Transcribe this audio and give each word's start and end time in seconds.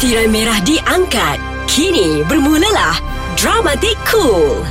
Tirai 0.00 0.32
merah 0.32 0.56
diangkat. 0.64 1.36
Kini 1.68 2.24
bermulalah 2.24 2.96
Dramatik 3.36 4.00
Cool. 4.08 4.64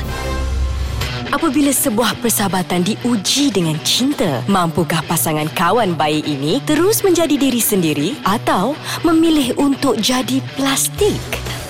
Apabila 1.30 1.70
sebuah 1.70 2.18
persahabatan 2.18 2.82
diuji 2.82 3.54
dengan 3.54 3.78
cinta, 3.86 4.42
mampukah 4.50 5.06
pasangan 5.06 5.46
kawan 5.54 5.94
bayi 5.94 6.26
ini 6.26 6.58
terus 6.66 7.06
menjadi 7.06 7.38
diri 7.38 7.62
sendiri 7.62 8.18
atau 8.26 8.74
memilih 9.06 9.54
untuk 9.62 10.02
jadi 10.02 10.42
plastik? 10.58 11.22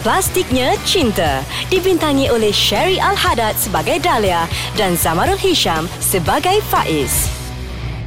Plastiknya 0.07 0.79
Cinta 0.87 1.43
dibintangi 1.67 2.31
oleh 2.31 2.55
Sherry 2.55 2.95
Al-Haddad 2.95 3.59
sebagai 3.59 3.99
Dahlia 3.99 4.47
dan 4.79 4.95
Zamarul 4.95 5.35
Hisham 5.35 5.83
sebagai 5.99 6.63
Faiz. 6.71 7.27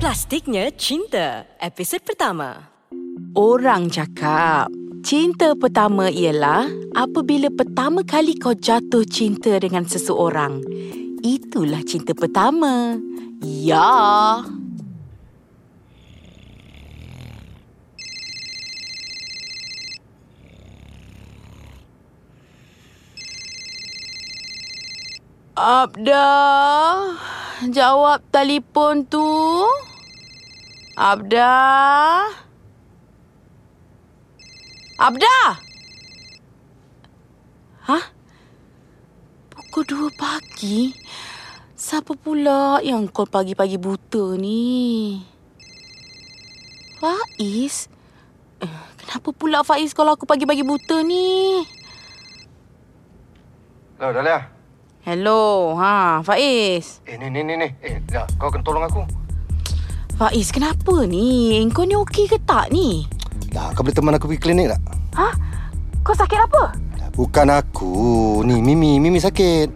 Plastiknya 0.01 0.73
Cinta, 0.73 1.45
episod 1.61 2.01
pertama. 2.01 2.73
Orang 3.37 3.93
cakap 3.93 4.73
Cinta 5.03 5.59
pertama 5.59 6.07
ialah 6.15 6.71
apabila 6.95 7.51
pertama 7.51 8.07
kali 8.07 8.39
kau 8.39 8.55
jatuh 8.55 9.03
cinta 9.03 9.59
dengan 9.59 9.83
seseorang. 9.83 10.63
Itulah 11.27 11.83
cinta 11.83 12.15
pertama. 12.15 12.95
Ya. 13.43 14.47
Abda, 25.59 26.27
jawab 27.75 28.23
telefon 28.31 29.03
tu. 29.11 29.27
Abda. 30.95 31.51
Abda! 35.03 35.59
Hah? 37.91 38.05
Pukul 39.51 39.83
dua 39.83 40.09
pagi? 40.15 40.95
Siapa 41.75 42.15
pula 42.15 42.79
yang 42.87 43.11
kau 43.11 43.27
pagi-pagi 43.27 43.83
buta 43.83 44.39
ni? 44.39 45.19
Faiz? 47.03 47.91
Eh, 48.63 48.71
Kenapa 49.03 49.35
pula 49.35 49.67
Faiz 49.67 49.91
kalau 49.91 50.15
aku 50.15 50.23
pagi-pagi 50.23 50.63
buta 50.63 51.03
ni? 51.03 51.67
Hello, 53.99 54.15
Dahlia. 54.15 54.39
Hello, 55.03 55.75
ha, 55.83 56.23
Faiz. 56.23 57.03
Eh, 57.11 57.19
ni, 57.19 57.27
ni, 57.27 57.43
ni, 57.43 57.59
ni. 57.59 57.75
Eh, 57.83 57.99
dah, 58.07 58.31
kau 58.39 58.55
kena 58.55 58.63
tolong 58.63 58.87
aku. 58.87 59.03
Faiz, 60.15 60.55
kenapa 60.55 61.11
ni? 61.11 61.59
Kau 61.75 61.83
ni 61.83 61.99
okey 61.99 62.31
ke 62.31 62.39
tak 62.47 62.71
ni? 62.71 63.03
Dah, 63.51 63.75
kau 63.75 63.83
boleh 63.85 63.93
teman 63.93 64.15
aku 64.17 64.31
pergi 64.31 64.47
klinik 64.49 64.73
tak? 64.73 65.02
Ha? 65.17 65.29
Kau 66.03 66.17
sakit 66.17 66.41
apa? 66.41 66.73
Bukan 67.13 67.49
aku. 67.53 67.93
Ni, 68.49 68.65
Mimi. 68.65 68.97
Mimi 68.97 69.21
sakit. 69.21 69.69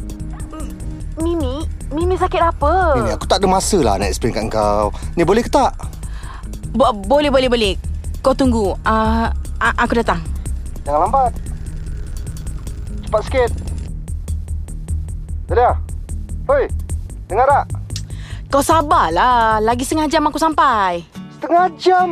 Mimi? 1.21 1.65
Mimi 1.93 2.17
sakit 2.19 2.43
apa? 2.43 2.99
Ni, 2.99 3.09
ni, 3.09 3.13
aku 3.15 3.29
tak 3.29 3.39
ada 3.41 3.47
masa 3.47 3.79
lah 3.81 3.95
nak 4.01 4.11
explain 4.11 4.35
kat 4.35 4.49
kau. 4.51 4.91
Ni, 5.15 5.23
boleh 5.23 5.45
ke 5.45 5.53
tak? 5.53 5.77
Bo- 6.73 6.93
boleh, 6.93 7.29
boleh, 7.29 7.49
boleh. 7.49 7.75
Kau 8.25 8.35
tunggu. 8.35 8.75
Uh, 8.83 9.29
aku 9.61 10.01
datang. 10.01 10.21
Jangan 10.83 11.09
lambat. 11.09 11.33
Cepat 13.07 13.23
sikit. 13.29 13.51
Dahlia. 15.47 15.79
Hoi, 16.51 16.67
dengar 17.31 17.47
tak? 17.47 17.65
Kau 18.51 18.63
sabarlah. 18.63 19.63
Lagi 19.63 19.87
setengah 19.87 20.11
jam 20.11 20.27
aku 20.27 20.39
sampai. 20.39 21.07
Setengah 21.39 21.67
jam. 21.79 22.09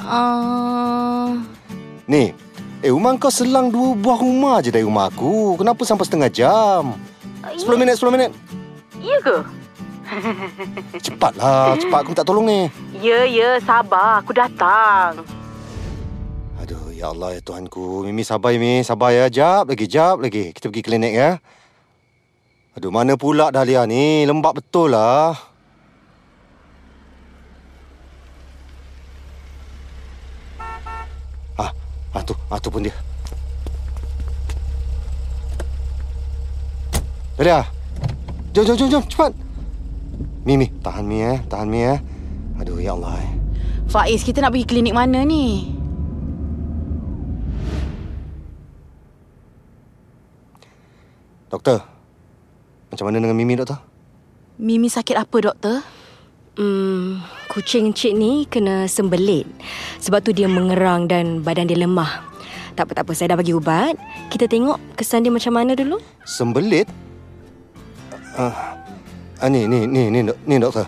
Uh, 0.00 1.40
Ni, 2.04 2.32
eh 2.84 2.92
rumah 2.92 3.16
kau 3.16 3.32
selang 3.32 3.72
dua 3.72 3.96
buah 3.96 4.20
rumah 4.20 4.60
je 4.60 4.68
dari 4.68 4.84
rumah 4.84 5.08
aku. 5.08 5.56
Kenapa 5.56 5.80
sampai 5.88 6.04
setengah 6.04 6.28
jam? 6.28 6.92
Sepuluh 7.56 7.80
minit, 7.80 7.96
sepuluh 7.96 8.12
minit. 8.12 8.30
ya 9.00 9.16
ke? 9.24 9.36
Cepatlah, 11.00 11.76
cepat 11.80 12.00
aku 12.04 12.08
minta 12.12 12.24
tolong 12.28 12.44
ni. 12.44 12.60
Ya, 13.00 13.24
ya. 13.24 13.56
Sabar. 13.64 14.20
Aku 14.20 14.36
datang. 14.36 15.24
Aduh, 16.60 16.92
ya 16.92 17.08
Allah 17.08 17.36
ya 17.36 17.40
Tuhanku. 17.40 18.04
Mimi 18.04 18.20
sabar 18.20 18.52
ya, 18.52 18.60
Mimi. 18.60 18.84
Sabar 18.84 19.16
ya. 19.16 19.32
Jap 19.32 19.72
lagi, 19.72 19.88
jap 19.88 20.20
lagi. 20.20 20.52
Kita 20.52 20.68
pergi 20.68 20.84
klinik 20.84 21.12
ya. 21.16 21.40
Aduh, 22.76 22.92
mana 22.92 23.16
pula 23.16 23.48
Dahlia 23.48 23.88
ni? 23.88 24.28
Lembab 24.28 24.60
betul 24.60 24.92
lah. 24.92 25.53
Ah, 32.14 32.22
tu, 32.22 32.32
ah 32.46 32.62
tu 32.62 32.70
pun 32.70 32.78
dia. 32.78 32.94
Dahlia. 37.34 37.66
Jom, 38.54 38.62
jom, 38.62 38.76
jom, 38.78 38.88
jom. 38.88 39.04
Cepat. 39.10 39.34
Mimi, 40.46 40.70
tahan 40.78 41.02
Mi 41.02 41.18
eh. 41.26 41.42
Tahan 41.50 41.66
Mi 41.66 41.82
eh. 41.82 41.98
Aduh, 42.62 42.78
ya 42.78 42.94
Allah 42.94 43.18
eh. 43.18 43.30
Faiz, 43.90 44.22
kita 44.22 44.38
nak 44.38 44.54
pergi 44.54 44.70
klinik 44.70 44.94
mana 44.94 45.26
ni? 45.26 45.74
Doktor, 51.50 51.86
macam 52.90 53.04
mana 53.06 53.22
dengan 53.22 53.38
Mimi, 53.38 53.54
doktor? 53.54 53.78
Mimi 54.58 54.90
sakit 54.90 55.14
apa, 55.14 55.36
doktor? 55.38 55.86
Hmm, 56.54 57.18
kucing 57.50 57.90
encik 57.90 58.14
ni 58.14 58.46
kena 58.46 58.86
sembelit. 58.86 59.42
Sebab 59.98 60.22
tu 60.22 60.30
dia 60.30 60.46
mengerang 60.46 61.10
dan 61.10 61.42
badan 61.42 61.66
dia 61.66 61.74
lemah. 61.74 62.22
Tak 62.78 62.90
apa, 62.90 62.92
tak 62.94 63.04
apa. 63.06 63.12
Saya 63.14 63.34
dah 63.34 63.38
bagi 63.38 63.54
ubat. 63.54 63.98
Kita 64.30 64.46
tengok 64.46 64.78
kesan 64.94 65.26
dia 65.26 65.34
macam 65.34 65.50
mana 65.54 65.74
dulu. 65.74 65.98
Sembelit? 66.22 66.86
Ah, 68.34 68.78
uh, 69.42 69.50
ni, 69.50 69.66
ni, 69.66 69.86
ni, 69.86 70.10
ni, 70.10 70.26
ni 70.26 70.54
doktor. 70.58 70.86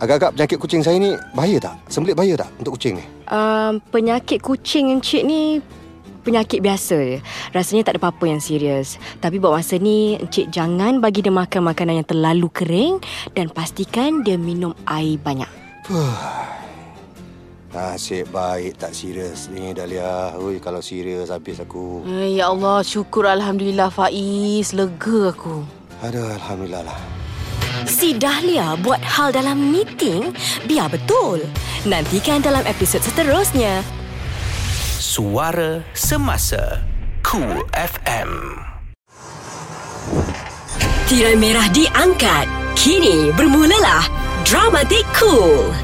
Agak-agak 0.00 0.32
penyakit 0.36 0.56
kucing 0.56 0.80
saya 0.80 0.96
ni 0.96 1.12
bahaya 1.36 1.60
tak? 1.60 1.76
Sembelit 1.92 2.16
bahaya 2.16 2.40
tak 2.40 2.48
untuk 2.56 2.80
kucing 2.80 3.00
ni? 3.00 3.04
Um, 3.28 3.84
penyakit 3.92 4.40
kucing 4.40 4.96
encik 4.96 5.28
ni 5.28 5.60
penyakit 6.20 6.60
biasa 6.60 6.96
je. 7.00 7.18
Rasanya 7.50 7.88
tak 7.88 7.96
ada 7.96 8.00
apa-apa 8.06 8.24
yang 8.28 8.40
serius. 8.40 9.00
Tapi 9.18 9.40
buat 9.40 9.56
masa 9.56 9.80
ni, 9.80 10.20
encik 10.20 10.52
jangan 10.52 11.00
bagi 11.00 11.24
dia 11.24 11.32
makan 11.32 11.72
makanan 11.72 12.04
yang 12.04 12.08
terlalu 12.08 12.48
kering 12.52 12.94
dan 13.32 13.48
pastikan 13.48 14.22
dia 14.22 14.36
minum 14.36 14.76
air 14.86 15.16
banyak. 15.18 15.48
Nasib 17.70 18.34
baik 18.34 18.82
tak 18.82 18.90
serius 18.90 19.46
ni 19.46 19.70
Dahlia. 19.70 20.34
Oi, 20.42 20.58
kalau 20.58 20.82
serius 20.82 21.30
habis 21.30 21.62
aku. 21.62 22.02
Eh, 22.02 22.42
ya 22.42 22.50
Allah, 22.50 22.82
syukur 22.82 23.30
Alhamdulillah 23.30 23.94
Faiz. 23.94 24.74
Lega 24.74 25.30
aku. 25.30 25.62
Aduh, 26.02 26.34
Alhamdulillah 26.34 26.82
lah. 26.82 26.98
Si 27.86 28.18
Dahlia 28.18 28.74
buat 28.82 28.98
hal 28.98 29.30
dalam 29.30 29.70
meeting, 29.70 30.34
biar 30.66 30.90
betul. 30.90 31.46
Nantikan 31.86 32.42
dalam 32.42 32.66
episod 32.66 32.98
seterusnya. 33.06 33.99
Suara 35.10 35.82
Semasa 35.90 36.86
Cool 37.26 37.66
FM 37.74 38.30
Tirai 41.10 41.34
merah 41.34 41.66
diangkat. 41.74 42.46
Kini 42.78 43.34
bermulalah 43.34 44.06
Dramatik 44.46 45.02
Cool. 45.18 45.74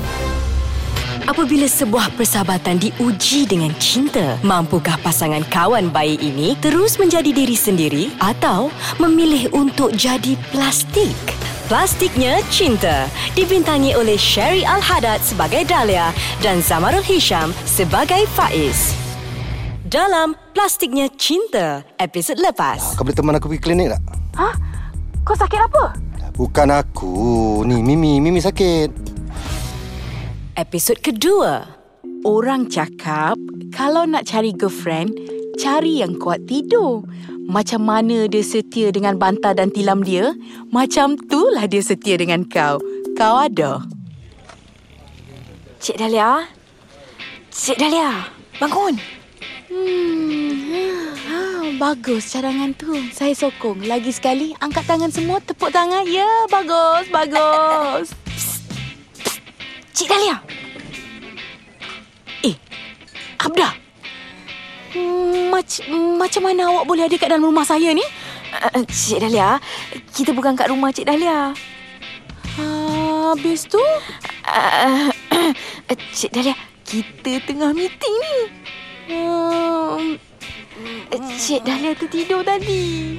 Apabila 1.27 1.67
sebuah 1.67 2.15
persahabatan 2.15 2.79
diuji 2.79 3.51
dengan 3.51 3.75
cinta, 3.83 4.39
mampukah 4.47 4.95
pasangan 5.03 5.43
kawan 5.51 5.91
bayi 5.91 6.23
ini 6.23 6.55
terus 6.63 6.95
menjadi 6.95 7.35
diri 7.35 7.59
sendiri 7.59 8.15
atau 8.23 8.71
memilih 9.03 9.51
untuk 9.51 9.91
jadi 9.99 10.39
plastik? 10.55 11.19
Plastiknya 11.67 12.47
Cinta 12.55 13.11
dibintangi 13.35 13.99
oleh 13.99 14.15
Sherry 14.15 14.63
Al-Haddad 14.63 15.19
sebagai 15.19 15.67
Dahlia 15.67 16.15
dan 16.47 16.63
Zamarul 16.63 17.03
Hisham 17.03 17.51
sebagai 17.67 18.23
Faiz. 18.39 19.06
Dalam 19.87 20.35
Plastiknya 20.51 21.07
Cinta, 21.15 21.87
episod 22.03 22.35
lepas. 22.43 22.99
Kau 22.99 23.07
boleh 23.07 23.15
teman 23.15 23.39
aku 23.39 23.47
pergi 23.55 23.71
klinik 23.71 23.95
tak? 23.95 24.03
Ha? 24.35 24.51
Kau 25.23 25.39
sakit 25.39 25.63
apa? 25.63 25.95
Bukan 26.35 26.75
aku. 26.75 27.15
Ni, 27.63 27.87
Mimi. 27.87 28.19
Mimi 28.19 28.43
sakit. 28.43 28.91
Episod 30.59 30.99
kedua. 30.99 31.71
Orang 32.27 32.67
cakap 32.67 33.39
kalau 33.71 34.03
nak 34.11 34.27
cari 34.27 34.51
girlfriend, 34.51 35.15
cari 35.55 36.03
yang 36.03 36.19
kuat 36.19 36.43
tidur. 36.51 37.07
Macam 37.47 37.87
mana 37.87 38.27
dia 38.27 38.43
setia 38.43 38.91
dengan 38.91 39.15
bantal 39.23 39.55
dan 39.55 39.71
tilam 39.71 40.03
dia, 40.03 40.35
macam 40.75 41.15
itulah 41.15 41.63
dia 41.71 41.79
setia 41.79 42.19
dengan 42.19 42.43
kau. 42.43 42.83
Kau 43.15 43.39
ada. 43.39 43.87
Cik 45.79 45.95
Dahlia? 45.95 46.43
Cik 47.55 47.79
Dahlia, 47.79 48.27
bangun. 48.59 48.99
Hmm, 49.67 51.11
ha, 51.27 51.43
bagus 51.75 52.31
cadangan 52.31 52.71
tu. 52.79 52.95
Saya 53.11 53.35
sokong. 53.35 53.83
Lagi 53.83 54.15
sekali, 54.15 54.55
angkat 54.63 54.87
tangan 54.87 55.11
semua, 55.11 55.43
tepuk 55.43 55.75
tangan. 55.75 56.07
Ya, 56.07 56.27
bagus, 56.47 57.11
bagus. 57.11 58.15
Cik 59.91 60.07
Dahlia. 60.07 60.39
Eh, 62.47 62.55
Abda. 63.43 63.75
Hmm, 64.95 65.51
mac- 65.51 65.89
macam 66.15 66.43
mana 66.47 66.63
awak 66.71 66.85
boleh 66.87 67.05
ada 67.11 67.17
kat 67.19 67.27
dalam 67.27 67.51
rumah 67.51 67.67
saya 67.67 67.91
ni? 67.91 68.07
Uh, 68.55 68.87
Cik 68.87 69.19
Dahlia, 69.19 69.59
kita 70.15 70.31
bukan 70.31 70.55
kat 70.55 70.71
rumah 70.71 70.95
Cik 70.95 71.11
Dahlia. 71.11 71.51
Habis 72.55 73.67
tu? 73.67 73.83
Uh, 74.47 75.11
Cik 76.15 76.31
Dahlia, 76.31 76.55
kita 76.87 77.43
tengah 77.43 77.75
meeting 77.75 78.15
ni. 78.15 78.37
Um, 79.07 80.19
Cik 81.39 81.63
Dahlia 81.63 81.95
tertidur 81.95 82.43
tadi. 82.43 83.19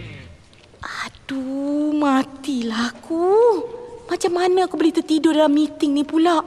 aduh, 0.84 1.96
matilah 1.96 2.92
aku. 2.92 3.64
Macam 4.08 4.32
mana 4.36 4.68
aku 4.68 4.80
boleh 4.80 4.96
tertidur 4.96 5.36
dalam 5.36 5.52
meeting 5.52 5.92
ni 5.96 6.04
pula? 6.04 6.40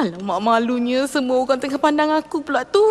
Alamak 0.00 0.40
malunya 0.40 1.04
semua 1.08 1.44
orang 1.44 1.60
tengah 1.60 1.80
pandang 1.80 2.12
aku 2.12 2.40
pula 2.44 2.64
tu. 2.64 2.84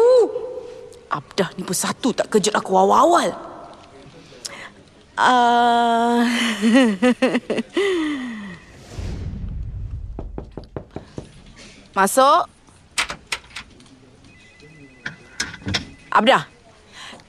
Abdah 1.10 1.50
ni 1.58 1.64
pun 1.66 1.74
satu 1.78 2.14
tak 2.14 2.30
kejut 2.30 2.54
aku 2.54 2.74
awal-awal. 2.78 3.34
Uh... 5.18 6.22
Masuk. 11.98 12.57
Abdah, 16.18 16.50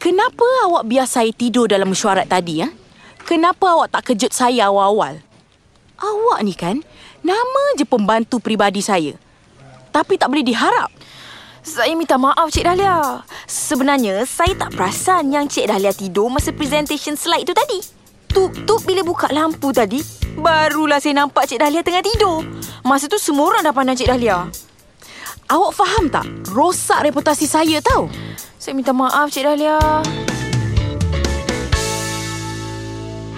kenapa 0.00 0.48
awak 0.64 0.88
biar 0.88 1.04
saya 1.04 1.28
tidur 1.28 1.68
dalam 1.68 1.92
mesyuarat 1.92 2.24
tadi? 2.24 2.64
Ya? 2.64 2.72
Kenapa 3.28 3.76
awak 3.76 3.92
tak 3.92 4.08
kejut 4.08 4.32
saya 4.32 4.72
awal-awal? 4.72 5.20
Awak 6.00 6.38
ni 6.40 6.56
kan, 6.56 6.80
nama 7.20 7.62
je 7.76 7.84
pembantu 7.84 8.40
peribadi 8.40 8.80
saya. 8.80 9.12
Tapi 9.92 10.16
tak 10.16 10.32
boleh 10.32 10.40
diharap. 10.40 10.88
Saya 11.60 11.92
minta 12.00 12.16
maaf 12.16 12.48
Cik 12.48 12.64
Dahlia. 12.64 13.20
Sebenarnya 13.44 14.24
saya 14.24 14.56
tak 14.56 14.72
perasan 14.72 15.36
yang 15.36 15.44
Cik 15.52 15.68
Dahlia 15.68 15.92
tidur 15.92 16.32
masa 16.32 16.48
presentation 16.56 17.12
slide 17.12 17.44
tu 17.44 17.52
tadi. 17.52 17.84
Tutup 18.32 18.88
bila 18.88 19.04
buka 19.04 19.28
lampu 19.28 19.68
tadi, 19.68 20.00
barulah 20.40 20.96
saya 20.96 21.12
nampak 21.12 21.44
Cik 21.44 21.60
Dahlia 21.60 21.84
tengah 21.84 22.00
tidur. 22.00 22.40
Masa 22.88 23.04
tu 23.04 23.20
semua 23.20 23.52
orang 23.52 23.68
dah 23.68 23.74
pandang 23.76 24.00
Cik 24.00 24.08
Dahlia. 24.08 24.48
Awak 25.48 25.72
faham 25.72 26.12
tak? 26.12 26.28
Rosak 26.52 27.08
reputasi 27.08 27.48
saya 27.48 27.80
tau. 27.80 28.12
Saya 28.60 28.76
minta 28.76 28.92
maaf 28.92 29.32
Cik 29.32 29.48
Dahlia. 29.48 29.80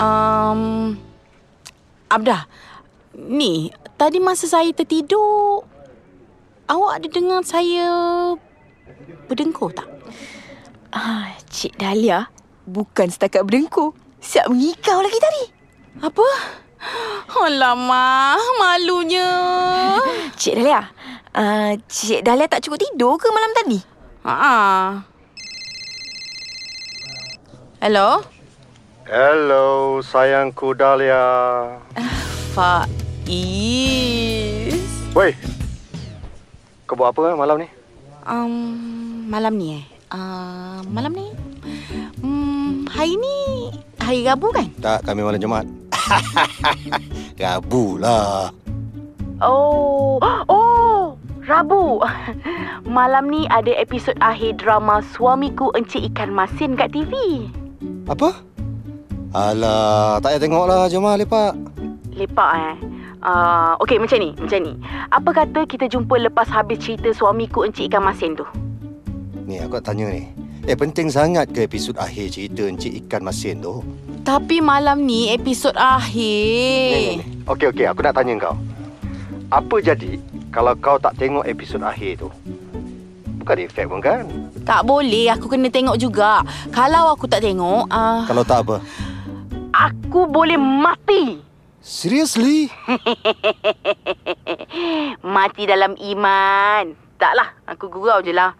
Um, 0.00 0.98
Abdah, 2.10 2.50
ni 3.14 3.70
tadi 3.94 4.18
masa 4.18 4.50
saya 4.50 4.74
tertidur, 4.74 5.62
awak 6.66 6.98
ada 6.98 7.06
dengar 7.06 7.46
saya 7.46 7.86
berdengkur 9.30 9.70
tak? 9.70 9.86
Ah, 10.90 11.30
Cik 11.54 11.78
Dahlia 11.78 12.26
bukan 12.66 13.06
setakat 13.06 13.46
berdengkur. 13.46 13.94
Siap 14.18 14.50
mengikau 14.50 14.98
lagi 14.98 15.18
tadi. 15.22 15.44
Apa? 16.02 16.26
Alamak, 17.46 18.42
malunya. 18.58 19.30
Cik 20.40 20.58
Dahlia, 20.58 20.90
uh, 21.34 21.72
Cik 21.86 22.22
Dahlia 22.26 22.46
tak 22.50 22.62
cukup 22.66 22.78
tidur 22.80 23.18
ke 23.18 23.28
malam 23.30 23.52
tadi? 23.54 23.78
Ha. 24.26 25.02
Hello? 27.80 28.20
Hello, 29.10 29.98
sayangku 30.04 30.76
Dahlia. 30.76 31.22
Faiz. 32.54 32.90
Woi. 35.16 35.34
Kau 36.86 36.94
buat 36.98 37.10
apa 37.14 37.34
malam 37.34 37.62
ni? 37.62 37.68
Um, 38.26 39.26
malam 39.30 39.54
ni 39.58 39.82
eh? 39.82 39.84
Uh, 40.10 40.82
malam 40.90 41.14
ni? 41.14 41.30
Hmm, 42.20 42.86
hari 42.90 43.14
ni 43.14 43.70
hari 44.02 44.26
Rabu 44.26 44.50
kan? 44.50 44.66
Tak, 44.82 45.06
kami 45.06 45.22
malam 45.22 45.38
Jumaat. 45.38 45.66
Rabu 47.42 48.02
lah. 48.02 48.50
Oh, 49.40 50.18
oh, 50.50 51.16
Rabu. 51.50 51.98
Malam 52.86 53.26
ni 53.26 53.50
ada 53.50 53.74
episod 53.74 54.14
akhir 54.22 54.62
drama 54.62 55.02
Suamiku 55.02 55.74
Encik 55.74 56.14
Ikan 56.14 56.30
Masin 56.30 56.78
kat 56.78 56.94
TV. 56.94 57.10
Apa? 58.06 58.38
Alah, 59.34 60.22
tak 60.22 60.38
payah 60.38 60.40
tengok 60.46 60.64
lah. 60.70 60.86
Jom 60.86 61.02
lah 61.02 61.18
lepak. 61.18 61.58
Lepak 62.14 62.50
eh. 62.54 62.74
Uh, 63.20 63.74
Okey, 63.82 63.98
macam 63.98 64.22
ni, 64.22 64.30
macam 64.38 64.62
ni. 64.62 64.72
Apa 65.10 65.30
kata 65.42 65.66
kita 65.66 65.90
jumpa 65.90 66.22
lepas 66.30 66.46
habis 66.46 66.78
cerita 66.78 67.10
Suamiku 67.10 67.66
Encik 67.66 67.90
Ikan 67.90 68.06
Masin 68.06 68.38
tu? 68.38 68.46
Ni, 69.50 69.58
aku 69.58 69.82
nak 69.82 69.90
tanya 69.90 70.06
ni. 70.06 70.30
Eh, 70.70 70.78
penting 70.78 71.10
sangat 71.10 71.50
ke 71.50 71.66
episod 71.66 71.98
akhir 71.98 72.30
cerita 72.30 72.62
Encik 72.62 72.94
Ikan 73.06 73.26
Masin 73.26 73.58
tu? 73.58 73.82
Tapi 74.22 74.62
malam 74.62 75.02
ni 75.02 75.34
episod 75.34 75.74
Ni, 75.74 75.82
akhir. 75.82 76.94
ni, 76.94 77.02
ni. 77.18 77.26
Okey, 77.50 77.66
okey. 77.74 77.86
Aku 77.90 78.06
nak 78.06 78.14
tanya 78.14 78.38
kau. 78.38 78.54
Apa 79.50 79.82
jadi 79.82 80.14
kalau 80.50 80.74
kau 80.76 80.98
tak 80.98 81.14
tengok 81.14 81.46
episod 81.46 81.80
akhir 81.80 82.20
tu? 82.20 82.28
Bukan 83.40 83.56
efek 83.62 83.86
pun 83.86 84.02
kan? 84.02 84.26
Tak 84.66 84.84
boleh, 84.84 85.32
aku 85.32 85.48
kena 85.48 85.70
tengok 85.70 85.96
juga. 85.96 86.44
Kalau 86.68 87.08
aku 87.08 87.24
tak 87.24 87.40
tengok, 87.40 87.88
uh, 87.88 88.26
Kalau 88.26 88.44
tak 88.44 88.66
apa? 88.66 88.76
aku 89.70 90.26
boleh 90.26 90.58
mati. 90.58 91.40
Seriously? 91.80 92.68
Mati 95.24 95.64
dalam 95.64 95.96
iman. 95.96 96.92
Taklah, 97.16 97.48
aku 97.64 97.88
gurau 97.88 98.20
je 98.20 98.36
lah. 98.36 98.52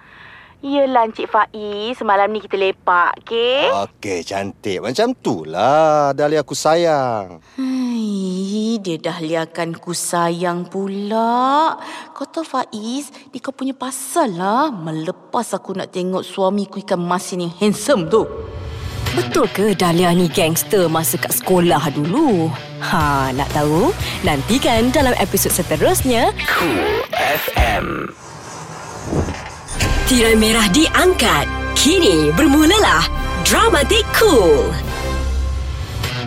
Yelah 0.60 1.08
Encik 1.08 1.28
Faiz, 1.28 1.96
semalam 1.96 2.28
ni 2.28 2.36
kita 2.36 2.56
lepak, 2.56 3.24
okey? 3.24 3.68
Okey, 3.88 4.18
cantik. 4.24 4.80
Macam 4.80 5.12
tu 5.12 5.44
lah. 5.44 6.12
Dahlia 6.12 6.40
aku 6.40 6.52
sayang. 6.52 7.40
Hai, 8.00 8.80
dia 8.80 8.96
dah 8.96 9.20
liakan 9.20 9.76
ku 9.76 9.92
sayang 9.92 10.64
pula. 10.64 11.76
Kau 12.16 12.24
tahu 12.24 12.48
Faiz, 12.48 13.12
dia 13.28 13.40
kau 13.44 13.52
punya 13.52 13.76
pasal 13.76 14.40
lah. 14.40 14.72
Melepas 14.72 15.52
aku 15.52 15.76
nak 15.76 15.92
tengok 15.92 16.24
suamiku 16.24 16.80
ikan 16.80 16.96
masin 16.96 17.44
yang 17.44 17.52
handsome 17.60 18.08
tu. 18.08 18.24
Betul 19.12 19.52
ke 19.52 19.76
Dahlia 19.76 20.16
ni 20.16 20.32
gangster 20.32 20.88
masa 20.88 21.20
kat 21.20 21.44
sekolah 21.44 21.92
dulu? 21.92 22.48
Ha, 22.80 23.36
nak 23.36 23.52
tahu? 23.52 23.92
Nantikan 24.24 24.88
dalam 24.96 25.12
episod 25.20 25.52
seterusnya 25.52 26.32
Cool 26.56 27.04
FM. 27.12 28.16
Tirai 30.08 30.40
merah 30.40 30.64
diangkat. 30.72 31.44
Kini 31.76 32.32
bermulalah 32.32 33.04
Dramatik 33.44 34.08
Cool. 34.16 34.89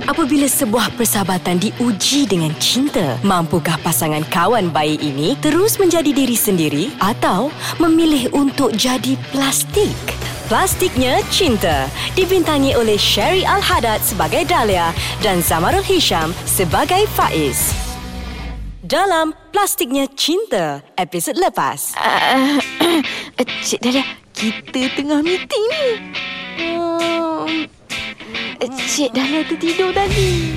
Apabila 0.04 0.44
sebuah 0.52 1.00
persahabatan 1.00 1.64
diuji 1.64 2.28
dengan 2.28 2.52
cinta, 2.60 3.16
mampukah 3.24 3.80
pasangan 3.80 4.20
kawan 4.28 4.68
bayi 4.68 5.00
ini 5.00 5.40
terus 5.40 5.80
menjadi 5.80 6.12
diri 6.12 6.36
sendiri 6.36 6.92
atau 7.00 7.48
memilih 7.80 8.28
untuk 8.36 8.76
jadi 8.76 9.16
plastik? 9.32 9.96
Plastiknya 10.52 11.24
Cinta 11.32 11.88
dibintangi 12.20 12.76
oleh 12.76 13.00
Sherry 13.00 13.48
Al-Haddad 13.48 14.04
sebagai 14.04 14.44
Dahlia 14.44 14.92
dan 15.24 15.40
Zamarul 15.40 15.88
Hisham 15.88 16.36
sebagai 16.44 17.08
Faiz. 17.16 17.72
Dalam 18.84 19.32
Plastiknya 19.56 20.12
Cinta, 20.12 20.84
episod 21.00 21.40
lepas. 21.40 21.96
Uh, 21.96 22.60
Cik 23.66 23.80
Dahlia, 23.80 24.04
kita 24.36 24.92
tengah 25.00 25.24
meeting 25.24 25.64
ni. 25.72 25.88
Um, 26.76 27.72
Cik 28.64 29.12
Dahlia 29.12 29.44
tertidur 29.44 29.92
tadi. 29.92 30.56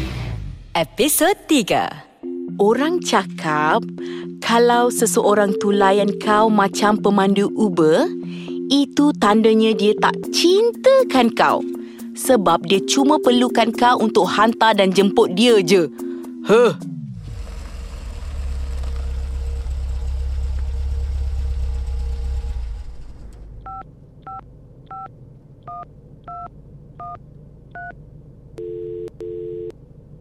Episod 0.79 1.35
3. 1.51 2.55
Orang 2.55 3.03
cakap 3.03 3.83
kalau 4.39 4.95
seseorang 4.95 5.59
tu 5.59 5.75
layan 5.75 6.15
kau 6.23 6.47
macam 6.47 7.03
pemandu 7.03 7.51
Uber, 7.59 8.07
itu 8.71 9.11
tandanya 9.19 9.75
dia 9.75 9.91
tak 9.99 10.15
cintakan 10.31 11.35
kau. 11.35 11.59
Sebab 12.15 12.71
dia 12.71 12.79
cuma 12.87 13.19
perlukan 13.19 13.75
kau 13.75 13.99
untuk 13.99 14.31
hantar 14.31 14.79
dan 14.79 14.95
jemput 14.95 15.35
dia 15.35 15.59
je. 15.59 15.91
Huh. 16.47 16.79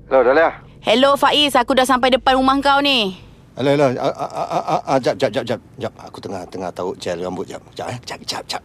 Hello, 0.05 0.21
Dahlia. 0.21 0.61
Hello 0.85 1.17
Faiz, 1.17 1.57
aku 1.57 1.73
dah 1.73 1.81
sampai 1.81 2.13
depan 2.13 2.37
rumah 2.37 2.53
kau 2.61 2.77
ni. 2.77 3.17
Hello, 3.57 3.73
hello. 3.73 3.89
Ah, 3.97 4.13
ah, 4.13 4.29
ah, 4.29 4.63
ah, 4.77 4.81
ah, 4.85 4.97
jap, 5.01 5.17
jap, 5.17 5.33
jap, 5.33 5.41
jap. 5.41 5.57
Jap, 5.81 5.89
aku 5.97 6.21
tengah 6.21 6.45
tengah 6.45 6.69
tahu 6.69 6.93
gel 7.01 7.17
rambut. 7.25 7.49
Jap, 7.49 7.57
jap, 7.73 7.89
eh. 7.89 7.97
Jap, 8.05 8.21
jap, 8.21 8.45
jap. 8.45 8.61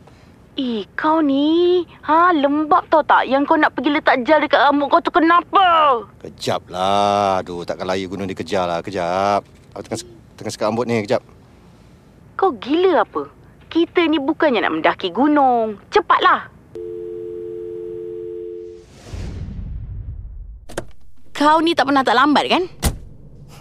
Eh, 0.61 0.85
kau 0.93 1.25
ni, 1.25 1.81
ha, 2.05 2.37
lembab 2.37 2.85
tau 2.93 3.01
tak? 3.01 3.25
Yang 3.25 3.49
kau 3.49 3.57
nak 3.57 3.73
pergi 3.73 3.89
letak 3.89 4.21
gel 4.21 4.45
dekat 4.45 4.61
rambut 4.69 4.93
kau 4.93 5.01
tu 5.01 5.09
kenapa? 5.09 5.65
Kejap 6.21 6.61
lah. 6.69 7.41
Aduh, 7.41 7.65
takkan 7.65 7.89
laya 7.89 8.05
gunung 8.05 8.29
dikejar 8.29 8.69
lah. 8.69 8.85
Kejap. 8.85 9.41
Aku 9.73 9.81
tengah, 9.89 10.05
tengah 10.37 10.53
sekat 10.53 10.69
rambut 10.69 10.85
ni. 10.85 11.09
Kejap. 11.09 11.25
Kau 12.37 12.53
gila 12.53 13.01
apa? 13.01 13.33
Kita 13.73 14.05
ni 14.05 14.21
bukannya 14.21 14.61
nak 14.61 14.77
mendaki 14.77 15.09
gunung. 15.09 15.81
Cepatlah. 15.89 16.50
Kau 21.41 21.65
ni 21.65 21.73
tak 21.73 21.89
pernah 21.89 22.05
tak 22.05 22.21
lambat 22.21 22.45
kan? 22.53 22.63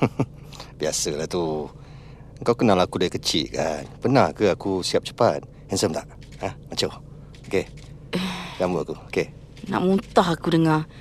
Biasalah 0.83 1.31
tu. 1.31 1.71
Kau 2.43 2.55
kenal 2.55 2.75
aku 2.75 2.99
dari 2.99 3.07
kecil 3.07 3.47
kan? 3.55 3.87
Pernah 4.03 4.35
ke 4.35 4.51
aku 4.51 4.83
siap 4.83 5.07
cepat? 5.07 5.47
Handsome 5.71 5.95
tak? 5.95 6.03
Ha? 6.43 6.51
Macam? 6.67 6.99
Okey. 7.47 7.71
Gambar 8.59 8.83
aku. 8.83 8.95
Okey. 9.07 9.31
Nak 9.71 9.79
muntah 9.79 10.27
aku 10.27 10.51
dengar. 10.51 10.91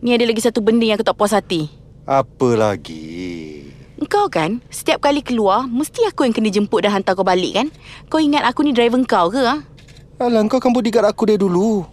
Ni 0.00 0.16
ada 0.16 0.24
lagi 0.24 0.40
satu 0.40 0.64
benda 0.64 0.88
yang 0.88 0.96
aku 0.96 1.04
tak 1.04 1.16
puas 1.20 1.36
hati. 1.36 1.68
Apa 2.08 2.56
lagi? 2.56 3.68
Engkau 4.00 4.32
kan, 4.32 4.64
setiap 4.72 5.04
kali 5.04 5.20
keluar, 5.20 5.68
mesti 5.68 6.08
aku 6.08 6.24
yang 6.24 6.32
kena 6.32 6.48
jemput 6.48 6.86
dan 6.86 6.96
hantar 6.96 7.18
kau 7.18 7.26
balik 7.26 7.52
kan? 7.52 7.68
Kau 8.08 8.22
ingat 8.22 8.48
aku 8.48 8.64
ni 8.64 8.72
driver 8.72 8.96
kau 9.04 9.28
ke? 9.28 9.44
Ha? 9.44 9.60
Alah, 10.24 10.40
kau 10.48 10.56
kan 10.56 10.72
bodyguard 10.72 11.04
aku 11.04 11.28
dari 11.28 11.36
dulu. 11.36 11.84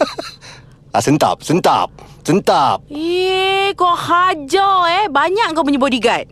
ah, 0.96 1.02
sentap, 1.04 1.44
sentap, 1.44 1.92
sentap. 2.22 2.84
Eh, 2.90 3.72
kau 3.74 3.92
hajar 3.92 4.76
eh. 4.88 5.04
Banyak 5.10 5.56
kau 5.56 5.64
punya 5.64 5.80
bodyguard. 5.80 6.26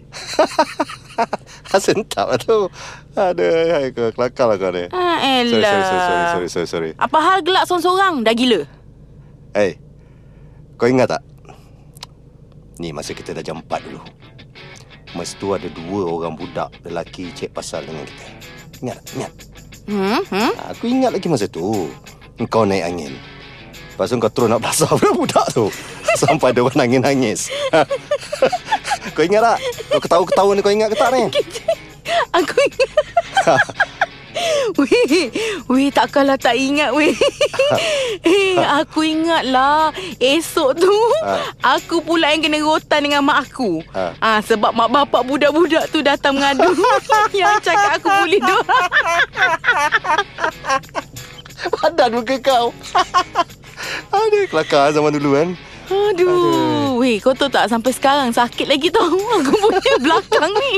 sentap 1.84 2.26
lah 2.30 2.38
tu. 2.38 2.70
Aduh, 3.18 3.50
hai, 3.74 3.90
kau 3.90 4.10
kelakar 4.14 4.46
lah 4.50 4.56
kau 4.56 4.70
ni. 4.70 4.86
Ah, 4.94 5.18
Sorry, 5.18 5.58
sorry, 5.58 5.62
sorry, 5.62 5.82
sorry, 5.82 6.24
sorry, 6.26 6.48
sorry, 6.48 6.68
sorry. 6.68 6.90
Apa 6.96 7.18
hal 7.18 7.38
gelak 7.42 7.66
sorang-sorang? 7.66 8.22
Dah 8.22 8.34
gila? 8.34 8.62
Hey, 9.56 9.80
kau 10.78 10.86
ingat 10.86 11.18
tak? 11.18 11.22
Ni 12.78 12.94
masa 12.94 13.10
kita 13.10 13.34
dah 13.34 13.42
jam 13.42 13.58
4 13.58 13.86
dulu. 13.90 13.98
Masa 15.16 15.34
tu 15.40 15.50
ada 15.56 15.66
dua 15.72 16.04
orang 16.04 16.36
budak 16.36 16.70
lelaki 16.84 17.32
cek 17.34 17.50
pasal 17.50 17.82
dengan 17.82 18.04
kita. 18.06 18.26
Ingat? 18.84 18.98
Ingat? 19.16 19.32
Hmm? 19.88 20.20
hmm? 20.30 20.52
Aku 20.76 20.84
ingat 20.86 21.10
lagi 21.16 21.26
masa 21.26 21.48
tu. 21.48 21.90
Kau 22.52 22.62
naik 22.62 22.86
angin. 22.86 23.18
Lepas 23.98 24.14
tu 24.14 24.22
kau 24.22 24.30
terus 24.30 24.46
nak 24.46 24.62
belasah 24.62 24.94
pada 24.94 25.10
budak 25.10 25.46
tu. 25.50 25.66
Sampai 26.22 26.54
dia 26.54 26.62
nangis-nangis. 26.62 27.50
kau 29.18 29.26
ingat 29.26 29.42
tak? 29.42 29.58
Kau 29.90 29.98
ketawa-ketawa 29.98 30.50
ni 30.54 30.62
kau 30.62 30.70
ingat 30.70 30.94
ke 30.94 30.96
tak 30.96 31.10
ni? 31.10 31.26
Aku 32.38 32.54
ingat. 32.54 32.90
Weh, 34.78 35.26
weh 35.66 35.90
takkanlah 35.90 36.38
tak 36.38 36.54
ingat 36.54 36.94
weh. 36.94 37.10
eh, 38.22 38.54
aku 38.54 39.02
ingatlah 39.02 39.90
esok 40.16 40.78
tu 40.78 40.94
Ha. 41.26 41.42
aku 41.74 41.98
pula 41.98 42.30
yang 42.30 42.46
kena 42.46 42.62
rotan 42.62 43.02
dengan 43.02 43.26
mak 43.26 43.50
aku. 43.50 43.82
Ha. 43.90 44.14
Ah 44.22 44.38
sebab 44.38 44.70
mak 44.70 44.94
bapak 44.94 45.26
budak-budak 45.26 45.90
tu 45.90 46.06
datang 46.06 46.38
mengadu 46.38 46.70
yang 47.34 47.58
cakap 47.58 47.98
aku 47.98 48.06
boleh 48.06 48.40
doa. 48.46 48.78
Padan 51.74 52.08
muka 52.14 52.36
kau. 52.38 52.70
Aduh, 54.10 54.44
kelakar 54.48 54.90
zaman 54.90 55.14
dulu 55.14 55.36
kan. 55.36 55.48
Aduh, 55.88 57.00
weh 57.00 57.16
kau 57.16 57.32
tahu 57.32 57.48
tak 57.48 57.72
sampai 57.72 57.92
sekarang 57.96 58.28
sakit 58.28 58.68
lagi 58.68 58.92
tau 58.92 59.08
aku 59.40 59.52
punya 59.56 59.94
belakang 59.98 60.52
ni. 60.52 60.72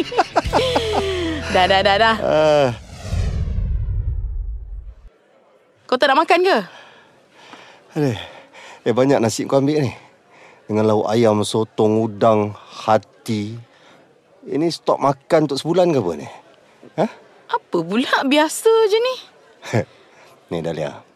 dah 1.55 1.65
dah 1.67 1.81
dah 1.83 1.97
dah. 1.99 2.17
Ah, 2.23 2.69
Kau 5.91 5.99
tak 5.99 6.15
nak 6.15 6.23
makan 6.23 6.47
ke? 6.47 6.59
aduh. 7.99 8.19
Eh, 8.87 8.95
banyak 8.95 9.19
nasi 9.19 9.43
kau 9.45 9.59
ambil 9.59 9.83
ni. 9.83 9.93
Dengan 10.71 10.87
lauk 10.87 11.11
ayam, 11.11 11.43
sotong, 11.43 11.99
udang, 11.99 12.55
hati. 12.55 13.59
Ini 14.47 14.71
stok 14.71 15.03
makan 15.03 15.51
untuk 15.51 15.59
sebulan 15.59 15.91
ke 15.91 15.99
apa 15.99 16.13
ni? 16.15 16.29
Ha? 16.97 17.07
Apa 17.51 17.77
pula 17.83 18.15
biasa 18.23 18.71
je 18.87 18.99
ni. 19.03 19.17
ni 20.55 20.59
Dahlia. 20.63 21.10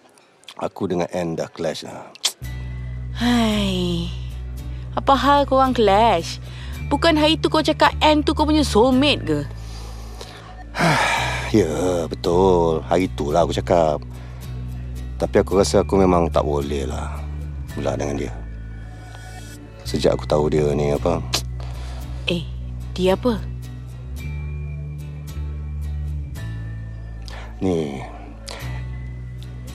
Aku 0.58 0.86
dengan 0.86 1.10
Anne 1.10 1.34
dah 1.34 1.50
clash 1.50 1.82
lah. 1.82 2.10
Hai. 3.14 4.06
Apa 4.94 5.18
hal 5.18 5.50
korang 5.50 5.74
clash? 5.74 6.38
Bukan 6.86 7.18
hari 7.18 7.34
tu 7.40 7.50
kau 7.50 7.64
cakap 7.64 7.90
Anne 7.98 8.22
tu 8.22 8.34
kau 8.34 8.46
punya 8.46 8.62
soulmate 8.62 9.22
ke? 9.22 9.40
Ya, 11.54 11.70
betul. 12.10 12.82
Hari 12.82 13.06
tu 13.14 13.30
lah 13.30 13.46
aku 13.46 13.54
cakap. 13.54 14.02
Tapi 15.22 15.36
aku 15.38 15.54
rasa 15.54 15.86
aku 15.86 15.94
memang 15.94 16.26
tak 16.26 16.42
boleh 16.42 16.82
lah 16.82 17.14
pula 17.70 17.94
dengan 17.94 18.26
dia. 18.26 18.34
Sejak 19.86 20.18
aku 20.18 20.26
tahu 20.26 20.50
dia 20.50 20.66
ni 20.74 20.90
apa, 20.90 21.22
Eh, 22.34 22.42
dia 22.90 23.14
apa? 23.14 23.38
ni 27.64 28.04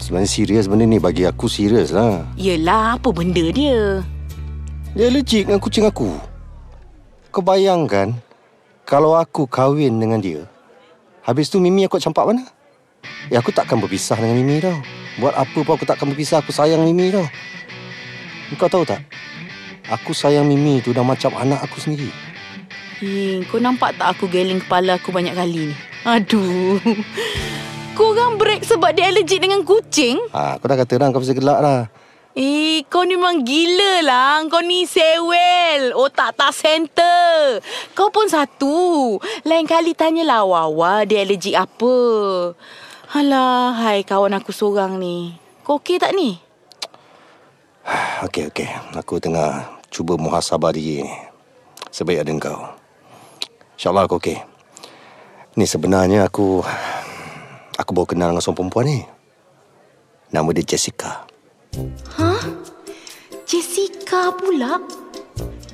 sebenarnya 0.09 0.33
serius 0.33 0.65
benda 0.65 0.89
ni 0.89 0.97
bagi 0.97 1.29
aku 1.29 1.45
serius 1.45 1.93
lah. 1.93 2.25
Yelah, 2.33 2.97
apa 2.97 3.13
benda 3.13 3.45
dia? 3.53 4.01
Dia 4.97 5.05
allergic 5.05 5.45
dengan 5.45 5.61
kucing 5.61 5.85
aku. 5.85 6.17
Kau 7.29 7.45
bayangkan 7.45 8.17
kalau 8.89 9.13
aku 9.13 9.45
kahwin 9.45 10.01
dengan 10.01 10.17
dia, 10.17 10.49
habis 11.21 11.53
tu 11.53 11.61
Mimi 11.61 11.85
aku 11.85 12.01
campak 12.01 12.25
mana? 12.25 12.41
Ya 13.29 13.37
aku 13.37 13.53
takkan 13.53 13.77
berpisah 13.77 14.17
dengan 14.17 14.41
Mimi 14.41 14.57
tau. 14.57 14.81
Buat 15.21 15.37
apa 15.37 15.59
pun 15.61 15.77
aku 15.77 15.85
takkan 15.85 16.09
berpisah, 16.09 16.41
aku 16.41 16.49
sayang 16.49 16.81
Mimi 16.81 17.13
tau. 17.13 17.29
Kau 18.57 18.65
tahu 18.65 18.89
tak? 18.89 19.05
Aku 19.93 20.17
sayang 20.17 20.49
Mimi 20.49 20.81
tu 20.81 20.89
dah 20.89 21.05
macam 21.05 21.37
anak 21.37 21.61
aku 21.69 21.77
sendiri. 21.85 22.09
Eh, 23.05 23.45
kau 23.45 23.61
nampak 23.61 23.93
tak 23.93 24.17
aku 24.17 24.25
geling 24.25 24.57
kepala 24.57 24.97
aku 24.97 25.13
banyak 25.13 25.37
kali 25.37 25.69
ni? 25.69 25.75
Aduh. 26.01 26.81
Korang 27.99 28.39
break 28.39 28.63
sebab 28.63 28.95
dia 28.95 29.11
allergic 29.11 29.43
dengan 29.43 29.59
kucing? 29.67 30.23
Ha, 30.31 30.55
aku 30.55 30.71
dah 30.71 30.79
kata 30.79 30.93
dah 30.95 31.11
kau 31.11 31.19
pasal 31.19 31.35
gelak 31.35 31.59
dah. 31.59 31.81
Eh, 32.31 32.87
kau 32.87 33.03
ni 33.03 33.19
memang 33.19 33.43
gila 33.43 34.07
lah. 34.07 34.39
Kau 34.47 34.63
ni 34.63 34.87
sewel. 34.87 35.91
Otak 35.91 36.39
tak 36.39 36.55
center. 36.55 37.59
Kau 37.91 38.07
pun 38.07 38.31
satu. 38.31 39.19
Lain 39.43 39.67
kali 39.67 39.91
tanyalah 39.91 40.47
Wawa 40.47 41.03
dia 41.03 41.27
allergic 41.27 41.59
apa. 41.59 41.95
Alah, 43.19 43.75
hai 43.83 44.07
kawan 44.07 44.31
aku 44.39 44.55
seorang 44.55 44.95
ni. 44.95 45.35
Kau 45.67 45.83
okey 45.83 45.99
tak 45.99 46.15
ni? 46.15 46.39
Okey, 48.31 48.47
okey. 48.47 48.69
Aku 48.95 49.19
tengah 49.19 49.75
cuba 49.91 50.15
muhasabah 50.15 50.71
diri 50.71 51.03
ni. 51.03 51.15
Sebaik 51.91 52.23
ada 52.23 52.31
kau. 52.39 52.63
InsyaAllah 53.75 54.07
aku 54.07 54.23
okey. 54.23 54.39
Ni 55.59 55.67
sebenarnya 55.67 56.31
aku... 56.31 56.63
Aku 57.79 57.95
baru 57.95 58.11
kenal 58.11 58.35
dengan 58.35 58.43
seorang 58.43 58.59
perempuan 58.59 58.85
ni. 58.91 58.99
Nama 60.35 60.49
dia 60.51 60.75
Jessica. 60.75 61.23
Jessica 63.47 64.35
pula? 64.35 64.83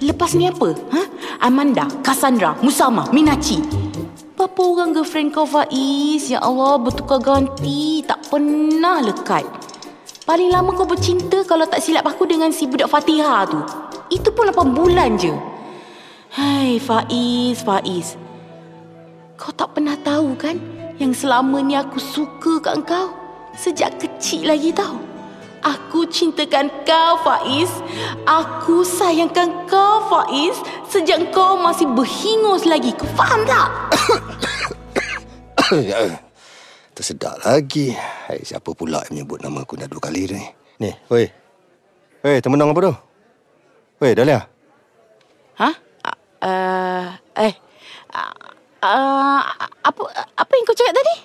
Lepas 0.05 0.37
ni 0.37 0.45
apa? 0.45 0.77
Ha? 0.93 1.01
Amanda, 1.49 1.89
Cassandra, 2.05 2.53
Musama, 2.61 3.09
Minachi. 3.09 3.57
Berapa 4.37 4.61
orang 4.61 4.93
girlfriend 4.93 5.33
kau 5.33 5.49
Faiz? 5.49 6.29
Ya 6.29 6.45
Allah, 6.45 6.77
bertukar 6.77 7.17
ganti. 7.25 8.05
Tak 8.05 8.29
pernah 8.29 9.01
lekat. 9.01 9.41
Paling 10.29 10.53
lama 10.53 10.77
kau 10.77 10.85
bercinta 10.85 11.41
kalau 11.49 11.65
tak 11.65 11.81
silap 11.81 12.05
aku 12.05 12.29
dengan 12.29 12.53
si 12.53 12.69
budak 12.69 12.91
Fatihah 12.91 13.49
tu. 13.49 13.57
Itu 14.13 14.29
pun 14.29 14.53
8 14.53 14.77
bulan 14.77 15.17
je. 15.17 15.33
Hai 16.37 16.77
Faiz, 16.77 17.65
Faiz. 17.65 18.13
Kau 19.41 19.49
tak 19.57 19.73
pernah 19.73 19.97
tahu 19.97 20.37
kan 20.37 20.74
yang 20.99 21.11
selama 21.11 21.59
ni 21.59 21.75
aku 21.75 21.99
suka 21.99 22.59
kat 22.63 22.79
kau? 22.87 23.11
Sejak 23.55 23.99
kecil 23.99 24.51
lagi 24.51 24.75
tau. 24.75 24.99
Aku 25.65 26.05
cintakan 26.05 26.69
kau 26.85 27.17
Faiz. 27.25 27.71
Aku 28.29 28.85
sayangkan 28.85 29.65
kau 29.65 30.05
Faiz 30.11 30.61
sejak 30.85 31.33
kau 31.33 31.57
masih 31.57 31.89
berhingus 31.89 32.69
lagi. 32.69 32.93
Kau 32.93 33.09
faham 33.17 33.41
tak? 33.49 33.69
Tersedak 36.95 37.41
lagi. 37.41 37.97
Hai, 38.29 38.45
siapa 38.45 38.71
pula 38.77 39.01
yang 39.09 39.25
menyebut 39.25 39.41
nama 39.41 39.65
aku 39.65 39.75
dah 39.75 39.89
dua 39.89 39.99
kali 39.99 40.29
ni? 40.29 40.43
Ni, 40.79 40.91
woi. 41.09 41.25
Woi, 42.21 42.37
temenang 42.45 42.71
apa 42.71 42.79
tu? 42.85 42.93
Woi, 44.03 44.13
Dahlia. 44.13 44.45
Ha? 45.59 45.69
Uh, 46.45 47.09
eh. 47.41 47.53
Uh, 48.13 48.44
apa 49.81 50.01
apa 50.37 50.51
yang 50.53 50.65
kau 50.65 50.77
cakap 50.77 50.93
tadi? 50.93 51.15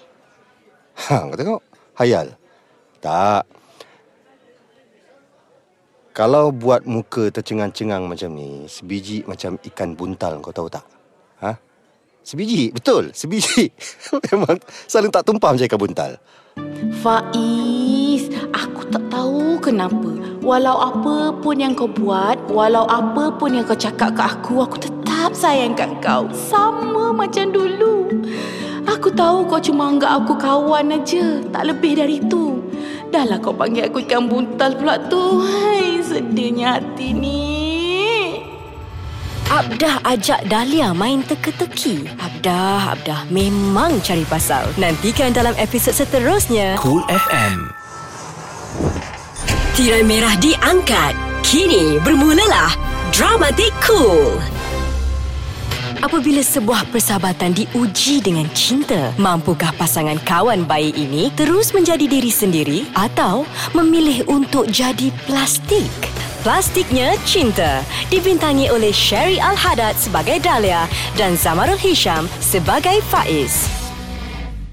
Ha, 1.00 1.14
kau 1.28 1.36
tengok. 1.36 1.62
Hayal. 2.00 2.26
Tak. 3.00 3.44
Kalau 6.10 6.52
buat 6.52 6.84
muka 6.84 7.32
tercengang-cengang 7.32 8.04
macam 8.04 8.34
ni, 8.34 8.68
sebiji 8.68 9.24
macam 9.24 9.56
ikan 9.62 9.96
buntal 9.96 10.42
kau 10.44 10.52
tahu 10.52 10.68
tak? 10.68 10.84
Ha? 11.40 11.56
Sebiji, 12.20 12.74
betul. 12.74 13.14
Sebiji. 13.16 13.72
Memang 14.28 14.60
saling 14.84 15.08
tak 15.08 15.24
tumpah 15.24 15.56
macam 15.56 15.64
ikan 15.64 15.80
buntal. 15.80 16.12
Faiz, 17.00 18.28
aku 18.52 18.84
tak 18.92 19.04
tahu 19.08 19.56
kenapa. 19.64 20.12
Walau 20.44 20.76
apa 20.76 21.32
pun 21.40 21.56
yang 21.56 21.72
kau 21.72 21.88
buat, 21.88 22.36
walau 22.52 22.84
apa 22.88 23.32
pun 23.40 23.56
yang 23.56 23.64
kau 23.64 23.76
cakap 23.76 24.12
ke 24.12 24.22
aku, 24.24 24.54
aku 24.60 24.76
tetap 24.76 24.99
sayang 25.36 25.76
kat 25.76 25.92
kau. 26.00 26.24
Sama 26.32 27.12
macam 27.12 27.52
dulu. 27.52 28.08
Aku 28.88 29.12
tahu 29.12 29.44
kau 29.44 29.60
cuma 29.60 29.92
anggap 29.92 30.24
aku 30.24 30.34
kawan 30.40 30.96
aja, 30.96 31.44
tak 31.52 31.68
lebih 31.68 32.00
dari 32.00 32.18
itu. 32.18 32.64
Dahlah 33.12 33.36
kau 33.42 33.52
panggil 33.52 33.90
aku 33.90 34.00
ikan 34.08 34.30
buntal 34.30 34.72
pula 34.78 34.96
tu. 35.10 35.44
Hai, 35.44 36.00
sedihnya 36.00 36.80
hati 36.80 37.12
ni. 37.12 37.42
Abdah 39.50 39.98
ajak 40.06 40.46
Dahlia 40.46 40.94
main 40.94 41.26
teka-teki. 41.26 42.06
Abdah, 42.22 42.94
Abdah 42.94 43.26
memang 43.34 43.98
cari 43.98 44.22
pasal. 44.22 44.70
Nantikan 44.78 45.34
dalam 45.34 45.58
episod 45.58 45.90
seterusnya. 45.90 46.78
Cool 46.78 47.02
FM. 47.10 47.74
Tirai 49.74 50.06
merah 50.06 50.38
diangkat. 50.38 51.18
Kini 51.42 51.98
bermulalah 51.98 52.70
Dramatik 53.10 53.74
Cool. 53.82 54.59
Apabila 56.00 56.40
sebuah 56.40 56.88
persahabatan 56.88 57.52
diuji 57.52 58.24
dengan 58.24 58.48
cinta, 58.56 59.12
mampukah 59.20 59.68
pasangan 59.76 60.16
kawan 60.24 60.64
baik 60.64 60.96
ini 60.96 61.28
terus 61.36 61.76
menjadi 61.76 62.08
diri 62.08 62.32
sendiri 62.32 62.88
atau 62.96 63.44
memilih 63.76 64.24
untuk 64.24 64.64
jadi 64.72 65.12
plastik? 65.28 65.92
Plastiknya 66.40 67.20
Cinta 67.28 67.84
dibintangi 68.08 68.72
oleh 68.72 68.96
Sherry 68.96 69.36
Al-Haddad 69.36 69.92
sebagai 70.00 70.40
Dahlia 70.40 70.88
dan 71.20 71.36
Zamarul 71.36 71.76
Hisham 71.76 72.24
sebagai 72.40 73.04
Faiz. 73.12 73.68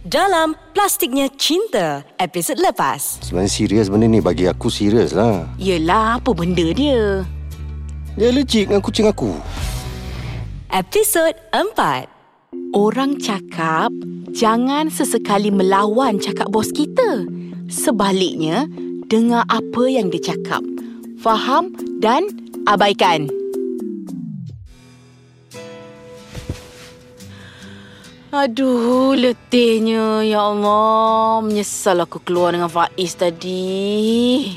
Dalam 0.08 0.56
Plastiknya 0.72 1.28
Cinta, 1.36 2.08
episod 2.16 2.56
lepas. 2.56 3.20
Sebenarnya 3.20 3.52
serius 3.52 3.92
benda 3.92 4.08
ni 4.08 4.24
bagi 4.24 4.48
aku 4.48 4.72
serius 4.72 5.12
lah. 5.12 5.44
Yelah, 5.60 6.24
apa 6.24 6.32
benda 6.32 6.72
dia? 6.72 7.28
Dia 8.16 8.32
allergic 8.32 8.72
dengan 8.72 8.80
kucing 8.80 9.12
aku. 9.12 9.36
Episod 10.68 11.32
4. 11.56 12.12
Orang 12.76 13.24
cakap 13.24 13.88
jangan 14.36 14.92
sesekali 14.92 15.48
melawan 15.48 16.20
cakap 16.20 16.52
bos 16.52 16.76
kita. 16.76 17.24
Sebaliknya, 17.72 18.68
dengar 19.08 19.48
apa 19.48 19.88
yang 19.88 20.12
dia 20.12 20.36
cakap. 20.36 20.60
Faham 21.24 21.72
dan 22.04 22.28
abaikan. 22.68 23.32
Aduh, 28.36 29.16
letihnya. 29.16 30.28
Ya 30.28 30.44
Allah, 30.44 31.48
menyesal 31.48 32.04
aku 32.04 32.20
keluar 32.20 32.52
dengan 32.52 32.68
Faiz 32.68 33.16
tadi. 33.16 34.52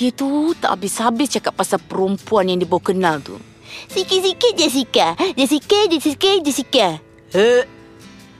Dia 0.00 0.10
tu 0.16 0.56
tak 0.56 0.80
habis-habis 0.80 1.36
cakap 1.36 1.60
pasal 1.60 1.76
perempuan 1.84 2.48
yang 2.48 2.56
dia 2.56 2.68
baru 2.68 2.80
kenal 2.80 3.20
tu. 3.20 3.36
Sikit-sikit 3.88 4.52
Jessica. 4.56 5.06
Jessica, 5.36 5.78
Jessica, 5.88 6.30
Jessica. 6.40 6.86
He? 7.32 7.64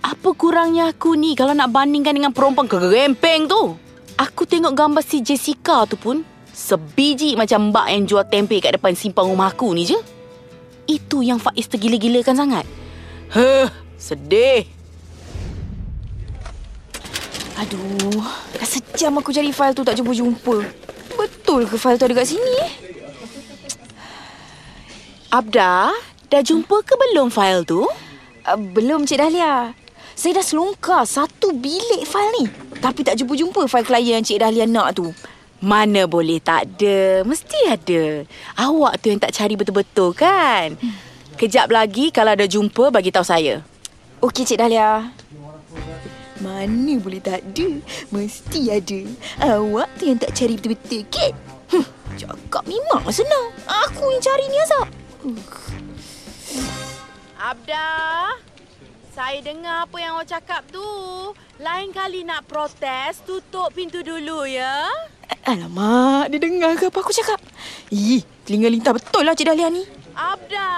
Apa 0.06 0.30
kurangnya 0.38 0.94
aku 0.94 1.18
ni 1.18 1.34
kalau 1.34 1.50
nak 1.50 1.74
bandingkan 1.74 2.14
dengan 2.14 2.30
perempuan 2.30 2.70
kegerempeng 2.70 3.50
tu? 3.50 3.74
Aku 4.16 4.46
tengok 4.46 4.72
gambar 4.72 5.02
si 5.02 5.20
Jessica 5.20 5.84
tu 5.84 5.98
pun 5.98 6.22
sebiji 6.54 7.36
macam 7.36 7.68
mbak 7.68 7.86
yang 7.92 8.02
jual 8.08 8.24
tempe 8.24 8.56
kat 8.62 8.80
depan 8.80 8.96
simpang 8.96 9.28
rumah 9.28 9.50
aku 9.50 9.74
ni 9.74 9.84
je. 9.84 9.98
Itu 10.86 11.20
yang 11.26 11.42
Faiz 11.42 11.66
tergila-gilakan 11.66 12.38
sangat. 12.38 12.64
Huh, 13.34 13.68
sedih. 13.98 14.64
Aduh, 17.56 18.22
dah 18.56 18.68
sejam 18.68 19.16
aku 19.18 19.32
cari 19.32 19.50
fail 19.50 19.72
tu 19.74 19.82
tak 19.82 19.98
jumpa-jumpa. 19.98 20.56
Betul 21.16 21.64
ke 21.66 21.74
fail 21.80 21.96
tu 21.98 22.04
ada 22.06 22.14
kat 22.14 22.28
sini 22.28 22.52
eh? 22.62 22.72
Abda, 25.26 25.90
dah 26.30 26.42
jumpa 26.42 26.86
ke 26.86 26.94
belum 26.94 27.34
fail 27.34 27.66
tu? 27.66 27.82
Uh, 28.46 28.58
belum 28.70 29.10
Cik 29.10 29.18
Dahlia. 29.18 29.74
Saya 30.14 30.38
dah 30.38 30.46
selongkar 30.46 31.02
satu 31.02 31.50
bilik 31.50 32.06
fail 32.06 32.30
ni. 32.38 32.46
Tapi 32.78 33.02
tak 33.02 33.18
jumpa-jumpa 33.18 33.66
fail 33.66 33.82
klien 33.82 34.22
yang 34.22 34.24
Cik 34.24 34.38
Dahlia 34.38 34.70
nak 34.70 34.94
tu. 34.94 35.10
Mana 35.58 36.06
boleh 36.06 36.38
tak 36.38 36.70
ada. 36.70 37.26
Mesti 37.26 37.58
ada. 37.66 38.22
Awak 38.54 39.02
tu 39.02 39.10
yang 39.10 39.18
tak 39.18 39.34
cari 39.34 39.58
betul-betul 39.58 40.14
kan? 40.14 40.78
Kejap 41.34 41.74
lagi 41.74 42.14
kalau 42.14 42.38
ada 42.38 42.46
jumpa 42.46 42.94
bagi 42.94 43.10
tahu 43.10 43.26
saya. 43.26 43.66
Okey 44.22 44.46
Cik 44.46 44.62
Dahlia. 44.62 45.10
Mana 46.38 46.92
boleh 47.02 47.18
tak 47.18 47.42
ada? 47.42 47.68
Mesti 48.14 48.70
ada. 48.70 49.00
Awak 49.42 49.88
tu 49.98 50.06
yang 50.06 50.22
tak 50.22 50.38
cari 50.38 50.54
betul-betul 50.54 51.02
kan? 51.10 51.32
Hm, 51.74 51.86
cakap 52.14 52.62
memang 52.62 53.02
senang. 53.10 53.50
Aku 53.66 54.06
yang 54.14 54.22
cari 54.22 54.46
ni 54.46 54.62
Azab. 54.62 55.05
Abda, 57.34 57.86
saya 59.10 59.42
dengar 59.42 59.90
apa 59.90 59.96
yang 59.98 60.14
awak 60.14 60.30
cakap 60.30 60.62
tu. 60.70 60.86
Lain 61.58 61.90
kali 61.90 62.22
nak 62.22 62.46
protes, 62.46 63.26
tutup 63.26 63.74
pintu 63.74 64.06
dulu 64.06 64.46
ya. 64.46 64.86
Alamak, 65.42 66.30
dia 66.30 66.38
dengar 66.38 66.78
ke 66.78 66.86
apa 66.86 66.98
aku 67.02 67.10
cakap? 67.10 67.42
Ih, 67.90 68.22
telinga 68.46 68.70
lintah 68.70 68.94
betul 68.94 69.26
lah 69.26 69.34
Cik 69.34 69.50
Dahlia 69.50 69.66
ni. 69.66 69.82
Abda, 70.14 70.70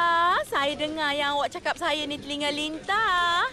saya 0.48 0.72
dengar 0.80 1.12
yang 1.12 1.36
awak 1.36 1.52
cakap 1.52 1.76
saya 1.76 2.08
ni 2.08 2.16
telinga 2.16 2.48
lintah. 2.48 3.52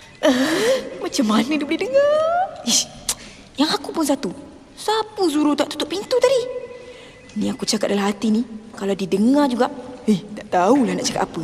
Macam 1.03 1.25
mana 1.27 1.59
dia 1.59 1.67
boleh 1.67 1.81
dengar? 1.91 2.23
Ish, 2.63 2.87
yang 3.59 3.67
aku 3.67 3.91
pun 3.91 4.07
satu. 4.07 4.31
Siapa 4.79 5.27
suruh 5.27 5.59
tak 5.59 5.75
tutup 5.75 5.91
pintu 5.91 6.15
tadi? 6.23 6.39
Ni 7.35 7.51
aku 7.51 7.67
cakap 7.67 7.91
dalam 7.91 8.07
hati 8.07 8.31
ni. 8.31 8.47
Kalau 8.71 8.95
dia 8.95 9.11
dengar 9.11 9.51
juga, 9.51 9.67
eh, 10.09 10.19
tak 10.37 10.47
tahulah 10.53 10.93
nak 10.93 11.05
cakap 11.05 11.25
apa. 11.29 11.43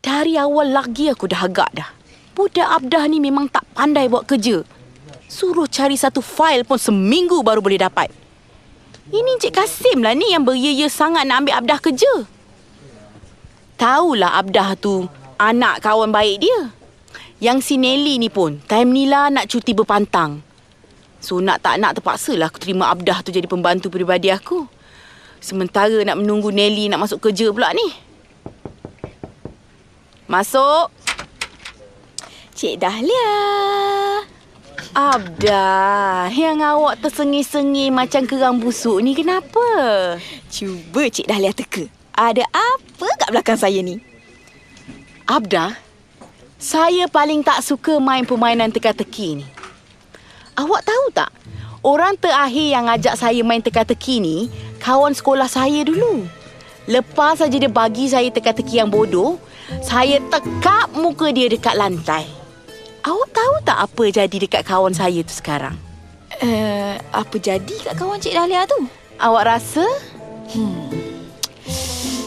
Dari 0.00 0.34
awal 0.40 0.72
lagi 0.72 1.12
aku 1.12 1.28
dah 1.28 1.44
agak 1.44 1.70
dah. 1.76 1.90
Budak 2.32 2.68
Abdah 2.72 3.04
ni 3.04 3.20
memang 3.20 3.52
tak 3.52 3.68
pandai 3.76 4.08
buat 4.08 4.24
kerja. 4.24 4.64
Suruh 5.28 5.68
cari 5.68 5.94
satu 5.94 6.24
fail 6.24 6.64
pun 6.64 6.80
seminggu 6.80 7.44
baru 7.44 7.60
boleh 7.60 7.76
dapat. 7.76 8.08
Ini 9.10 9.36
Encik 9.36 9.58
Kasim 9.58 10.06
lah 10.06 10.14
ni 10.14 10.30
yang 10.30 10.46
beria 10.46 10.86
sangat 10.86 11.26
nak 11.26 11.44
ambil 11.44 11.54
Abdah 11.58 11.78
kerja. 11.82 12.12
Tahulah 13.76 14.40
Abdah 14.40 14.78
tu 14.78 15.04
anak 15.36 15.84
kawan 15.84 16.14
baik 16.14 16.48
dia. 16.48 16.72
Yang 17.40 17.58
si 17.64 17.74
Nelly 17.76 18.16
ni 18.16 18.32
pun 18.32 18.60
time 18.70 18.92
ni 18.92 19.04
lah 19.04 19.28
nak 19.28 19.50
cuti 19.50 19.76
berpantang. 19.76 20.40
So 21.20 21.44
nak 21.44 21.60
tak 21.60 21.76
nak 21.76 22.00
terpaksalah 22.00 22.48
aku 22.48 22.56
terima 22.56 22.88
Abdah 22.88 23.20
tu 23.20 23.34
jadi 23.34 23.44
pembantu 23.44 23.92
peribadi 23.92 24.32
aku. 24.32 24.79
Sementara 25.40 25.96
nak 26.04 26.20
menunggu 26.20 26.52
Nelly 26.52 26.92
nak 26.92 27.08
masuk 27.08 27.24
kerja 27.24 27.48
pula 27.48 27.72
ni. 27.72 27.88
Masuk. 30.28 30.92
Cik 32.54 32.76
Dahlia. 32.76 33.32
Abda, 34.90 36.28
yang 36.34 36.60
awak 36.60 37.00
tersengi-sengi 37.00 37.88
macam 37.94 38.26
kerang 38.26 38.58
busuk 38.60 39.00
ni 39.00 39.16
kenapa? 39.16 39.62
Cuba 40.52 41.08
Cik 41.08 41.30
Dahlia 41.30 41.56
teka. 41.56 41.88
Ada 42.12 42.44
apa 42.52 43.06
kat 43.16 43.28
belakang 43.32 43.56
saya 43.56 43.80
ni? 43.80 44.02
Abda, 45.24 45.78
saya 46.60 47.08
paling 47.08 47.40
tak 47.40 47.64
suka 47.64 47.96
main 47.96 48.28
permainan 48.28 48.68
teka-teki 48.68 49.40
ni. 49.40 49.46
Awak 50.58 50.82
tahu 50.84 51.04
tak? 51.16 51.30
Orang 51.80 52.18
terakhir 52.20 52.66
yang 52.68 52.90
ajak 52.92 53.16
saya 53.16 53.40
main 53.40 53.64
teka-teki 53.64 54.20
ni, 54.20 54.52
kawan 54.80 55.12
sekolah 55.12 55.46
saya 55.46 55.84
dulu. 55.84 56.24
Lepas 56.88 57.38
saja 57.38 57.54
dia 57.54 57.70
bagi 57.70 58.10
saya 58.10 58.26
teka-teki 58.32 58.82
yang 58.82 58.90
bodoh, 58.90 59.38
saya 59.84 60.18
tekap 60.32 60.90
muka 60.96 61.30
dia 61.30 61.46
dekat 61.46 61.76
lantai. 61.78 62.26
Awak 63.04 63.30
tahu 63.30 63.54
tak 63.62 63.78
apa 63.78 64.04
jadi 64.10 64.36
dekat 64.42 64.66
kawan 64.66 64.96
saya 64.96 65.20
tu 65.22 65.30
sekarang? 65.30 65.76
Uh, 66.40 66.96
apa 67.12 67.36
jadi 67.36 67.74
kat 67.84 67.94
kawan 67.94 68.18
Cik 68.18 68.32
Dahlia 68.34 68.64
tu? 68.64 68.80
Awak 69.20 69.44
rasa? 69.44 69.84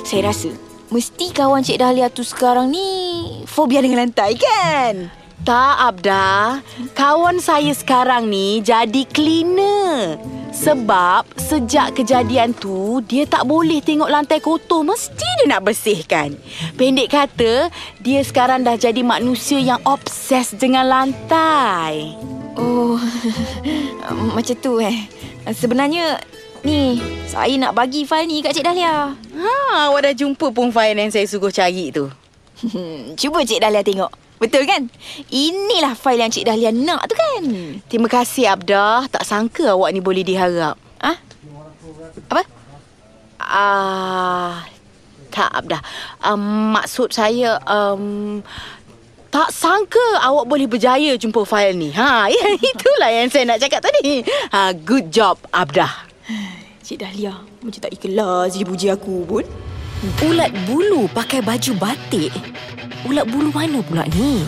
Saya 0.05 0.29
rasa 0.29 0.53
mesti 0.93 1.33
kawan 1.33 1.65
Cik 1.65 1.81
Dahlia 1.81 2.07
tu 2.13 2.21
sekarang 2.21 2.69
ni 2.69 2.87
fobia 3.49 3.81
dengan 3.81 4.05
lantai 4.05 4.37
kan? 4.37 5.09
Tak, 5.43 5.75
Abda. 5.91 6.63
Kawan 6.95 7.43
saya 7.43 7.75
sekarang 7.75 8.31
ni 8.31 8.63
jadi 8.63 9.03
cleaner. 9.11 10.15
Sebab 10.53 11.33
sejak 11.33 11.97
kejadian 11.97 12.53
tu, 12.53 13.01
dia 13.09 13.25
tak 13.25 13.49
boleh 13.49 13.81
tengok 13.81 14.05
lantai 14.05 14.37
kotor. 14.37 14.85
Mesti 14.85 15.25
dia 15.41 15.49
nak 15.49 15.65
bersihkan. 15.65 16.37
Pendek 16.77 17.09
kata, 17.09 17.73
dia 17.99 18.21
sekarang 18.21 18.61
dah 18.61 18.77
jadi 18.77 19.01
manusia 19.01 19.57
yang 19.57 19.81
obses 19.81 20.53
dengan 20.53 20.85
lantai. 20.85 22.13
Oh, 22.53 23.01
macam 24.37 24.55
tu 24.61 24.77
eh. 24.77 25.09
Sebenarnya 25.49 26.21
ni 26.61 27.01
saya 27.25 27.57
nak 27.57 27.73
bagi 27.73 28.05
fail 28.05 28.29
ni 28.29 28.45
kat 28.45 28.53
Cik 28.53 28.63
Dahlia. 28.63 29.09
Ha, 29.11 29.89
awak 29.89 30.05
dah 30.05 30.13
jumpa 30.13 30.53
pun 30.53 30.69
file 30.69 31.01
yang 31.01 31.09
saya 31.09 31.25
suruh 31.25 31.51
cari 31.51 31.89
tu. 31.89 32.07
Cuba 33.19 33.41
Cik 33.41 33.59
Dahlia 33.59 33.81
tengok. 33.81 34.22
Betul 34.43 34.67
kan? 34.67 34.91
Inilah 35.31 35.95
fail 35.95 36.19
yang 36.19 36.27
Cik 36.27 36.43
Dahlia 36.43 36.75
nak 36.75 37.07
tu 37.07 37.15
kan? 37.15 37.43
Terima 37.87 38.11
kasih, 38.11 38.51
Abda. 38.51 39.07
Tak 39.07 39.23
sangka 39.23 39.71
awak 39.71 39.95
ni 39.95 40.03
boleh 40.03 40.19
diharap. 40.19 40.75
Ah? 40.99 41.15
Apa? 42.27 42.43
Ah, 43.39 44.67
tak 45.31 45.47
Abda. 45.47 45.79
Um, 46.19 46.75
maksud 46.75 47.15
saya 47.15 47.55
um, 47.63 48.43
tak 49.31 49.47
sangka 49.55 50.03
awak 50.19 50.43
boleh 50.43 50.67
berjaya 50.67 51.15
jumpa 51.15 51.47
fail 51.47 51.71
ni. 51.79 51.95
Ha, 51.95 52.27
ya, 52.35 52.45
itulah 52.59 53.09
yang 53.15 53.31
saya 53.31 53.47
nak 53.47 53.63
cakap 53.63 53.79
tadi. 53.79 54.27
Ha, 54.51 54.75
good 54.75 55.07
job 55.07 55.39
Abda. 55.55 55.87
Cik 56.83 56.99
Dahlia 56.99 57.31
macam 57.63 57.79
tak 57.79 57.95
ikhlas 57.95 58.59
dia 58.59 58.67
puji 58.67 58.87
aku 58.91 59.23
pun. 59.23 59.47
Ulat 60.27 60.51
bulu 60.67 61.07
pakai 61.15 61.39
baju 61.39 61.71
batik. 61.79 62.35
Ulat 63.03 63.27
bulu 63.27 63.51
mana 63.51 63.83
pula 63.83 64.07
ni? 64.15 64.47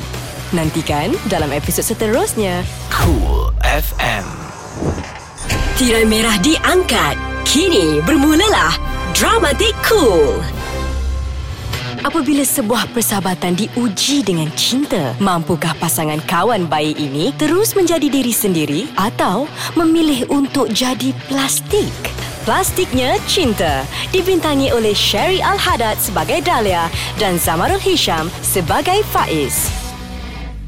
Nantikan 0.55 1.11
dalam 1.27 1.51
episod 1.51 1.83
seterusnya. 1.83 2.63
Cool 2.87 3.51
FM. 3.59 4.23
Tirai 5.75 6.07
merah 6.07 6.39
diangkat. 6.39 7.19
Kini 7.43 7.99
bermulalah 8.07 8.79
Dramatik 9.11 9.75
Cool. 9.83 10.39
Apabila 12.07 12.47
sebuah 12.47 12.95
persahabatan 12.95 13.59
diuji 13.59 14.23
dengan 14.23 14.47
cinta, 14.55 15.11
mampukah 15.19 15.75
pasangan 15.75 16.23
kawan 16.23 16.63
bayi 16.71 16.95
ini 16.95 17.35
terus 17.35 17.75
menjadi 17.75 18.07
diri 18.07 18.31
sendiri 18.31 18.81
atau 18.95 19.51
memilih 19.75 20.31
untuk 20.31 20.71
jadi 20.71 21.11
plastik? 21.27 21.91
Plastiknya 22.45 23.17
Cinta 23.25 23.89
dibintangi 24.13 24.69
oleh 24.69 24.93
Sherry 24.93 25.41
Al-Haddad 25.41 25.97
sebagai 25.97 26.45
Dahlia 26.45 26.93
dan 27.17 27.41
Zamarul 27.41 27.81
Hisham 27.81 28.29
sebagai 28.45 29.01
Faiz. 29.09 29.65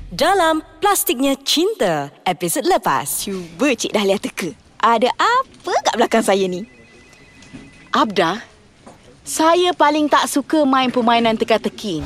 Dalam 0.10 0.66
Plastiknya 0.82 1.38
Cinta, 1.38 2.10
episod 2.26 2.66
lepas. 2.66 3.22
Cuba 3.22 3.78
Cik 3.78 3.94
Dahlia 3.94 4.18
teka. 4.18 4.58
Ada 4.82 5.14
apa 5.22 5.74
kat 5.86 5.94
belakang 6.02 6.26
saya 6.26 6.50
ni? 6.50 6.66
Abda, 7.94 8.42
saya 9.22 9.70
paling 9.70 10.10
tak 10.10 10.26
suka 10.34 10.66
main 10.66 10.90
permainan 10.90 11.38
teka-teki. 11.38 12.02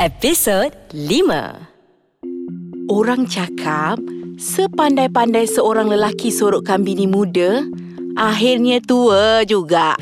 Episod 0.00 0.72
5. 0.96 2.88
Orang 2.88 3.28
cakap, 3.28 4.00
sepandai-pandai 4.40 5.44
seorang 5.44 5.92
lelaki 5.92 6.32
sorokkan 6.32 6.80
bini 6.80 7.04
muda, 7.04 7.68
akhirnya 8.16 8.78
tua 8.82 9.44
juga. 9.46 9.96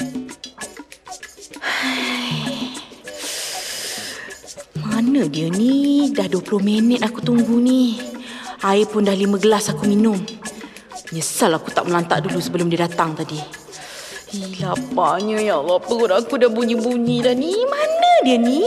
Mana 4.81 5.27
dia 5.31 5.49
ni? 5.53 6.11
Dah 6.12 6.27
20 6.27 6.61
minit 6.61 7.01
aku 7.03 7.23
tunggu 7.23 7.57
ni. 7.61 8.01
Air 8.61 8.85
pun 8.88 9.07
dah 9.07 9.16
5 9.16 9.40
gelas 9.40 9.73
aku 9.73 9.88
minum. 9.88 10.18
Nyesal 11.11 11.57
aku 11.57 11.73
tak 11.75 11.88
melantak 11.88 12.23
dulu 12.29 12.38
sebelum 12.38 12.68
dia 12.68 12.87
datang 12.87 13.16
tadi. 13.16 13.40
Ih, 14.31 14.62
laparnya 14.62 15.42
ya 15.42 15.59
Allah. 15.59 15.83
Perut 15.83 16.14
aku 16.14 16.38
dah 16.38 16.46
bunyi-bunyi 16.46 17.25
dah 17.25 17.35
ni. 17.35 17.57
Mana 17.66 18.12
dia 18.23 18.38
ni? 18.38 18.62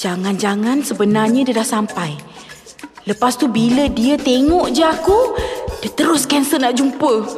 Jangan-jangan 0.00 0.80
sebenarnya 0.84 1.44
dia 1.48 1.60
dah 1.60 1.66
sampai. 1.66 2.16
Lepas 3.04 3.36
tu 3.36 3.52
bila 3.52 3.84
dia 3.92 4.16
tengok 4.16 4.72
je 4.72 4.80
aku, 4.80 5.36
dia 5.84 5.92
terus 5.92 6.24
cancel 6.24 6.64
nak 6.64 6.80
jumpa. 6.80 7.12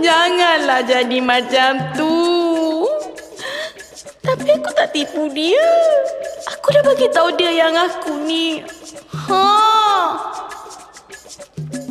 Janganlah 0.00 0.80
jadi 0.88 1.20
macam 1.20 1.92
tu. 1.92 2.16
Tapi 4.24 4.48
aku 4.48 4.72
tak 4.72 4.96
tipu 4.96 5.28
dia. 5.28 5.60
Aku 6.56 6.72
dah 6.72 6.80
bagi 6.88 7.04
tahu 7.12 7.36
dia 7.36 7.52
yang 7.52 7.76
aku 7.76 8.24
ni. 8.24 8.64
Ha. 9.28 9.44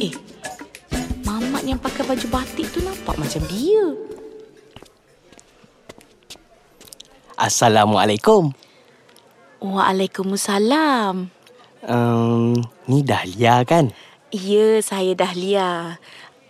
Eh, 0.02 0.18
mamat 1.30 1.62
yang 1.62 1.78
pakai 1.78 2.02
baju 2.02 2.28
batik 2.34 2.66
tu 2.74 2.82
nampak 2.82 3.14
macam 3.14 3.46
dia. 3.46 3.94
Assalamualaikum. 7.38 8.58
Waalaikumsalam. 9.62 11.43
Um, 11.84 12.56
ni 12.88 13.04
Dahlia 13.04 13.68
kan? 13.68 13.92
Ya, 14.32 14.80
saya 14.80 15.12
Dahlia. 15.20 16.00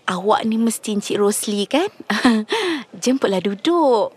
Awak 0.05 0.45
ni 0.45 0.61
mesti 0.61 0.93
Encik 0.93 1.17
Rosli 1.17 1.65
kan? 1.65 1.89
Jemputlah 3.03 3.41
duduk. 3.41 4.13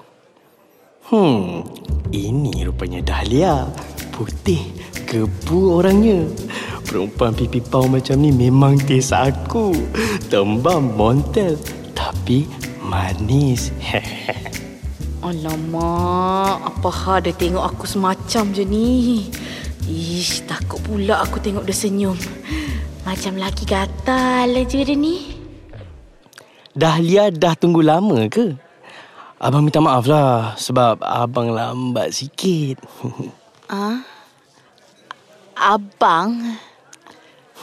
Hmm, 1.08 1.64
ini 2.12 2.66
rupanya 2.68 3.00
Dahlia. 3.00 3.64
Putih, 4.12 4.60
kebu 5.08 5.80
orangnya. 5.80 6.28
Perempuan 6.84 7.32
pipi 7.32 7.64
pau 7.64 7.88
macam 7.88 8.20
ni 8.20 8.28
memang 8.34 8.76
tes 8.76 9.08
aku. 9.14 9.72
Tembam, 10.28 10.92
montel. 11.00 11.56
Tapi 11.96 12.44
manis. 12.84 13.72
Alamak, 15.26 16.60
apa 16.60 16.90
hal 16.92 17.18
dia 17.24 17.34
tengok 17.34 17.64
aku 17.64 17.84
semacam 17.88 18.44
je 18.52 18.62
ni? 18.62 18.90
Ish, 19.86 20.42
takut 20.50 20.82
pula 20.82 21.22
aku 21.22 21.38
tengok 21.38 21.62
dia 21.62 21.74
senyum. 21.74 22.18
Macam 23.06 23.38
lelaki 23.38 23.62
gatal 23.62 24.50
je 24.66 24.82
dia 24.82 24.98
ni. 24.98 25.38
Dahlia 26.74 27.30
dah 27.30 27.54
tunggu 27.54 27.80
lama 27.80 28.26
ke? 28.26 28.52
Abang 29.38 29.62
minta 29.62 29.78
maaf 29.78 30.10
lah 30.10 30.58
sebab 30.58 30.98
abang 31.00 31.54
lambat 31.54 32.12
sikit. 32.12 32.82
Ah, 33.66 33.98
Abang, 35.58 36.38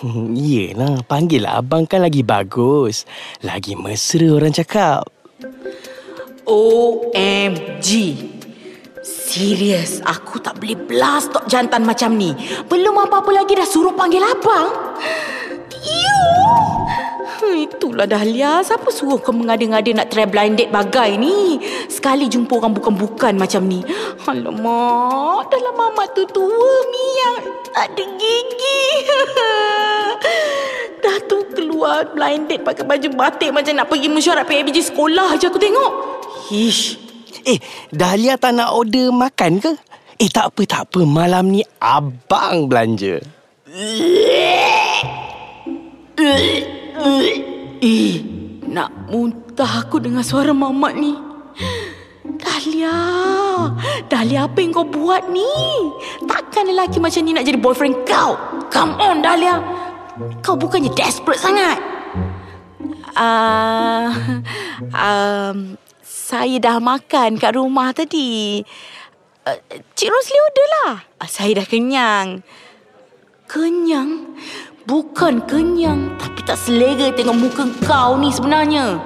Yelah, 0.35 0.99
panggil 1.07 1.47
lah 1.47 1.63
abang 1.63 1.87
kan 1.87 2.03
lagi 2.03 2.25
bagus. 2.25 3.07
Lagi 3.39 3.77
mesra 3.79 4.27
orang 4.35 4.51
cakap. 4.51 5.07
OMG. 6.43 7.89
Serius, 9.23 10.03
aku 10.03 10.43
tak 10.43 10.59
boleh 10.59 10.75
blast 10.75 11.31
tok 11.31 11.47
jantan 11.47 11.87
macam 11.87 12.11
ni. 12.19 12.35
Belum 12.67 12.91
apa-apa 13.07 13.31
lagi 13.31 13.55
dah 13.55 13.63
suruh 13.63 13.95
panggil 13.95 14.19
abang. 14.19 14.67
Iu. 15.79 16.27
Itulah 17.55 18.03
Dahlia. 18.03 18.59
Siapa 18.59 18.91
suruh 18.91 19.23
kau 19.23 19.31
mengada-ngada 19.31 19.87
nak 19.95 20.11
try 20.11 20.27
blind 20.27 20.59
date 20.59 20.75
bagai 20.75 21.15
ni? 21.15 21.55
Sekali 21.87 22.27
jumpa 22.27 22.51
orang 22.59 22.75
bukan-bukan 22.75 23.39
macam 23.39 23.63
ni. 23.63 23.79
Alamak, 24.27 25.47
dalam 25.47 25.71
mamat 25.71 26.11
tu 26.11 26.27
tua 26.27 26.75
mi 26.91 27.05
yang 27.23 27.37
tak 27.71 27.95
ada 27.95 28.03
gigi. 28.03 28.83
Dah 31.03 31.17
tu 31.31 31.47
keluar 31.55 32.11
blind 32.11 32.51
date 32.51 32.67
pakai 32.67 32.83
baju 32.83 33.07
batik 33.15 33.55
macam 33.55 33.71
nak 33.71 33.87
pergi 33.87 34.07
mesyuarat 34.11 34.43
PABG 34.43 34.83
sekolah 34.91 35.39
je 35.39 35.47
aku 35.47 35.59
tengok. 35.63 35.91
Ish. 36.51 37.12
Eh, 37.43 37.59
Dahlia 37.91 38.39
tak 38.39 38.55
nak 38.55 38.71
order 38.71 39.11
makan 39.11 39.59
ke? 39.59 39.71
Eh, 40.19 40.31
tak 40.31 40.55
apa, 40.55 40.61
tak 40.63 40.81
apa. 40.87 41.03
Malam 41.03 41.51
ni 41.51 41.61
abang 41.83 42.71
belanja. 42.71 43.19
Eh, 47.83 48.11
nak 48.71 48.89
muntah 49.11 49.83
aku 49.83 49.99
dengan 49.99 50.23
suara 50.23 50.55
mamat 50.55 50.95
ni. 50.95 51.11
Dahlia, 52.23 52.95
Dahlia 54.07 54.47
apa 54.47 54.57
yang 54.63 54.71
kau 54.71 54.87
buat 54.87 55.27
ni? 55.27 55.43
Takkan 56.23 56.71
lelaki 56.71 57.03
macam 57.03 57.21
ni 57.27 57.35
nak 57.35 57.43
jadi 57.43 57.59
boyfriend 57.59 58.07
kau? 58.07 58.39
Come 58.71 58.95
on 59.03 59.19
Dahlia. 59.19 59.59
Kau 60.39 60.55
bukannya 60.55 60.87
desperate 60.95 61.43
sangat. 61.43 61.75
Ah, 63.13 64.09
um, 65.05 65.75
saya 66.33 66.57
dah 66.57 66.81
makan 66.81 67.37
kat 67.37 67.53
rumah 67.53 67.93
tadi. 67.93 68.57
Uh, 69.45 69.59
Cik 69.93 70.09
Rosli 70.09 70.37
order 70.41 70.67
lah. 70.81 70.93
Uh, 71.21 71.29
saya 71.29 71.61
dah 71.61 71.67
kenyang. 71.69 72.41
Kenyang? 73.45 74.33
Bukan 74.89 75.45
kenyang, 75.45 76.17
tapi 76.17 76.41
tak 76.41 76.57
selera 76.57 77.13
tengok 77.13 77.37
muka 77.37 77.63
kau 77.85 78.17
ni 78.17 78.33
sebenarnya. 78.33 78.97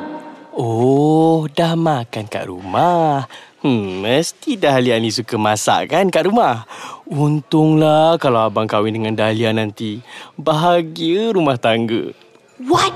Oh, 0.55 1.51
dah 1.51 1.75
makan 1.75 2.31
kat 2.31 2.47
rumah. 2.47 3.27
Hmm, 3.59 3.99
mesti 3.99 4.55
Dahlia 4.55 4.95
ni 4.95 5.11
suka 5.11 5.35
masak 5.35 5.91
kan 5.91 6.07
kat 6.07 6.31
rumah. 6.31 6.63
Untunglah 7.11 8.15
kalau 8.23 8.47
abang 8.47 8.71
kahwin 8.71 8.95
dengan 8.95 9.19
Dahlia 9.19 9.51
nanti. 9.51 9.99
Bahagia 10.39 11.35
rumah 11.35 11.59
tangga. 11.59 12.15
What? 12.63 12.95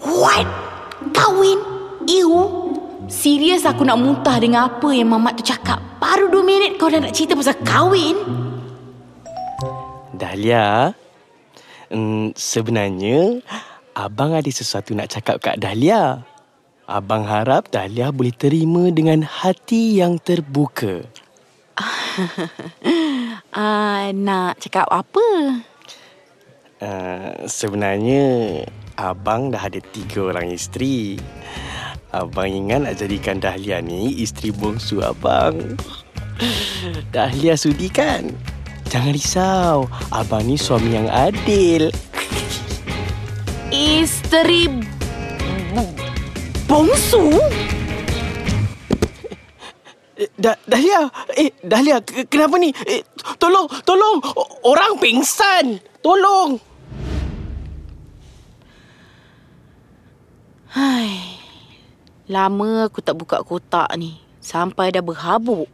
What? 0.00 0.48
Kahwin? 1.12 1.60
Ew. 2.08 2.59
Serius 3.10 3.66
aku 3.66 3.82
nak 3.82 3.98
muntah 3.98 4.38
dengan 4.38 4.70
apa 4.70 4.86
yang 4.94 5.10
mamat 5.10 5.42
tu 5.42 5.50
cakap. 5.50 5.82
Baru 5.98 6.30
dua 6.30 6.46
minit 6.46 6.78
kau 6.78 6.86
dah 6.86 7.02
nak 7.02 7.10
cerita 7.10 7.34
pasal 7.34 7.58
kahwin? 7.66 8.14
Dahlia, 10.14 10.94
mm, 11.90 12.38
sebenarnya 12.38 13.42
abang 13.98 14.30
ada 14.30 14.46
sesuatu 14.46 14.94
nak 14.94 15.10
cakap 15.10 15.42
kat 15.42 15.58
Dahlia. 15.58 16.22
Abang 16.86 17.26
harap 17.26 17.66
Dahlia 17.74 18.14
boleh 18.14 18.30
terima 18.30 18.86
dengan 18.94 19.26
hati 19.26 19.98
yang 19.98 20.22
terbuka. 20.22 21.02
Uh, 23.50 24.06
nak 24.26 24.62
cakap 24.62 24.86
apa? 24.86 25.26
Uh, 26.78 27.42
sebenarnya 27.50 28.22
abang 28.94 29.50
dah 29.50 29.66
ada 29.66 29.82
tiga 29.82 30.30
orang 30.30 30.54
isteri. 30.54 31.18
Abang 32.10 32.50
ingat 32.50 32.82
nak 32.82 32.98
jadikan 32.98 33.38
Dahlia 33.38 33.78
ni 33.78 34.18
isteri 34.18 34.50
bongsu 34.50 34.98
abang. 34.98 35.78
Dahlia 37.14 37.54
sudi 37.54 37.86
kan? 37.86 38.34
Jangan 38.90 39.14
risau, 39.14 39.78
abang 40.10 40.42
ni 40.42 40.58
suami 40.58 40.98
yang 40.98 41.06
adil. 41.06 41.94
Isteri 43.70 44.66
Bongsu? 46.66 47.38
Dah, 50.34 50.58
Dahlia, 50.66 51.06
eh 51.38 51.54
Dahlia, 51.62 52.02
ke- 52.02 52.26
kenapa 52.26 52.58
ni? 52.58 52.74
Eh, 52.86 53.06
tolong, 53.38 53.70
tolong, 53.86 54.18
orang 54.66 54.98
pingsan. 54.98 55.78
Tolong. 56.02 56.58
Hai. 60.70 61.39
Lama 62.30 62.86
aku 62.86 63.02
tak 63.02 63.18
buka 63.18 63.42
kotak 63.42 63.90
ni. 63.98 64.22
Sampai 64.38 64.94
dah 64.94 65.02
berhabuk. 65.02 65.66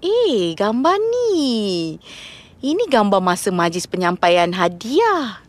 Eh, 0.00 0.56
gambar 0.56 0.96
ni. 0.96 2.00
Ini 2.64 2.88
gambar 2.88 3.20
masa 3.20 3.52
majlis 3.52 3.84
penyampaian 3.84 4.48
hadiah. 4.56 5.44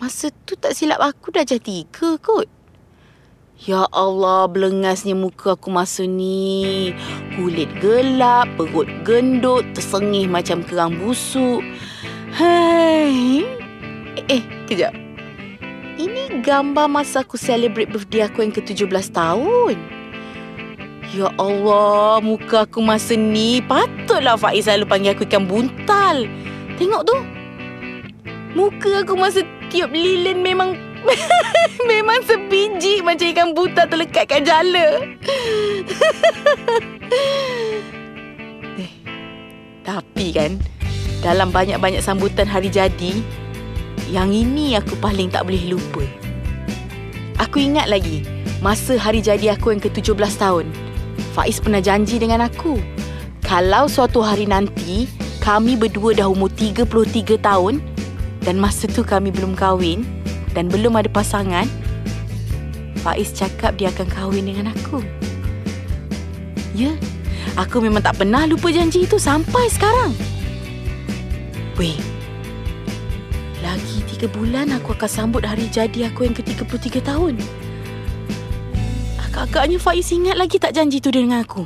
Masa 0.00 0.32
tu 0.48 0.56
tak 0.56 0.72
silap 0.72 1.04
aku 1.04 1.36
dah 1.36 1.44
jadi 1.44 1.60
tiga 1.60 2.16
kot. 2.16 2.48
Ya 3.68 3.84
Allah, 3.92 4.48
belengasnya 4.48 5.12
muka 5.12 5.52
aku 5.52 5.68
masa 5.68 6.08
ni. 6.08 6.96
Kulit 7.36 7.68
gelap, 7.84 8.48
perut 8.56 8.88
gendut, 9.04 9.68
tersengih 9.76 10.32
macam 10.32 10.64
kerang 10.64 10.96
busuk. 10.96 11.60
Hai. 12.32 13.44
Eh, 14.16 14.24
eh, 14.32 14.42
kejap. 14.64 15.01
Ini 16.02 16.42
gambar 16.42 16.90
masa 16.90 17.22
aku 17.22 17.38
celebrate 17.38 17.86
birthday 17.86 18.26
aku 18.26 18.42
yang 18.42 18.50
ke-17 18.50 19.14
tahun. 19.14 19.78
Ya 21.14 21.30
Allah, 21.38 22.18
muka 22.18 22.66
aku 22.66 22.82
masa 22.82 23.14
ni 23.14 23.62
patutlah 23.62 24.34
Faiz 24.34 24.66
selalu 24.66 24.90
panggil 24.90 25.14
aku 25.14 25.22
ikan 25.30 25.46
buntal. 25.46 26.26
Tengok 26.74 27.06
tu. 27.06 27.14
Muka 28.58 29.06
aku 29.06 29.14
masa 29.14 29.46
tiup 29.70 29.94
lilin 29.94 30.42
memang 30.42 30.74
memang 31.90 32.18
sebiji 32.26 32.98
macam 33.06 33.30
ikan 33.30 33.54
buntal 33.54 33.86
terlekat 33.86 34.26
kat 34.26 34.42
jala. 34.42 35.06
eh, 38.82 38.90
tapi 39.86 40.34
kan, 40.34 40.58
dalam 41.22 41.54
banyak-banyak 41.54 42.02
sambutan 42.02 42.50
hari 42.50 42.74
jadi, 42.74 43.22
yang 44.12 44.28
ini 44.28 44.76
aku 44.76 44.92
paling 45.00 45.32
tak 45.32 45.48
boleh 45.48 45.72
lupa. 45.72 46.04
Aku 47.40 47.56
ingat 47.56 47.88
lagi 47.88 48.28
masa 48.60 49.00
hari 49.00 49.24
jadi 49.24 49.56
aku 49.56 49.72
yang 49.72 49.80
ke-17 49.80 50.36
tahun. 50.36 50.68
Faiz 51.32 51.56
pernah 51.56 51.80
janji 51.80 52.20
dengan 52.20 52.44
aku. 52.44 52.76
Kalau 53.40 53.88
suatu 53.88 54.20
hari 54.20 54.44
nanti 54.44 55.08
kami 55.40 55.80
berdua 55.80 56.12
dah 56.12 56.28
umur 56.28 56.52
33 56.52 57.40
tahun 57.40 57.80
dan 58.44 58.60
masa 58.60 58.84
tu 58.84 59.00
kami 59.00 59.32
belum 59.32 59.56
kahwin 59.56 60.04
dan 60.52 60.68
belum 60.68 60.92
ada 61.00 61.08
pasangan, 61.08 61.64
Faiz 63.00 63.32
cakap 63.32 63.80
dia 63.80 63.88
akan 63.88 64.12
kahwin 64.12 64.44
dengan 64.44 64.76
aku. 64.76 65.00
Ya, 66.76 66.92
aku 67.56 67.80
memang 67.80 68.04
tak 68.04 68.20
pernah 68.20 68.44
lupa 68.44 68.68
janji 68.68 69.08
itu 69.08 69.16
sampai 69.16 69.72
sekarang. 69.72 70.12
Weh, 71.80 71.96
lagi 73.62 74.02
tiga 74.10 74.26
bulan 74.28 74.74
aku 74.74 74.98
akan 74.98 75.08
sambut 75.08 75.46
hari 75.46 75.70
jadi 75.70 76.10
aku 76.10 76.26
yang 76.26 76.34
ke-33 76.34 76.98
tahun. 77.00 77.38
Agak-agaknya 79.30 79.78
Faiz 79.80 80.10
ingat 80.12 80.36
lagi 80.36 80.60
tak 80.60 80.74
janji 80.76 80.98
tu 81.00 81.08
dengan 81.08 81.40
aku. 81.40 81.64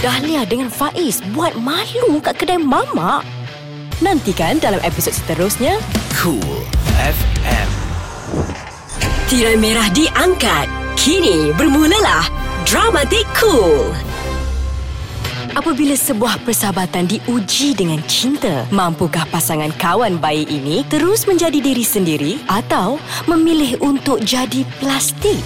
Dahlia 0.00 0.42
dengan 0.48 0.72
Faiz 0.72 1.22
buat 1.36 1.54
malu 1.60 2.18
kat 2.24 2.40
kedai 2.40 2.58
mamak. 2.58 3.22
Nantikan 4.00 4.60
dalam 4.60 4.80
episod 4.84 5.12
seterusnya, 5.12 5.80
Cool 6.20 6.64
FM. 7.00 7.68
tirai 9.30 9.56
merah 9.56 9.88
diangkat. 9.92 10.68
Kini 10.96 11.54
bermulalah 11.54 12.26
Dramatik 12.66 13.24
Cool. 13.36 13.94
Apabila 15.56 15.96
sebuah 15.96 16.44
persahabatan 16.44 17.08
diuji 17.08 17.72
dengan 17.72 17.96
cinta, 18.04 18.68
mampukah 18.68 19.24
pasangan 19.32 19.72
kawan 19.80 20.20
bayi 20.20 20.44
ini 20.44 20.84
terus 20.84 21.24
menjadi 21.24 21.64
diri 21.64 21.80
sendiri 21.80 22.32
atau 22.44 23.00
memilih 23.24 23.80
untuk 23.80 24.20
jadi 24.20 24.68
plastik? 24.76 25.40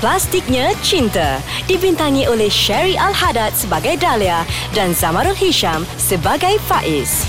Plastiknya 0.00 0.72
Cinta 0.80 1.44
dibintangi 1.68 2.24
oleh 2.24 2.48
Sherry 2.48 2.96
Al-Haddad 2.96 3.52
sebagai 3.52 4.00
Dahlia 4.00 4.48
dan 4.72 4.96
Zamarul 4.96 5.36
Hisham 5.36 5.84
sebagai 6.00 6.56
Faiz. 6.64 7.28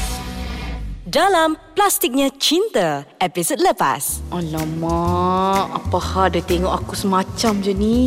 Dalam 1.03 1.59
Plastiknya 1.75 2.31
Cinta, 2.39 3.03
episod 3.19 3.59
lepas. 3.59 4.23
Alamak, 4.31 5.83
apa 5.83 5.99
hal 5.99 6.31
dia 6.31 6.39
tengok 6.47 6.79
aku 6.79 6.95
semacam 6.95 7.53
je 7.59 7.75
ni? 7.75 7.99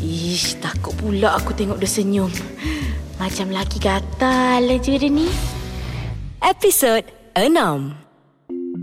Ish, 0.00 0.56
takut 0.64 0.96
pula 0.96 1.36
aku 1.36 1.52
tengok 1.52 1.76
dia 1.76 1.88
senyum. 1.92 2.32
Macam 3.16 3.48
laki 3.48 3.80
gatal 3.80 4.68
je 4.76 5.00
dia 5.00 5.08
ni. 5.08 5.24
Episod 6.44 7.00
6. 7.32 7.48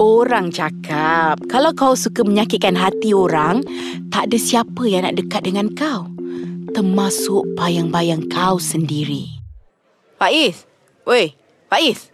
Orang 0.02 0.50
cakap, 0.50 1.38
kalau 1.46 1.70
kau 1.78 1.94
suka 1.94 2.26
menyakitkan 2.26 2.74
hati 2.74 3.14
orang, 3.14 3.62
tak 4.10 4.34
ada 4.34 4.38
siapa 4.42 4.90
yang 4.90 5.06
nak 5.06 5.22
dekat 5.22 5.46
dengan 5.46 5.70
kau. 5.78 6.10
Termasuk 6.74 7.46
bayang-bayang 7.54 8.26
kau 8.26 8.58
sendiri. 8.58 9.38
Faiz! 10.18 10.66
Oi, 11.06 11.38
Faiz! 11.70 12.10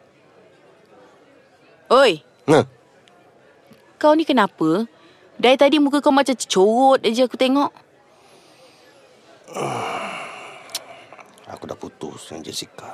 Oi, 1.87 2.19
Nah, 2.49 2.65
kau 4.01 4.17
ni 4.17 4.25
kenapa? 4.25 4.89
Dari 5.37 5.53
tadi 5.53 5.77
muka 5.77 6.01
kau 6.01 6.09
macam 6.09 6.33
corot 6.33 6.99
je 6.99 7.23
aku 7.23 7.37
tengok. 7.37 7.71
Aku 11.49 11.65
dah 11.65 11.77
putus 11.77 12.29
dengan 12.29 12.45
Jessica. 12.45 12.93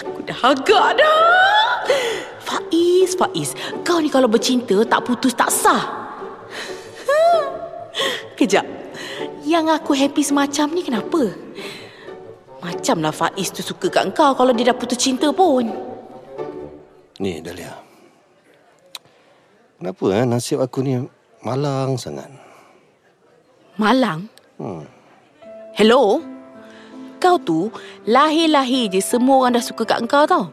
Aku 0.00 0.20
dah 0.24 0.40
agak 0.40 0.88
dah. 0.96 1.84
Faiz, 2.40 3.12
Faiz. 3.16 3.50
Kau 3.84 4.00
ni 4.00 4.08
kalau 4.08 4.28
bercinta 4.28 4.80
tak 4.88 5.04
putus 5.04 5.36
tak 5.36 5.52
sah. 5.52 5.84
Kejap. 8.36 8.64
Yang 9.46 9.78
aku 9.78 9.94
happy 9.94 10.22
semacam 10.24 10.66
ni 10.74 10.82
kenapa? 10.82 11.22
Macamlah 12.64 13.14
Faiz 13.14 13.52
tu 13.52 13.62
suka 13.62 13.92
kat 13.92 14.10
kau 14.16 14.34
kalau 14.34 14.50
dia 14.56 14.72
dah 14.72 14.76
putus 14.76 14.98
cinta 14.98 15.30
pun. 15.30 15.70
Ni 17.20 17.40
Dahlia. 17.40 17.72
Kenapa 19.76 20.04
eh, 20.16 20.24
nasib 20.24 20.60
aku 20.60 20.80
ni 20.80 20.96
malang 21.44 22.00
sangat? 22.00 22.45
Malang? 23.76 24.24
Hmm. 24.56 24.88
Hello? 25.76 26.24
Kau 27.20 27.36
tu 27.36 27.68
lahir-lahir 28.08 28.88
je 28.88 29.04
semua 29.04 29.44
orang 29.44 29.60
dah 29.60 29.64
suka 29.64 29.84
kat 29.84 30.00
kau 30.08 30.24
tau. 30.24 30.48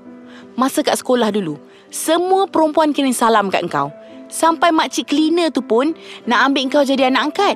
Masa 0.59 0.83
kat 0.83 0.99
sekolah 0.99 1.31
dulu, 1.31 1.55
semua 1.87 2.51
perempuan 2.51 2.91
kirim 2.91 3.15
salam 3.15 3.47
kat 3.47 3.63
kau. 3.71 3.95
Sampai 4.27 4.75
makcik 4.75 5.07
cleaner 5.07 5.55
tu 5.55 5.63
pun 5.63 5.95
nak 6.27 6.51
ambil 6.51 6.67
kau 6.67 6.83
jadi 6.83 7.07
anak 7.07 7.31
angkat. 7.31 7.55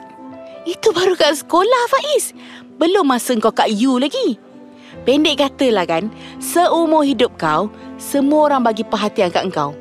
Itu 0.64 0.96
baru 0.96 1.20
kat 1.20 1.44
sekolah 1.44 1.84
Faiz. 1.92 2.32
Belum 2.80 3.04
masa 3.04 3.36
kau 3.36 3.52
kat 3.52 3.68
U 3.68 4.00
lagi. 4.00 4.40
Pendek 5.04 5.44
katalah 5.44 5.84
kan, 5.84 6.08
seumur 6.40 7.04
hidup 7.04 7.36
kau, 7.36 7.68
semua 8.00 8.48
orang 8.48 8.64
bagi 8.64 8.88
perhatian 8.88 9.36
kat 9.36 9.52
kau. 9.52 9.76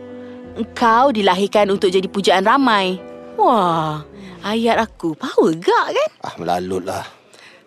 Kau 0.75 1.15
dilahirkan 1.15 1.71
untuk 1.71 1.95
jadi 1.95 2.11
pujaan 2.11 2.43
ramai. 2.43 2.99
Wah, 3.39 4.03
ayat 4.47 4.79
aku 4.79 5.19
power 5.19 5.51
gak 5.59 5.87
kan? 5.91 6.11
Ah, 6.23 6.35
melalut 6.39 6.87
lah. 6.87 7.03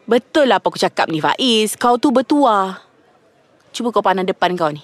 Betul 0.08 0.48
lah 0.48 0.64
apa 0.64 0.72
aku 0.72 0.80
cakap 0.80 1.12
ni 1.12 1.20
Faiz. 1.20 1.76
Kau 1.76 2.00
tu 2.00 2.10
bertuah. 2.10 2.80
Cuba 3.76 3.92
kau 3.92 4.02
pandang 4.02 4.26
depan 4.26 4.56
kau 4.56 4.72
ni. 4.72 4.82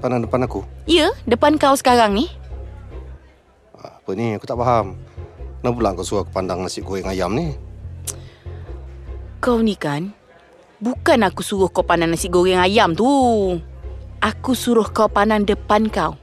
Pandang 0.00 0.24
depan 0.24 0.48
aku. 0.48 0.64
Ya, 0.88 1.12
depan 1.28 1.60
kau 1.60 1.76
sekarang 1.76 2.16
ni. 2.16 2.32
Ah, 3.76 4.00
Apa 4.00 4.16
ni? 4.16 4.32
Aku 4.32 4.48
tak 4.48 4.56
faham. 4.56 4.96
Kenapa 5.60 5.76
pula 5.76 5.92
kau 5.92 6.04
suruh 6.08 6.24
aku 6.24 6.32
pandang 6.32 6.64
nasi 6.64 6.80
goreng 6.80 7.04
ayam 7.04 7.36
ni? 7.36 7.52
Kau 9.44 9.60
ni 9.60 9.76
kan, 9.76 10.16
bukan 10.80 11.20
aku 11.20 11.44
suruh 11.44 11.68
kau 11.68 11.84
pandang 11.84 12.16
nasi 12.16 12.32
goreng 12.32 12.56
ayam 12.56 12.96
tu. 12.96 13.04
Aku 14.24 14.56
suruh 14.56 14.88
kau 14.88 15.12
pandang 15.12 15.44
depan 15.44 15.92
kau. 15.92 16.16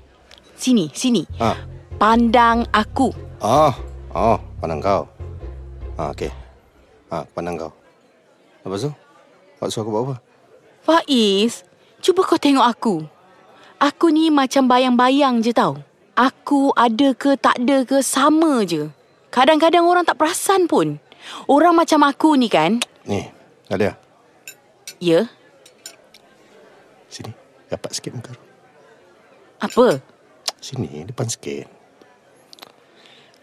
Sini, 0.57 0.89
sini. 0.91 1.21
Ah, 1.37 1.57
Pandang 1.97 2.65
aku. 2.69 3.09
ah, 3.41 3.73
oh, 4.13 4.37
pandang 4.61 4.81
kau. 4.81 5.05
Ah, 5.97 6.13
okey. 6.13 6.29
Ah, 7.09 7.25
pandang 7.33 7.57
kau. 7.57 7.71
Lepas 8.61 8.85
tu? 8.85 8.91
Suruh 9.57 9.81
aku 9.81 9.89
buat 9.89 10.03
apa? 10.05 10.15
Faiz, 10.85 11.65
cuba 11.97 12.21
kau 12.21 12.37
tengok 12.37 12.65
aku. 12.65 12.95
Aku 13.77 14.09
ni 14.09 14.29
macam 14.29 14.69
bayang-bayang 14.69 15.41
je 15.41 15.53
tau. 15.53 15.81
Aku 16.13 16.73
ada 16.73 17.13
ke 17.13 17.37
tak 17.37 17.61
ada 17.61 17.85
ke 17.85 18.01
sama 18.01 18.61
je. 18.65 18.89
Kadang-kadang 19.29 19.85
orang 19.85 20.05
tak 20.05 20.17
perasan 20.17 20.65
pun. 20.65 20.97
Orang 21.45 21.77
macam 21.77 22.01
aku 22.05 22.37
ni 22.37 22.47
kan, 22.47 22.77
Ni, 23.05 23.25
Dahlia. 23.67 23.97
ya, 24.97 25.25
Sini. 27.09 27.33
Dapat 27.67 27.89
sikit 27.91 28.15
muka. 28.15 28.33
Apa? 29.59 29.99
Sini, 30.57 31.05
depan 31.05 31.29
sikit. 31.29 31.69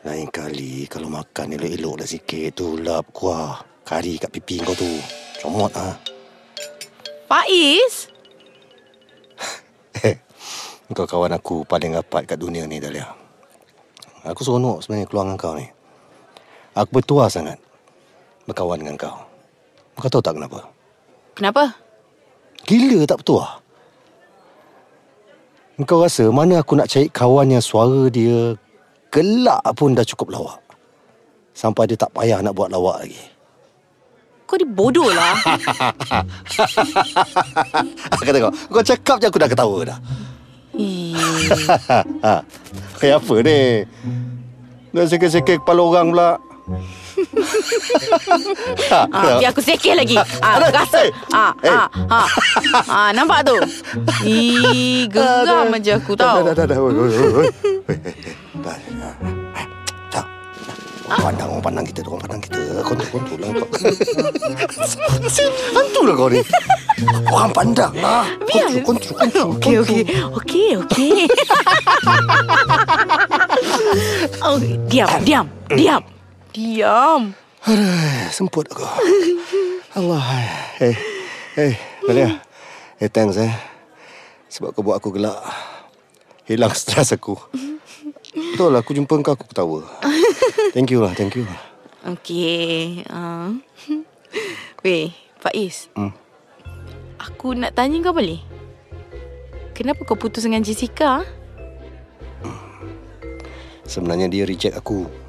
Lain 0.04 0.28
kali 0.28 0.84
kalau 0.90 1.08
makan 1.08 1.56
elok-elok 1.56 2.04
dah 2.04 2.08
sikit 2.08 2.58
tu 2.58 2.76
lap 2.76 3.08
kuah. 3.14 3.64
Kari 3.84 4.20
kat 4.20 4.32
pipi 4.32 4.60
kau 4.60 4.76
tu. 4.76 4.88
Comot 5.40 5.72
ah. 5.76 5.96
Faiz? 7.28 8.08
Kau 10.96 11.08
kawan 11.08 11.32
aku 11.32 11.64
paling 11.64 11.96
rapat 11.96 12.28
kat 12.28 12.36
dunia 12.36 12.68
ni 12.68 12.78
Dahlia. 12.78 13.08
Aku 14.28 14.44
seronok 14.44 14.84
sebenarnya 14.84 15.08
keluar 15.08 15.24
dengan 15.26 15.40
kau 15.40 15.56
ni. 15.56 15.66
Aku 16.76 16.90
bertuah 17.00 17.32
sangat 17.32 17.56
berkawan 18.44 18.84
dengan 18.84 19.00
kau. 19.00 19.16
Kau 19.96 20.12
tahu 20.12 20.20
tak 20.20 20.36
kenapa? 20.36 20.68
Kenapa? 21.32 21.74
Gila 22.68 23.08
tak 23.08 23.24
bertuah? 23.24 23.63
Kau 25.82 26.06
rasa 26.06 26.30
mana 26.30 26.62
aku 26.62 26.78
nak 26.78 26.86
cari 26.86 27.10
kawan 27.10 27.50
yang 27.50 27.58
suara 27.58 28.06
dia 28.06 28.54
gelak 29.10 29.58
pun 29.74 29.98
dah 29.98 30.06
cukup 30.06 30.30
lawak. 30.30 30.62
Sampai 31.50 31.90
dia 31.90 31.98
tak 31.98 32.14
payah 32.14 32.38
nak 32.38 32.54
buat 32.54 32.70
lawak 32.70 33.02
lagi. 33.02 33.18
Kau 34.46 34.54
ni 34.54 34.62
bodoh 34.70 35.10
lah. 35.10 35.34
Kau 38.14 38.22
tengok, 38.22 38.54
kau 38.70 38.86
cakap 38.86 39.18
je 39.18 39.26
aku 39.26 39.42
dah 39.42 39.50
ketawa 39.50 39.78
dah. 39.82 39.98
Kayak 43.02 43.18
apa 43.18 43.34
ni? 43.42 43.82
Dah 44.94 45.10
sekek-sekek 45.10 45.58
kepala 45.58 45.82
orang 45.82 46.14
pula. 46.14 46.38
Ha, 48.90 49.00
ah, 49.10 49.36
biar 49.40 49.50
aku 49.50 49.60
sekeh 49.62 49.94
lagi. 49.96 50.16
Ah, 50.40 50.58
rasa. 50.70 51.02
Ah, 51.32 51.52
Eh. 51.62 51.72
ah, 51.72 51.88
ah. 52.10 52.28
Ah, 52.88 53.08
nampak 53.12 53.46
tu? 53.46 53.56
Ih, 54.24 55.08
geram 55.08 55.72
aja 55.72 55.96
aku 55.98 56.16
tahu. 56.16 56.50
dah, 56.50 56.54
dah, 56.54 56.66
dah. 56.66 56.78
Eh. 56.78 58.04
Orang 61.04 61.20
pandang, 61.36 61.48
orang 61.52 61.60
pandang 61.60 61.84
kita, 61.84 62.00
orang 62.08 62.22
pandang 62.24 62.40
kita. 62.48 62.60
Kontrol, 62.80 63.08
kontrol 63.12 63.38
lah. 63.44 63.50
Hantu 65.76 66.00
lah 66.08 66.14
kau 66.16 66.28
ni. 66.32 66.40
Orang 67.28 67.52
pandang 67.52 67.92
lah. 68.00 68.24
Biar. 68.48 68.72
Kontrol, 68.80 69.12
kontrol, 69.20 69.52
kontrol. 69.52 69.60
Okey, 69.60 69.74
okey. 69.84 70.02
Okey, 70.32 70.68
okey. 70.80 71.28
oh, 74.48 74.56
diam, 74.88 75.08
diam, 75.28 75.46
diam. 75.76 76.13
Diam. 76.54 77.34
Aduh, 77.66 78.30
semput 78.30 78.70
aku. 78.70 78.86
Allah. 79.98 80.22
Eh, 80.78 80.94
eh, 81.58 81.74
Malia. 82.06 82.38
Eh, 83.02 83.10
thanks 83.10 83.42
eh. 83.42 83.50
Sebab 84.54 84.70
kau 84.70 84.86
buat 84.86 85.02
aku 85.02 85.10
gelak. 85.10 85.34
Hilang 86.46 86.70
stres 86.78 87.10
aku. 87.10 87.34
Betul 88.30 88.70
lah, 88.70 88.86
aku 88.86 88.94
jumpa 88.94 89.18
kau, 89.26 89.34
aku 89.34 89.50
ketawa. 89.50 89.82
Thank 90.78 90.94
you 90.94 91.02
lah, 91.02 91.10
thank 91.18 91.34
you. 91.34 91.42
Okey. 92.06 93.02
Uh. 93.10 93.58
Weh, 94.86 95.10
Faiz. 95.42 95.90
Hmm. 95.98 96.14
Aku 97.18 97.58
nak 97.58 97.74
tanya 97.74 97.98
kau 97.98 98.14
boleh? 98.14 98.38
Kenapa 99.74 100.06
kau 100.06 100.14
putus 100.14 100.46
dengan 100.46 100.62
Jessica? 100.62 101.26
Sebenarnya 103.90 104.30
dia 104.30 104.46
reject 104.46 104.78
aku. 104.78 105.23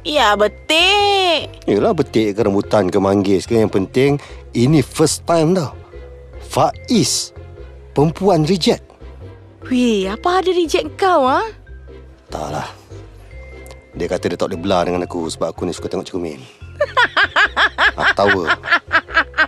Ya, 0.00 0.32
betik. 0.32 1.60
Yelah, 1.68 1.92
betik 1.92 2.32
ke 2.32 2.40
rambutan 2.40 2.88
ke 2.88 2.96
manggis 2.96 3.44
ke. 3.44 3.60
Yang 3.60 3.76
penting, 3.76 4.10
ini 4.56 4.80
first 4.80 5.28
time 5.28 5.52
tau. 5.52 5.76
Faiz. 6.40 7.36
Perempuan 7.92 8.48
reject. 8.48 8.80
Weh, 9.68 10.08
apa 10.08 10.40
ada 10.40 10.50
reject 10.56 10.96
kau, 10.96 11.28
ah? 11.28 11.44
Tak 12.32 12.48
lah. 12.48 12.68
Dia 13.92 14.06
kata 14.08 14.32
dia 14.32 14.38
tak 14.40 14.54
boleh 14.54 14.60
belah 14.62 14.82
dengan 14.88 15.04
aku 15.04 15.28
sebab 15.28 15.52
aku 15.52 15.68
ni 15.68 15.76
suka 15.76 15.92
tengok 15.92 16.08
cermin. 16.08 16.40
ha, 17.98 18.14
ketawa. 18.14 18.56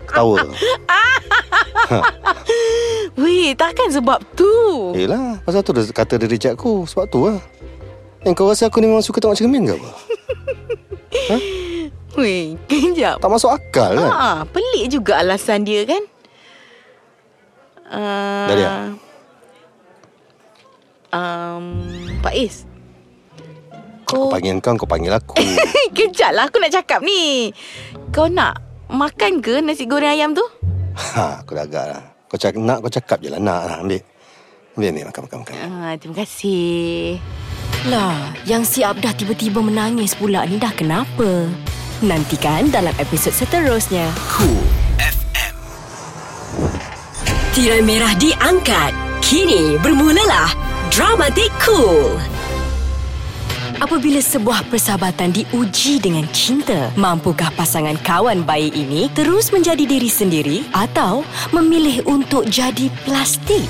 Ketawa. 0.05 0.39
Weh, 3.17 3.57
takkan 3.57 3.89
sebab 3.89 4.21
tu. 4.37 4.53
Yelah, 4.93 5.41
pasal 5.47 5.65
tu 5.65 5.73
dia 5.73 5.89
kata 5.89 6.21
dia 6.21 6.29
reject 6.29 6.61
aku. 6.61 6.85
Sebab 6.85 7.05
tu 7.09 7.31
lah. 7.33 7.41
Yang 8.23 8.35
kau 8.39 8.47
rasa 8.47 8.71
aku 8.71 8.79
ni 8.79 8.87
memang 8.87 9.03
suka 9.03 9.19
tengok 9.19 9.35
cermin 9.35 9.67
ke 9.67 9.75
apa? 9.75 9.91
Weh, 12.21 12.55
kejap. 12.69 13.19
Tak 13.19 13.31
masuk 13.31 13.51
akal 13.51 13.99
kan? 13.99 14.11
Ah, 14.13 14.39
pelik 14.47 14.93
juga 14.93 15.19
alasan 15.19 15.65
dia 15.65 15.83
kan? 15.89 16.03
Uh, 17.89 18.47
Dahlia. 18.49 18.71
Um, 21.13 21.65
Faiz. 22.21 22.69
Aku 24.13 24.29
Kau 24.29 24.29
panggil 24.29 24.61
kau, 24.61 24.77
kau 24.77 24.85
panggil 24.85 25.13
aku. 25.13 25.41
Kejap 25.97 26.37
lah 26.37 26.53
aku 26.53 26.61
nak 26.61 26.73
cakap 26.73 27.01
ni. 27.01 27.49
Kau 28.13 28.29
nak 28.29 28.61
makan 28.93 29.41
ke 29.41 29.65
nasi 29.65 29.89
goreng 29.89 30.13
ayam 30.13 30.37
tu? 30.37 30.45
ha, 30.93 31.41
aku 31.41 31.57
dah 31.57 31.65
agak 31.65 31.85
lah. 31.97 32.03
Kau 32.29 32.37
cakap, 32.37 32.61
nak 32.61 32.85
kau 32.85 32.93
cakap 32.93 33.25
je 33.25 33.33
lah. 33.33 33.41
Nak 33.41 33.61
lah, 33.65 33.77
ambil. 33.81 34.05
Ambil, 34.73 34.89
ambil, 34.89 35.05
makan, 35.13 35.23
makan, 35.29 35.39
makan. 35.45 35.55
Ah, 35.69 35.93
terima 36.01 36.17
kasih. 36.25 37.21
Lah, 37.93 38.33
yang 38.49 38.65
si 38.65 38.81
Abdah 38.81 39.13
tiba-tiba 39.13 39.61
menangis 39.61 40.17
pula 40.17 40.49
ni 40.49 40.57
dah 40.57 40.73
kenapa? 40.73 41.45
Nantikan 42.01 42.73
dalam 42.73 42.97
episod 42.97 43.37
seterusnya. 43.37 44.09
Cool 44.33 44.65
FM. 44.97 45.55
Tirai 47.53 47.83
merah 47.85 48.17
diangkat. 48.17 48.97
Kini 49.21 49.77
bermulalah 49.77 50.57
Dramatik 50.89 51.53
Cool. 51.61 52.17
Apabila 53.83 54.23
sebuah 54.23 54.71
persahabatan 54.71 55.35
diuji 55.35 55.99
dengan 55.99 56.23
cinta, 56.31 56.95
mampukah 56.95 57.51
pasangan 57.59 57.99
kawan 58.07 58.47
bayi 58.47 58.71
ini 58.71 59.11
terus 59.11 59.51
menjadi 59.51 59.83
diri 59.83 60.07
sendiri 60.07 60.63
atau 60.71 61.27
memilih 61.51 62.07
untuk 62.07 62.47
jadi 62.47 62.87
plastik? 63.03 63.67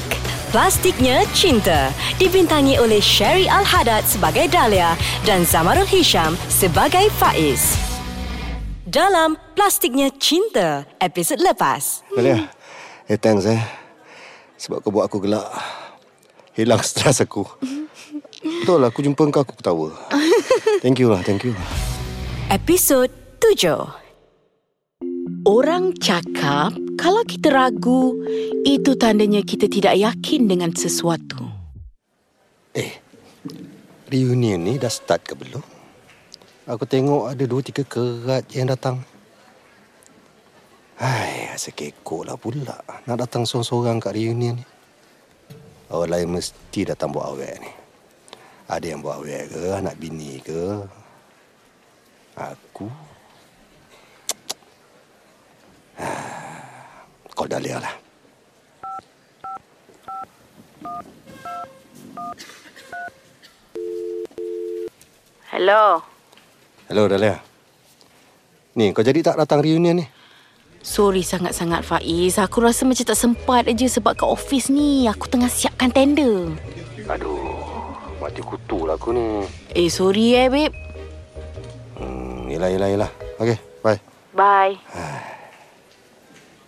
Plastiknya 0.52 1.24
Cinta 1.32 1.88
dibintangi 2.20 2.76
oleh 2.76 3.00
Sherry 3.00 3.48
Al-Haddad 3.48 4.04
sebagai 4.04 4.52
Dahlia 4.52 5.00
dan 5.24 5.48
Zamarul 5.48 5.88
Hisham 5.88 6.36
sebagai 6.52 7.08
Faiz. 7.16 7.72
Dalam 8.84 9.40
Plastiknya 9.56 10.12
Cinta, 10.20 10.84
episod 11.00 11.40
lepas. 11.40 12.04
Malia. 12.12 12.52
Eh, 13.08 13.16
thanks 13.16 13.48
eh. 13.48 13.64
Sebab 14.60 14.84
kau 14.84 14.92
buat 14.92 15.08
aku 15.08 15.24
gelak. 15.24 15.48
Hilang 16.52 16.84
stres 16.84 17.24
aku. 17.24 17.48
Betul 18.42 18.82
lah, 18.82 18.90
aku 18.90 19.06
jumpa 19.06 19.22
kau, 19.30 19.46
aku 19.46 19.54
ketawa. 19.54 19.94
Thank 20.82 20.98
you 20.98 21.14
lah, 21.14 21.22
thank 21.22 21.46
you. 21.46 21.54
Episod 22.50 23.06
7. 23.38 25.46
Orang 25.46 25.94
cakap 26.02 26.74
kalau 26.98 27.22
kita 27.22 27.54
ragu, 27.54 28.18
itu 28.66 28.98
tandanya 28.98 29.46
kita 29.46 29.70
tidak 29.70 29.94
yakin 29.94 30.50
dengan 30.50 30.74
sesuatu. 30.74 31.38
Eh, 32.74 32.98
reunion 34.10 34.58
ni 34.58 34.74
dah 34.74 34.90
start 34.90 35.22
ke 35.22 35.38
belum? 35.38 35.62
Aku 36.66 36.82
tengok 36.86 37.30
ada 37.30 37.44
dua 37.46 37.62
tiga 37.62 37.86
kerat 37.86 38.46
yang 38.54 38.70
datang. 38.70 39.02
Hai, 40.98 41.50
rasa 41.50 41.74
kekok 41.74 42.26
lah 42.26 42.38
pula. 42.38 42.78
Nak 43.06 43.18
datang 43.18 43.42
seorang-seorang 43.46 43.98
kat 43.98 44.14
reunion 44.14 44.58
ni. 44.58 44.66
Orang 45.90 46.10
lain 46.10 46.38
mesti 46.38 46.86
datang 46.86 47.10
buat 47.10 47.34
awet 47.34 47.58
ni. 47.58 47.81
Ada 48.70 48.86
yang 48.86 49.00
buat 49.02 49.18
awet 49.22 49.50
ke, 49.50 49.62
anak 49.74 49.98
bini 49.98 50.38
ke. 50.42 50.86
Aku... 52.36 52.86
Kau 57.36 57.46
dah 57.48 57.58
lihat 57.58 57.80
lah. 57.82 57.94
Hello. 65.52 66.00
Hello, 66.88 67.04
Dahlia. 67.06 67.38
Ni, 68.72 68.88
kau 68.96 69.04
jadi 69.04 69.20
tak 69.20 69.36
datang 69.36 69.60
reunion 69.60 70.00
ni? 70.00 70.06
Sorry 70.80 71.20
sangat-sangat 71.20 71.84
Faiz. 71.84 72.40
Aku 72.40 72.64
rasa 72.64 72.88
macam 72.88 73.04
tak 73.04 73.20
sempat 73.20 73.68
aja 73.68 73.86
sebab 73.86 74.16
kat 74.16 74.26
office 74.26 74.72
ni 74.72 75.04
aku 75.06 75.28
tengah 75.28 75.52
siapkan 75.52 75.92
tender. 75.92 76.56
Aduh, 77.04 77.51
mati 78.22 78.38
kutu 78.38 78.86
lah 78.86 78.94
aku 78.94 79.10
ni. 79.10 79.42
Eh, 79.74 79.90
sorry 79.90 80.38
eh, 80.38 80.46
babe. 80.46 80.70
Hmm, 81.98 82.46
yelah, 82.46 82.70
yelah, 82.70 82.88
yelah. 82.88 83.10
Okay, 83.42 83.58
bye. 83.82 83.98
Bye. 84.30 84.78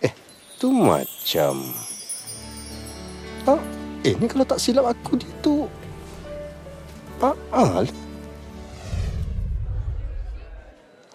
Eh, 0.03 0.11
tu 0.59 0.67
macam... 0.75 1.63
Ah, 3.47 3.61
eh, 4.03 4.13
ni 4.19 4.27
kalau 4.27 4.43
tak 4.43 4.59
silap 4.59 4.91
aku 4.91 5.15
dia 5.15 5.31
tu... 5.39 5.63
Ah, 7.23 7.31
Al. 7.55 7.87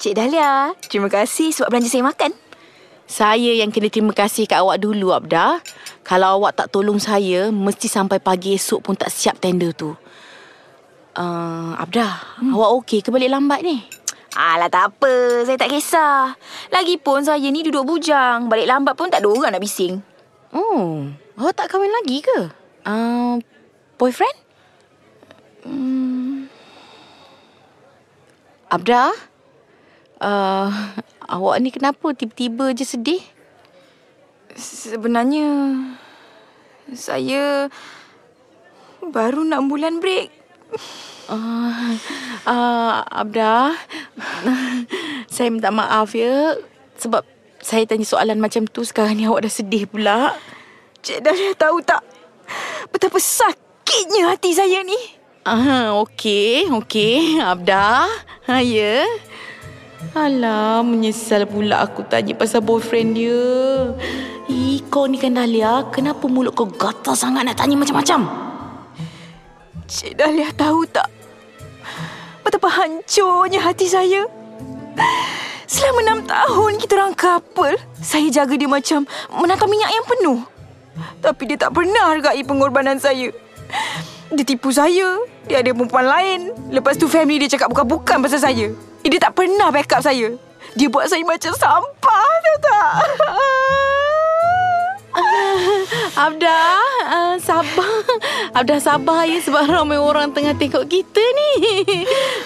Cik 0.00 0.16
Dahlia, 0.16 0.72
terima 0.88 1.12
kasih 1.12 1.52
sebab 1.52 1.76
belanja 1.76 1.92
saya 1.92 2.08
makan. 2.08 2.32
Saya 3.04 3.52
yang 3.52 3.68
kena 3.68 3.92
terima 3.92 4.16
kasih 4.16 4.48
kat 4.48 4.64
awak 4.64 4.80
dulu, 4.80 5.12
Abda. 5.12 5.60
Kalau 6.06 6.40
awak 6.40 6.56
tak 6.56 6.72
tolong 6.72 6.96
saya, 6.96 7.52
mesti 7.52 7.84
sampai 7.84 8.16
pagi 8.16 8.56
esok 8.56 8.80
pun 8.80 8.94
tak 8.96 9.12
siap 9.12 9.36
tender 9.42 9.76
tu. 9.76 9.92
Uh, 11.10 11.74
Abdah, 11.74 12.22
hmm. 12.38 12.54
awak 12.54 12.70
okey 12.82 13.02
ke 13.02 13.10
balik 13.10 13.34
lambat 13.34 13.66
ni? 13.66 13.82
Alah 14.38 14.70
tak 14.70 14.94
apa, 14.94 15.42
saya 15.42 15.58
tak 15.58 15.74
kisah. 15.74 16.38
Lagipun 16.70 17.26
saya 17.26 17.50
ni 17.50 17.66
duduk 17.66 17.82
bujang. 17.82 18.46
Balik 18.46 18.70
lambat 18.70 18.94
pun 18.94 19.10
tak 19.10 19.26
ada 19.26 19.28
orang 19.28 19.50
nak 19.50 19.62
bising. 19.62 19.98
Oh, 20.54 21.10
awak 21.34 21.58
tak 21.58 21.74
kahwin 21.74 21.90
lagi 21.90 22.22
ke? 22.22 22.38
Uh, 22.86 23.42
boyfriend? 23.98 24.38
Hmm. 25.66 26.46
Abdah? 28.70 29.10
Uh, 30.22 30.70
awak 31.26 31.58
ni 31.58 31.74
kenapa 31.74 32.14
tiba-tiba 32.14 32.70
je 32.70 32.86
sedih? 32.86 33.22
Sebenarnya 34.54 35.74
saya 36.94 37.66
baru 39.02 39.42
nak 39.42 39.66
bulan 39.66 39.98
break. 39.98 40.39
Uh, 41.30 41.94
uh, 42.42 43.06
Abdah, 43.06 43.70
saya 45.34 45.46
minta 45.46 45.70
maaf 45.70 46.10
ya 46.18 46.58
sebab 46.98 47.22
saya 47.62 47.86
tanya 47.86 48.02
soalan 48.02 48.42
macam 48.42 48.66
tu 48.66 48.82
sekarang 48.82 49.14
ni 49.14 49.28
awak 49.28 49.46
dah 49.46 49.52
sedih 49.52 49.86
pula. 49.86 50.34
Cik 51.00 51.22
Dahlia 51.22 51.54
tahu 51.54 51.80
tak 51.86 52.02
betapa 52.90 53.16
sakitnya 53.22 54.34
hati 54.34 54.50
saya 54.52 54.82
ni? 54.82 54.96
Ah, 55.46 55.96
okey, 56.04 56.68
okey, 56.68 57.40
Abdah. 57.40 58.10
Ha, 58.44 58.60
ya. 58.60 59.06
Alah, 60.12 60.82
menyesal 60.82 61.46
pula 61.46 61.84
aku 61.84 62.02
tanya 62.04 62.34
pasal 62.34 62.60
boyfriend 62.60 63.16
dia. 63.16 63.40
Ih, 64.50 64.82
kau 64.90 65.06
ni 65.06 65.16
kan 65.16 65.38
Dahlia, 65.38 65.86
kenapa 65.94 66.26
mulut 66.26 66.52
kau 66.58 66.66
gatal 66.66 67.14
sangat 67.14 67.46
nak 67.46 67.54
tanya 67.54 67.78
macam-macam? 67.78 68.49
Cik 69.90 70.22
Dahlia 70.22 70.54
tahu 70.54 70.86
tak? 70.86 71.10
Betapa 72.46 72.70
hancurnya 72.70 73.58
hati 73.58 73.90
saya. 73.90 74.22
Selama 75.66 75.98
enam 76.06 76.18
tahun 76.30 76.78
kita 76.78 76.94
orang 76.94 77.18
couple, 77.18 77.74
saya 77.98 78.30
jaga 78.30 78.54
dia 78.54 78.70
macam 78.70 79.02
menata 79.34 79.66
minyak 79.66 79.90
yang 79.90 80.06
penuh. 80.06 80.38
Tapi 81.18 81.42
dia 81.50 81.58
tak 81.58 81.74
pernah 81.74 82.06
hargai 82.06 82.38
pengorbanan 82.46 83.02
saya. 83.02 83.34
Dia 84.30 84.44
tipu 84.46 84.70
saya. 84.70 85.26
Dia 85.50 85.58
ada 85.58 85.74
perempuan 85.74 86.06
lain. 86.06 86.54
Lepas 86.70 86.94
tu 86.94 87.10
family 87.10 87.42
dia 87.42 87.58
cakap 87.58 87.74
bukan-bukan 87.74 88.22
pasal 88.22 88.38
saya. 88.38 88.70
Dia 89.02 89.18
tak 89.18 89.34
pernah 89.34 89.74
backup 89.74 90.06
saya. 90.06 90.38
Dia 90.78 90.86
buat 90.86 91.10
saya 91.10 91.26
macam 91.26 91.50
sampah, 91.50 92.30
tahu 92.46 92.56
tak? 92.62 92.94
Abdah, 96.24 96.82
uh, 97.10 97.34
sabar. 97.42 98.02
Abdah 98.54 98.78
sabar 98.78 99.26
ya 99.26 99.42
sebab 99.42 99.66
ramai 99.66 99.98
orang 99.98 100.30
tengah 100.30 100.54
tengok 100.54 100.86
kita 100.86 101.22
ni. 101.22 101.52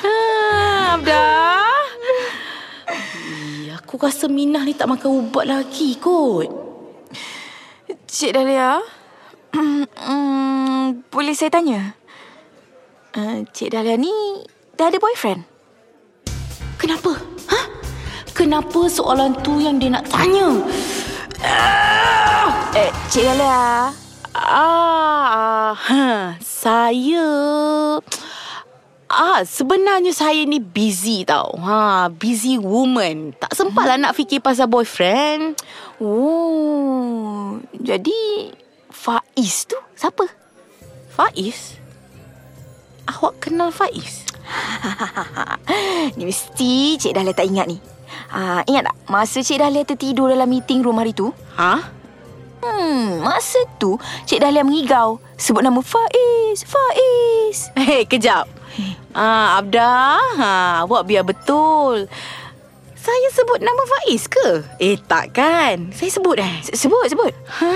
Uh, 0.01 0.95
Abdah. 0.97 1.85
Eh, 2.89 3.73
aku 3.77 4.01
rasa 4.01 4.29
Minah 4.29 4.65
ni 4.65 4.73
tak 4.73 4.89
makan 4.89 5.29
ubat 5.29 5.45
lagi 5.49 5.97
kot. 6.01 6.49
Cik 8.09 8.31
Dahlia, 8.31 8.79
hmm, 9.53 9.85
boleh 11.13 11.35
saya 11.35 11.51
tanya? 11.51 11.99
Uh, 13.15 13.43
Cik 13.51 13.75
Dahlia 13.75 13.99
ni 13.99 14.13
dah 14.79 14.89
ada 14.89 14.99
boyfriend? 15.03 15.43
Kenapa? 16.79 17.17
Ha? 17.51 17.61
Kenapa 18.35 18.91
soalan 18.91 19.35
tu 19.43 19.63
yang 19.63 19.79
dia 19.79 19.95
nak 19.95 20.07
tanya? 20.11 20.59
Eh, 22.75 22.91
Cik 23.11 23.23
Dahlia. 23.23 23.91
Ah, 24.35 25.75
ha, 25.79 26.35
saya 26.43 27.27
Ah, 29.15 29.47
sebenarnya 29.47 30.11
saya 30.11 30.43
ni 30.43 30.59
busy 30.59 31.23
tau. 31.23 31.55
Ha, 31.63 32.11
busy 32.11 32.59
woman. 32.59 33.31
Tak 33.39 33.55
sempat 33.55 33.87
lah 33.87 33.95
nak 33.95 34.19
fikir 34.19 34.43
pasal 34.43 34.67
boyfriend. 34.67 35.55
Oh, 36.03 37.63
jadi 37.79 38.51
Faiz 38.91 39.71
tu 39.71 39.79
siapa? 39.95 40.27
Faiz? 41.15 41.79
Awak 43.07 43.47
kenal 43.47 43.71
Faiz? 43.71 44.27
ni 46.19 46.27
mesti 46.27 46.99
Cik 46.99 47.15
Dahlia 47.15 47.31
tak 47.31 47.47
ingat 47.47 47.71
ni. 47.71 47.79
Ah, 48.33 48.65
ingat 48.65 48.89
tak 48.89 48.97
masa 49.07 49.39
Cik 49.45 49.61
Dahlia 49.61 49.85
tertidur 49.85 50.33
dalam 50.33 50.49
meeting 50.49 50.81
room 50.81 50.97
hari 50.97 51.13
tu? 51.13 51.31
Ha? 51.61 51.81
Hmm, 52.65 53.21
masa 53.21 53.61
tu 53.77 54.01
Cik 54.25 54.41
Dahlia 54.41 54.65
mengigau 54.65 55.21
sebut 55.37 55.61
nama 55.61 55.85
Faiz, 55.85 56.65
Faiz. 56.65 57.69
Hei, 57.77 58.09
kejap. 58.09 58.49
Ah, 59.15 59.61
Abdah, 59.61 60.19
ha, 60.41 60.53
awak 60.83 61.07
biar 61.07 61.23
betul. 61.23 62.09
Saya 62.97 63.27
sebut 63.37 63.61
nama 63.61 63.83
Faiz 63.85 64.25
ke? 64.27 64.65
Eh, 64.81 64.97
tak 64.97 65.37
kan? 65.37 65.93
Saya 65.93 66.09
sebut 66.09 66.41
eh? 66.41 66.55
Sebut, 66.73 67.05
sebut. 67.13 67.31
Ha? 67.61 67.75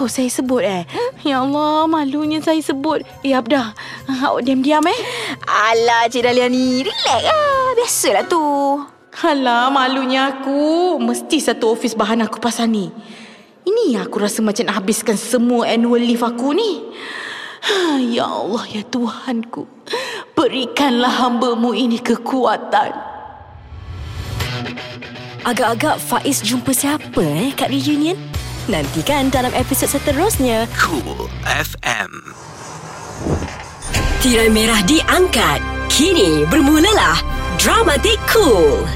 Oh, 0.00 0.08
saya 0.08 0.30
sebut 0.32 0.64
eh? 0.64 0.88
Ya 1.26 1.44
Allah, 1.44 1.84
malunya 1.84 2.40
saya 2.40 2.58
sebut. 2.64 3.04
Eh, 3.20 3.36
Abdah, 3.36 3.76
awak 4.08 4.46
diam-diam 4.48 4.82
eh? 4.88 5.00
Alah, 5.44 6.08
Cik 6.08 6.24
Dahlia 6.24 6.48
ni. 6.48 6.80
Relax 6.80 7.20
lah. 7.28 7.76
Biasalah 7.76 8.24
tu. 8.26 8.42
Alah, 9.18 9.66
malunya 9.66 10.30
aku. 10.30 10.94
Mesti 11.02 11.42
satu 11.42 11.74
office 11.74 11.98
bahan 11.98 12.22
aku 12.22 12.38
pasal 12.38 12.70
ni. 12.70 12.86
Ini 13.66 13.98
aku 13.98 14.22
rasa 14.22 14.46
macam 14.46 14.70
nak 14.70 14.78
habiskan 14.78 15.18
semua 15.18 15.66
annual 15.66 15.98
leave 15.98 16.22
aku 16.22 16.54
ni. 16.54 16.86
Ya 18.14 18.30
Allah, 18.30 18.62
ya 18.70 18.86
Tuhanku. 18.86 19.66
Berikanlah 20.38 21.10
hambamu 21.10 21.74
ini 21.74 21.98
kekuatan. 21.98 22.94
Agak-agak 25.42 25.98
Faiz 25.98 26.38
jumpa 26.38 26.70
siapa 26.70 27.18
eh 27.18 27.50
kat 27.50 27.74
reunion? 27.74 28.14
Nantikan 28.70 29.34
dalam 29.34 29.50
episod 29.58 29.90
seterusnya. 29.90 30.70
Cool 30.78 31.26
FM. 31.42 32.10
Tirai 34.22 34.50
merah 34.54 34.78
diangkat. 34.86 35.58
Kini 35.90 36.46
bermulalah 36.46 37.18
Dramatik 37.58 38.22
Cool. 38.30 38.86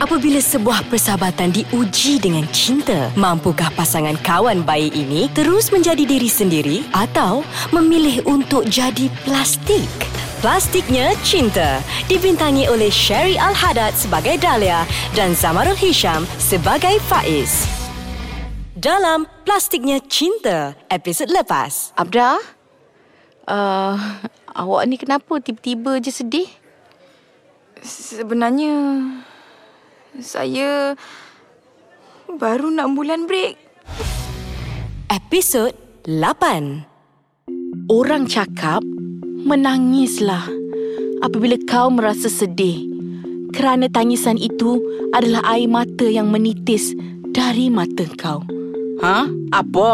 Apabila 0.00 0.40
sebuah 0.40 0.88
persahabatan 0.88 1.52
diuji 1.52 2.24
dengan 2.24 2.48
cinta, 2.56 3.12
mampukah 3.20 3.68
pasangan 3.76 4.16
kawan 4.24 4.64
baik 4.64 4.96
ini 4.96 5.28
terus 5.36 5.68
menjadi 5.68 6.08
diri 6.08 6.24
sendiri 6.24 6.88
atau 6.96 7.44
memilih 7.68 8.24
untuk 8.24 8.64
jadi 8.64 9.12
plastik? 9.28 9.84
Plastiknya 10.40 11.12
Cinta 11.20 11.84
dibintangi 12.08 12.64
oleh 12.72 12.88
Sherry 12.88 13.36
Al-Haddad 13.36 13.92
sebagai 13.92 14.40
Dahlia 14.40 14.88
dan 15.12 15.36
Zamarul 15.36 15.76
Hisham 15.76 16.24
sebagai 16.40 16.96
Faiz. 17.04 17.68
Dalam 18.72 19.28
Plastiknya 19.44 20.00
Cinta, 20.00 20.80
episod 20.88 21.28
lepas. 21.28 21.92
Abdah, 21.92 22.40
uh, 23.44 24.00
awak 24.48 24.82
ni 24.88 24.96
kenapa 24.96 25.44
tiba-tiba 25.44 26.00
je 26.00 26.08
sedih? 26.08 26.48
Sebenarnya 27.84 28.72
saya 30.18 30.98
baru 32.26 32.74
nak 32.74 32.90
bulan 32.98 33.30
break. 33.30 33.54
Episod 35.06 35.70
8. 36.02 37.86
Orang 37.86 38.26
cakap, 38.26 38.82
menangislah 39.46 40.50
apabila 41.22 41.54
kau 41.70 41.94
merasa 41.94 42.26
sedih. 42.26 42.90
Kerana 43.50 43.90
tangisan 43.90 44.38
itu 44.38 44.78
adalah 45.10 45.42
air 45.54 45.66
mata 45.66 46.06
yang 46.06 46.30
menitis 46.30 46.94
dari 47.30 47.66
mata 47.70 48.06
kau. 48.14 48.42
Ha? 49.02 49.26
Apa? 49.50 49.90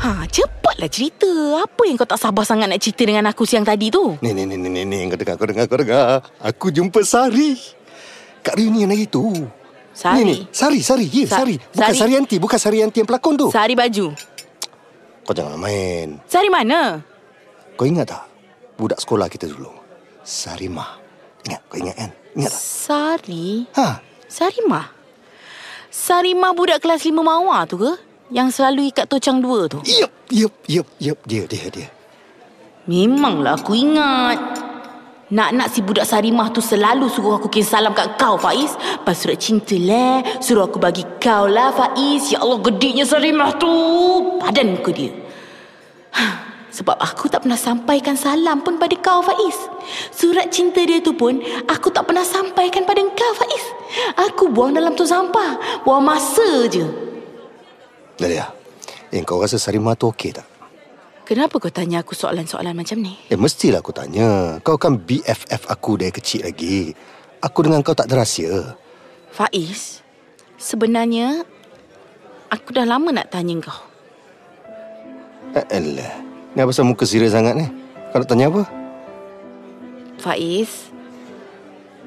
Ha, 0.00 0.24
cepatlah 0.28 0.88
cerita. 0.88 1.28
Apa 1.60 1.88
yang 1.88 1.96
kau 1.96 2.08
tak 2.08 2.20
sabar 2.20 2.44
sangat 2.44 2.68
nak 2.68 2.80
cerita 2.80 3.04
dengan 3.04 3.28
aku 3.28 3.44
siang 3.44 3.64
tadi 3.64 3.92
tu? 3.92 4.16
Ni, 4.24 4.32
ni, 4.32 4.44
ni, 4.44 4.56
ni, 4.56 4.84
ni. 4.84 5.08
Kau 5.08 5.16
dengar, 5.16 5.36
kau 5.36 5.48
dengar, 5.48 5.64
kau 5.68 5.80
dengar. 5.80 6.04
Aku 6.40 6.68
jumpa 6.68 7.00
Sari. 7.04 7.79
Kat 8.40 8.56
reunion 8.56 8.88
hari 8.88 9.04
tu. 9.04 9.28
Sari? 9.90 10.22
Ni, 10.22 10.22
ni. 10.24 10.36
Sari, 10.48 10.80
Sari. 10.80 11.06
Ya, 11.10 11.26
Sa- 11.28 11.42
Sari. 11.42 11.56
Bukan 11.58 11.92
Sari. 11.92 11.98
Sari 11.98 12.12
Yanti. 12.16 12.36
Bukan 12.40 12.58
Sari 12.58 12.78
Yanti 12.80 12.98
yang 13.02 13.08
pelakon 13.10 13.34
tu. 13.36 13.46
Sari 13.52 13.74
baju. 13.76 14.06
Kau 15.26 15.34
jangan 15.36 15.60
main. 15.60 16.16
Sari 16.24 16.48
mana? 16.48 17.04
Kau 17.76 17.84
ingat 17.84 18.08
tak? 18.08 18.24
Budak 18.76 18.96
sekolah 18.98 19.28
kita 19.28 19.44
dulu. 19.44 19.68
Sarimah. 20.24 20.96
Ingat? 21.44 21.60
Kau 21.68 21.76
ingat 21.76 21.96
kan? 21.96 22.10
Ingat 22.32 22.50
tak? 22.50 22.60
Sari? 22.60 23.48
Ha? 23.76 23.88
Sarimah? 24.24 24.86
Sarimah 25.90 26.52
budak 26.54 26.80
kelas 26.80 27.02
lima 27.02 27.20
mawar 27.20 27.66
tu 27.66 27.76
ke? 27.76 27.92
Yang 28.30 28.62
selalu 28.62 28.94
ikat 28.94 29.10
tocang 29.10 29.42
dua 29.42 29.66
tu? 29.66 29.82
Yup, 29.82 30.12
yup, 30.30 30.54
yup, 30.70 30.86
yup. 31.02 31.18
Dia, 31.26 31.44
dia, 31.50 31.66
dia. 31.66 31.88
Memanglah 32.86 33.58
aku 33.58 33.74
ingat. 33.74 34.38
Nak-nak 35.30 35.70
si 35.70 35.78
budak 35.78 36.10
Sarimah 36.10 36.50
tu 36.50 36.58
selalu 36.58 37.06
suruh 37.06 37.38
aku 37.38 37.46
kirim 37.46 37.62
salam 37.62 37.94
kat 37.94 38.18
kau, 38.18 38.34
Faiz. 38.34 38.74
Pas 39.06 39.14
surat 39.14 39.38
cinta 39.38 39.78
lah. 39.78 40.26
Suruh 40.42 40.66
aku 40.66 40.82
bagi 40.82 41.06
kau 41.22 41.46
lah, 41.46 41.70
Faiz. 41.70 42.34
Ya 42.34 42.42
Allah, 42.42 42.58
gediknya 42.58 43.06
Sarimah 43.06 43.54
tu. 43.54 43.70
Padan 44.42 44.74
muka 44.74 44.90
dia. 44.90 45.14
Sebab 46.74 46.98
aku 46.98 47.30
tak 47.30 47.46
pernah 47.46 47.54
sampaikan 47.54 48.18
salam 48.18 48.66
pun 48.66 48.74
pada 48.74 48.98
kau, 48.98 49.22
Faiz. 49.22 49.54
Surat 50.10 50.50
cinta 50.50 50.82
dia 50.82 50.98
tu 50.98 51.14
pun 51.14 51.38
aku 51.70 51.94
tak 51.94 52.10
pernah 52.10 52.26
sampaikan 52.26 52.82
pada 52.82 52.98
kau, 53.14 53.32
Faiz. 53.38 53.64
Aku 54.26 54.50
buang 54.50 54.74
dalam 54.74 54.98
tu 54.98 55.06
sampah. 55.06 55.82
Buang 55.86 56.02
masa 56.02 56.66
je. 56.66 56.82
Dahlia, 58.18 58.50
eh, 59.14 59.22
kau 59.22 59.38
rasa 59.38 59.62
Sarimah 59.62 59.94
tu 59.94 60.10
okey 60.10 60.34
tak? 60.34 60.49
Kenapa 61.30 61.62
kau 61.62 61.70
tanya 61.70 62.02
aku 62.02 62.18
soalan-soalan 62.18 62.74
macam 62.74 62.98
ni? 63.06 63.14
Eh, 63.30 63.38
mestilah 63.38 63.78
aku 63.78 63.94
tanya. 63.94 64.58
Kau 64.66 64.74
kan 64.74 64.98
BFF 64.98 65.62
aku 65.70 65.94
dari 65.94 66.10
kecil 66.10 66.42
lagi. 66.42 66.90
Aku 67.38 67.62
dengan 67.62 67.86
kau 67.86 67.94
tak 67.94 68.10
ada 68.10 68.26
rahsia. 68.26 68.74
Faiz, 69.30 70.02
sebenarnya 70.58 71.46
aku 72.50 72.74
dah 72.74 72.82
lama 72.82 73.14
nak 73.14 73.30
tanya 73.30 73.62
kau. 73.62 73.78
Eh, 75.54 75.62
elah. 75.70 76.18
Ni 76.50 76.58
apa 76.66 76.82
muka 76.82 77.06
serius 77.06 77.30
sangat 77.30 77.54
ni? 77.54 77.70
Kau 78.10 78.18
nak 78.18 78.26
tanya 78.26 78.50
apa? 78.50 78.66
Faiz, 80.18 80.90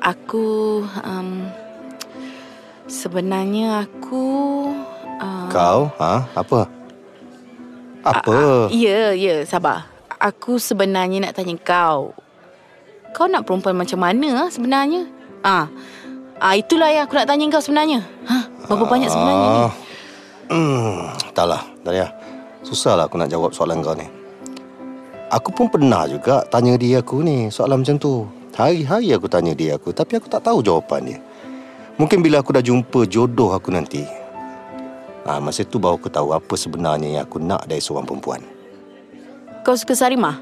aku 0.04 0.84
um, 1.00 1.48
sebenarnya 2.92 3.88
aku 3.88 4.28
uh, 5.24 5.48
Kau? 5.48 5.88
Ha? 5.96 6.28
Apa? 6.36 6.83
Apa? 8.04 8.68
Ya, 8.76 9.16
ya, 9.16 9.48
sabar. 9.48 9.88
Aku 10.20 10.60
sebenarnya 10.60 11.24
nak 11.24 11.40
tanya 11.40 11.56
kau. 11.60 12.12
Kau 13.16 13.28
nak 13.32 13.48
perempuan 13.48 13.80
macam 13.80 14.00
mana 14.04 14.48
ah, 14.48 14.50
sebenarnya? 14.52 15.08
Ah. 15.44 15.68
Ah 16.44 16.60
itulah 16.60 16.92
yang 16.92 17.08
aku 17.08 17.16
nak 17.16 17.28
tanya 17.32 17.48
kau 17.48 17.64
sebenarnya. 17.64 18.04
Ha, 18.28 18.36
berapa 18.68 18.84
banyak 18.88 19.08
sebenarnya 19.08 19.48
ni? 19.48 19.62
Hmm, 20.52 20.98
taklah, 21.32 21.64
Dahlia. 21.88 22.12
Susahlah 22.64 23.08
aku 23.08 23.16
nak 23.16 23.32
jawab 23.32 23.56
soalan 23.56 23.80
kau 23.80 23.96
ni. 23.96 24.08
Aku 25.32 25.50
pun 25.56 25.72
pernah 25.72 26.04
juga 26.06 26.44
tanya 26.52 26.76
dia 26.76 27.00
aku 27.00 27.24
ni 27.24 27.48
soalan 27.48 27.84
macam 27.84 27.96
tu. 27.96 28.28
Hari-hari 28.54 29.16
aku 29.16 29.26
tanya 29.32 29.56
dia 29.56 29.80
aku 29.80 29.96
tapi 29.96 30.20
aku 30.20 30.28
tak 30.28 30.44
tahu 30.44 30.60
jawapan 30.60 31.16
dia. 31.16 31.20
Mungkin 31.96 32.20
bila 32.20 32.44
aku 32.44 32.52
dah 32.52 32.64
jumpa 32.64 33.08
jodoh 33.08 33.56
aku 33.56 33.72
nanti. 33.72 34.23
Ah, 35.24 35.40
masa 35.40 35.64
tu 35.64 35.80
baru 35.80 35.96
aku 35.96 36.12
tahu 36.12 36.36
apa 36.36 36.54
sebenarnya 36.60 37.20
yang 37.20 37.24
aku 37.24 37.40
nak 37.40 37.64
dari 37.64 37.80
seorang 37.80 38.04
perempuan. 38.04 38.44
Kau 39.64 39.80
suka 39.80 39.96
Sarimah? 39.96 40.36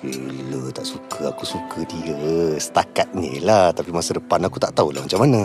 Gila 0.00 0.72
tak 0.72 0.88
suka 0.88 1.28
Aku 1.28 1.44
suka 1.44 1.84
dia 1.84 2.56
Setakat 2.56 3.12
ni 3.12 3.36
lah 3.44 3.68
Tapi 3.68 3.92
masa 3.92 4.16
depan 4.16 4.40
aku 4.48 4.56
tak 4.56 4.72
tahulah 4.72 5.04
macam 5.04 5.20
mana 5.20 5.44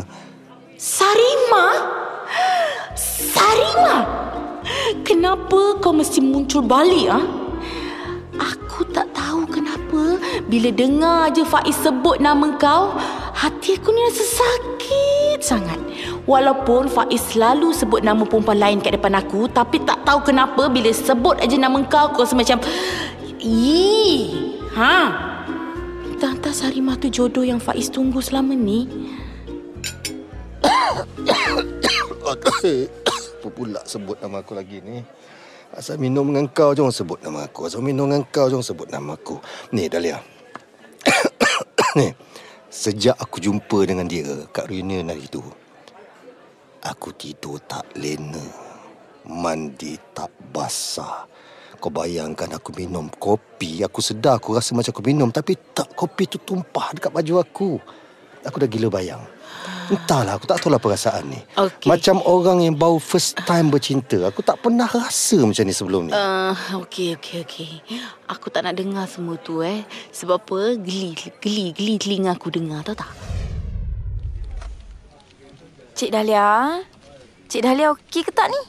Sarimah? 0.80 1.76
Sarimah? 3.36 4.08
Kenapa 5.04 5.76
kau 5.84 5.92
mesti 5.92 6.24
muncul 6.24 6.64
balik 6.64 7.12
ah? 7.12 7.24
Aku 8.40 8.88
tak 8.96 9.12
tahu 9.12 9.44
kenapa 9.52 10.20
bila 10.48 10.72
dengar 10.72 11.32
je 11.32 11.44
Faiz 11.48 11.76
sebut 11.80 12.20
nama 12.20 12.56
kau, 12.60 12.96
hati 13.32 13.80
aku 13.80 13.92
ni 13.92 14.02
rasa 14.04 14.24
sakit 14.24 15.40
sangat. 15.40 15.80
Walaupun 16.26 16.90
Faiz 16.90 17.22
selalu 17.22 17.70
sebut 17.70 18.02
nama 18.02 18.26
perempuan 18.26 18.58
lain 18.58 18.82
kat 18.82 18.98
depan 18.98 19.14
aku, 19.14 19.46
tapi 19.46 19.78
tak 19.86 20.02
tahu 20.02 20.26
kenapa 20.26 20.66
bila 20.66 20.90
sebut 20.90 21.38
aja 21.38 21.54
nama 21.54 21.78
kau, 21.86 22.10
aku 22.10 22.26
rasa 22.26 22.34
macam 22.34 22.58
Ih, 23.46 24.58
ha? 24.74 25.14
Entah-entah 26.10 26.50
Sarimah 26.50 26.98
tu 26.98 27.14
jodoh 27.14 27.46
yang 27.46 27.62
Faiz 27.62 27.94
tunggu 27.94 28.26
selama 28.26 28.58
ni. 28.58 28.90
Apa 32.26 33.48
pula 33.54 33.86
sebut 33.86 34.18
nama 34.18 34.42
aku 34.42 34.58
lagi 34.58 34.82
ni 34.82 35.06
Asal 35.78 36.02
minum 36.02 36.26
dengan 36.34 36.50
kau 36.50 36.74
Jangan 36.74 36.90
sebut 36.90 37.22
nama 37.22 37.46
aku 37.46 37.70
Asal 37.70 37.86
minum 37.86 38.10
dengan 38.10 38.26
kau 38.26 38.50
Jangan 38.50 38.66
sebut 38.66 38.90
nama 38.90 39.14
aku 39.14 39.38
Ni 39.70 39.86
Dahlia 39.86 40.18
Ni 42.02 42.10
Sejak 42.74 43.14
aku 43.22 43.38
jumpa 43.38 43.86
dengan 43.86 44.10
dia 44.10 44.26
Kat 44.50 44.66
reunion 44.66 45.14
hari 45.14 45.30
tu 45.30 45.46
Aku 46.86 47.10
tidur 47.18 47.58
tak 47.66 47.82
lena 47.98 48.46
Mandi 49.26 49.98
tak 50.14 50.30
basah 50.54 51.26
Kau 51.82 51.90
bayangkan 51.90 52.54
aku 52.54 52.70
minum 52.78 53.10
kopi 53.18 53.82
Aku 53.82 54.06
sedar 54.06 54.38
aku 54.38 54.54
rasa 54.54 54.78
macam 54.78 54.94
aku 54.94 55.02
minum 55.02 55.34
Tapi 55.34 55.58
tak 55.74 55.98
kopi 55.98 56.30
tu 56.30 56.38
tumpah 56.38 56.94
dekat 56.94 57.10
baju 57.10 57.42
aku 57.42 57.70
Aku 58.46 58.62
dah 58.62 58.70
gila 58.70 58.94
bayang 58.94 59.26
Entahlah 59.90 60.38
aku 60.38 60.46
tak 60.46 60.62
tahulah 60.62 60.78
perasaan 60.78 61.26
ni 61.30 61.42
Okey. 61.58 61.90
Macam 61.90 62.22
orang 62.22 62.62
yang 62.62 62.78
baru 62.78 63.02
first 63.02 63.38
time 63.50 63.74
bercinta 63.74 64.22
Aku 64.30 64.46
tak 64.46 64.62
pernah 64.62 64.86
rasa 64.86 65.42
macam 65.42 65.66
ni 65.66 65.74
sebelum 65.74 66.10
ni 66.10 66.14
Uh, 66.14 66.54
okey, 66.86 67.18
okey, 67.18 67.42
okey. 67.46 67.72
Aku 68.30 68.54
tak 68.54 68.66
nak 68.66 68.78
dengar 68.78 69.10
semua 69.10 69.42
tu 69.42 69.66
eh. 69.66 69.82
Sebab 70.14 70.38
apa? 70.38 70.78
Geli, 70.78 71.18
geli, 71.42 71.74
geli 71.74 71.98
telinga 71.98 72.38
aku 72.38 72.54
dengar, 72.54 72.86
tahu 72.86 72.98
tak? 72.98 73.25
Cik 75.96 76.12
Dahlia. 76.12 76.84
Cik 77.48 77.64
Dahlia 77.64 77.96
okey 77.96 78.28
ke 78.28 78.32
tak 78.36 78.52
ni? 78.52 78.60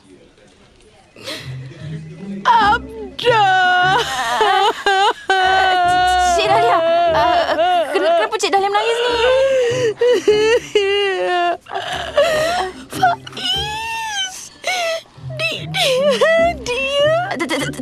Abda! 2.47 3.43
Cik 6.39 6.47
Dahlia. 6.47 6.79
Uh, 6.79 7.83
kenapa, 7.91 8.35
Cik 8.39 8.51
Dahlia 8.55 8.71
menangis 8.71 8.99
ni? 9.03 9.11
Dia. 16.63 17.11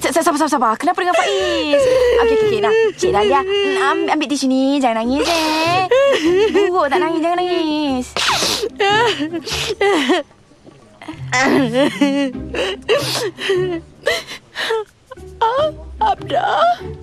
Sabar, 0.08 0.40
sabar, 0.40 0.48
sabar. 0.48 0.72
Kenapa 0.80 1.04
dengan 1.04 1.20
Faiz? 1.20 1.84
Okey, 2.24 2.32
okey, 2.32 2.48
okey. 2.48 2.60
Nah, 2.64 2.72
Cik 2.96 3.12
Dahlia, 3.12 3.44
mm, 3.44 3.76
ambil, 3.76 4.08
ambil 4.16 4.26
tisu 4.32 4.48
ni. 4.48 4.80
Jangan 4.80 5.04
nangis, 5.04 5.28
eh. 5.28 5.84
Buruk 6.48 6.88
tak 6.88 6.96
nangis, 6.96 7.20
jangan 7.20 7.44
nangis. 7.44 8.08
Abda, 16.04 16.46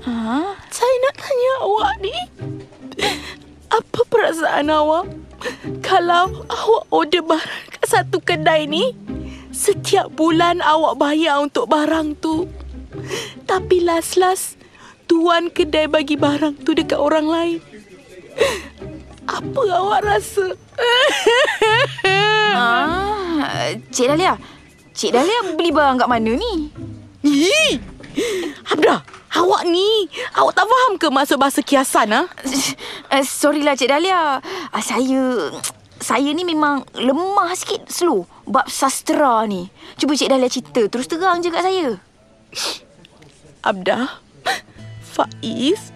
Ha? 0.03 0.55
saya 0.67 0.95
nak 1.03 1.15
tanya 1.15 1.53
awak 1.63 1.93
ni. 2.03 2.15
Apa 3.71 3.99
perasaan 4.11 4.67
awak 4.67 5.07
kalau 5.79 6.45
awak 6.51 6.85
order 6.91 7.23
barang 7.23 7.63
kat 7.71 7.85
satu 7.87 8.19
kedai 8.21 8.67
ni, 8.67 8.93
setiap 9.55 10.11
bulan 10.13 10.61
awak 10.61 10.99
bayar 10.99 11.41
untuk 11.41 11.71
barang 11.71 12.19
tu. 12.19 12.45
Tapi 13.47 13.83
last-last, 13.83 14.59
tuan 15.07 15.49
kedai 15.49 15.87
bagi 15.87 16.19
barang 16.19 16.61
tu 16.61 16.75
dekat 16.75 16.99
orang 16.99 17.27
lain. 17.27 17.59
Apa 19.27 19.61
awak 19.71 20.01
rasa? 20.05 20.55
Ah, 22.51 23.73
Cik 23.89 24.07
Dahlia. 24.11 24.35
Cik 24.91 25.11
Dahlia 25.15 25.39
beli 25.55 25.71
barang 25.71 25.97
kat 26.03 26.09
mana 26.09 26.31
ni? 26.35 26.69
Ih! 27.23 27.79
Abda, 28.67 29.03
awak 29.39 29.63
ni, 29.67 30.09
awak 30.35 30.53
tak 30.57 30.67
faham 30.67 30.93
ke 30.99 31.07
maksud 31.07 31.37
bahasa 31.39 31.63
kiasan, 31.63 32.11
ha? 32.11 32.27
Uh, 33.11 33.23
sorry 33.23 33.63
lah 33.63 33.75
Cik 33.75 33.89
Dahlia. 33.91 34.43
Uh, 34.71 34.83
saya 34.83 35.23
saya 36.01 36.33
ni 36.33 36.41
memang 36.41 36.81
lemah 36.97 37.53
sikit 37.53 37.85
slow 37.87 38.25
bab 38.49 38.65
sastra 38.67 39.45
ni. 39.45 39.69
Cuba 39.95 40.17
Cik 40.17 40.33
Dahlia 40.33 40.49
cerita 40.49 40.81
terus 40.89 41.07
terang 41.07 41.39
je 41.39 41.53
kat 41.53 41.63
saya. 41.63 41.87
Abda, 43.61 44.17
Faiz, 45.05 45.93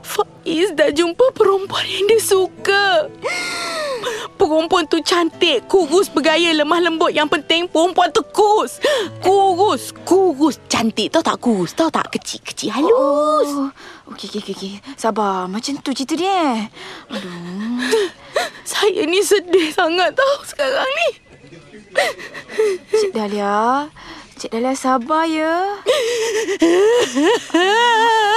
Faiz 0.00 0.72
dah 0.72 0.90
jumpa 0.90 1.32
perempuan 1.32 1.84
yang 1.84 2.04
dia 2.08 2.20
suka. 2.20 3.08
Perempuan 4.34 4.88
tu 4.88 4.96
cantik, 5.04 5.68
kurus, 5.68 6.08
bergaya, 6.08 6.56
lemah 6.56 6.80
lembut. 6.80 7.12
Yang 7.12 7.28
penting 7.36 7.68
perempuan 7.68 8.08
tu 8.08 8.24
kurus. 8.24 8.80
Kurus, 9.20 9.92
kurus. 10.08 10.56
Cantik, 10.64 11.12
tahu 11.12 11.20
tak 11.20 11.36
kurus? 11.36 11.76
Tahu 11.76 11.92
tak 11.92 12.08
kecil-kecil 12.08 12.72
halus. 12.72 13.48
Oh, 13.52 13.68
okey 14.16 14.32
okey 14.32 14.52
okey. 14.56 14.72
Sabar, 14.96 15.44
macam 15.44 15.76
tu 15.84 15.92
cerita 15.92 16.16
dia. 16.16 16.32
eh. 16.56 16.60
Aduh. 17.12 17.84
Saya 18.70 19.04
ni 19.04 19.20
sedih 19.20 19.68
sangat 19.76 20.16
tahu 20.16 20.36
sekarang 20.48 20.88
ni. 20.88 21.08
Cik 22.88 23.12
Dahlia, 23.12 23.90
Cik 24.40 24.56
Dahlia 24.56 24.72
sabar 24.72 25.28
ya. 25.28 25.52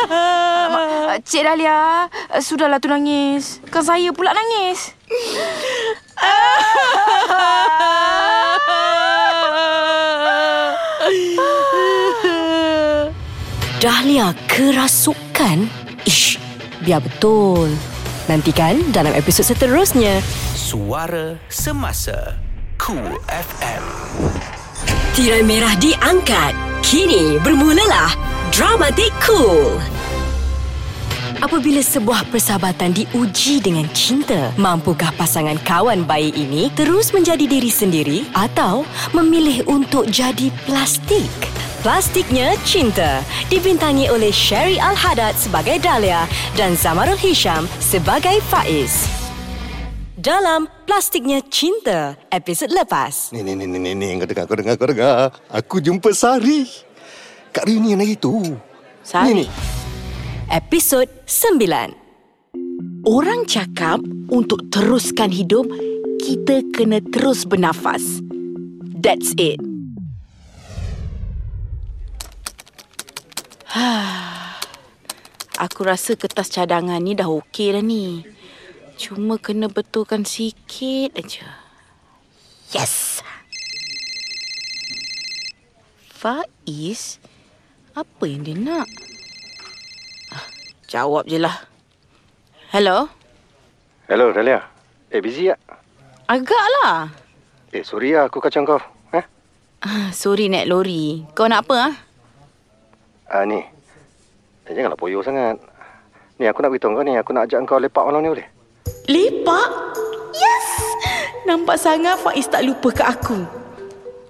Uh, 0.04 1.16
Cik 1.24 1.48
Dahlia, 1.48 2.12
uh, 2.12 2.44
sudahlah 2.44 2.76
tu 2.82 2.90
nangis. 2.92 3.62
Kan 3.72 3.88
saya 3.88 4.12
pula 4.12 4.36
nangis. 4.36 4.92
Dahlia 13.80 14.36
kerasukan? 14.52 15.72
Ish, 16.04 16.36
Biar 16.84 17.00
betul. 17.00 17.72
Nantikan 18.28 18.84
dalam 18.92 19.16
episod 19.16 19.48
seterusnya. 19.48 20.20
Suara 20.52 21.40
Semasa 21.48 22.36
Cool 22.76 23.16
FM 23.32 24.63
Tirai 25.14 25.46
merah 25.46 25.78
diangkat. 25.78 26.58
Kini 26.82 27.38
bermulalah 27.38 28.18
Dramatik 28.50 29.14
Cool. 29.22 29.78
Apabila 31.38 31.86
sebuah 31.86 32.34
persahabatan 32.34 32.98
diuji 32.98 33.62
dengan 33.62 33.86
cinta, 33.94 34.50
mampukah 34.58 35.14
pasangan 35.14 35.62
kawan 35.62 36.02
bayi 36.02 36.34
ini 36.34 36.74
terus 36.74 37.14
menjadi 37.14 37.46
diri 37.46 37.70
sendiri 37.70 38.26
atau 38.34 38.90
memilih 39.14 39.62
untuk 39.70 40.10
jadi 40.10 40.50
plastik? 40.66 41.30
Plastiknya 41.86 42.58
Cinta 42.66 43.22
dibintangi 43.54 44.10
oleh 44.10 44.34
Sherry 44.34 44.82
Al-Haddad 44.82 45.38
sebagai 45.38 45.78
Dahlia 45.78 46.26
dan 46.58 46.74
Zamarul 46.74 47.22
Hisham 47.22 47.70
sebagai 47.78 48.42
Faiz. 48.50 49.23
Dalam 50.24 50.72
Plastiknya 50.88 51.44
Cinta, 51.44 52.16
episod 52.32 52.72
lepas. 52.72 53.36
Ni, 53.36 53.44
ni, 53.44 53.60
ni, 53.60 53.68
ni, 53.68 53.76
ni, 53.76 53.92
ni. 53.92 54.16
Kau 54.16 54.24
dengar, 54.24 54.48
kau 54.48 54.56
dengar, 54.56 54.80
kau 54.80 54.88
dengar. 54.88 55.36
Aku 55.52 55.84
jumpa 55.84 56.16
Sari. 56.16 56.64
Kat 57.52 57.68
reunion 57.68 58.00
hari 58.00 58.16
tu. 58.16 58.40
Sari? 59.04 59.36
Ni, 59.36 59.44
ni. 59.44 59.46
Episod 60.48 61.12
9. 61.28 63.04
Orang 63.04 63.44
cakap 63.52 64.00
untuk 64.32 64.64
teruskan 64.72 65.28
hidup, 65.28 65.68
kita 66.24 66.72
kena 66.72 67.04
terus 67.12 67.44
bernafas. 67.44 68.24
That's 68.96 69.36
it. 69.36 69.60
Aku 75.68 75.84
rasa 75.84 76.16
kertas 76.16 76.48
cadangan 76.48 77.04
ni 77.04 77.12
dah 77.12 77.28
okey 77.28 77.76
dah 77.76 77.84
ni. 77.84 78.33
Cuma 78.98 79.42
kena 79.42 79.68
betulkan 79.68 80.24
sikit 80.24 81.18
aja. 81.18 81.48
Yes. 82.74 83.22
Faiz, 86.14 87.20
apa 87.94 88.24
yang 88.24 88.48
dia 88.48 88.56
nak? 88.56 88.88
Ah, 90.32 90.46
Jawab 90.88 91.28
je 91.28 91.36
lah. 91.36 91.68
Hello? 92.72 93.12
Hello, 94.08 94.32
Dahlia. 94.32 94.64
Eh, 95.12 95.20
busy 95.20 95.52
tak? 95.52 95.60
Agak 96.32 96.66
lah. 96.80 97.12
Eh, 97.76 97.84
sorry 97.84 98.16
lah 98.16 98.32
aku 98.32 98.40
kacang 98.40 98.64
kau. 98.64 98.80
Eh? 99.12 99.26
Ah, 99.84 100.10
Sorry 100.16 100.48
naik 100.48 100.70
lori. 100.72 101.28
Kau 101.36 101.50
nak 101.50 101.68
apa 101.68 101.92
ah? 101.92 101.94
Ah, 103.28 103.44
ni. 103.44 103.60
Eh, 104.70 104.72
janganlah 104.72 104.96
poyo 104.98 105.20
sangat. 105.20 105.60
Ni, 106.40 106.48
aku 106.48 106.64
nak 106.64 106.72
beritahu 106.72 106.96
kau 106.96 107.06
ni. 107.06 107.20
Aku 107.20 107.36
nak 107.36 107.52
ajak 107.52 107.68
kau 107.68 107.82
lepak 107.82 108.06
malam 108.08 108.24
ni 108.24 108.32
boleh? 108.32 108.48
Lepak? 109.04 109.70
Yes! 110.32 110.68
Nampak 111.44 111.76
sangat 111.76 112.16
Faiz 112.24 112.48
tak 112.48 112.64
lupa 112.64 112.88
ke 112.88 113.04
aku. 113.04 113.44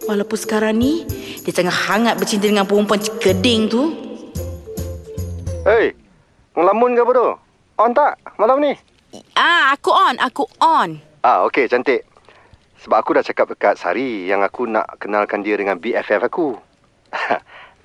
Walaupun 0.10 0.34
sekarang 0.34 0.82
ni, 0.82 1.06
dia 1.46 1.54
tengah 1.54 1.74
hangat 1.74 2.18
bercinta 2.18 2.50
dengan 2.50 2.66
perempuan 2.66 2.98
keding 3.22 3.70
tu. 3.70 3.94
Hei, 5.62 5.94
ngelamun 6.58 6.98
ke 6.98 7.02
apa 7.06 7.12
tu? 7.14 7.30
On 7.86 7.92
tak 7.94 8.18
malam 8.42 8.58
ni? 8.66 8.74
Ah, 9.38 9.78
aku 9.78 9.94
on, 9.94 10.18
aku 10.18 10.50
on. 10.58 10.98
Ah, 11.22 11.46
okey, 11.46 11.70
cantik. 11.70 12.02
Sebab 12.82 12.98
aku 12.98 13.14
dah 13.14 13.24
cakap 13.24 13.54
dekat 13.54 13.78
Sari 13.78 14.26
yang 14.26 14.42
aku 14.42 14.66
nak 14.66 14.98
kenalkan 14.98 15.46
dia 15.46 15.54
dengan 15.54 15.78
BFF 15.78 16.26
aku. 16.26 16.58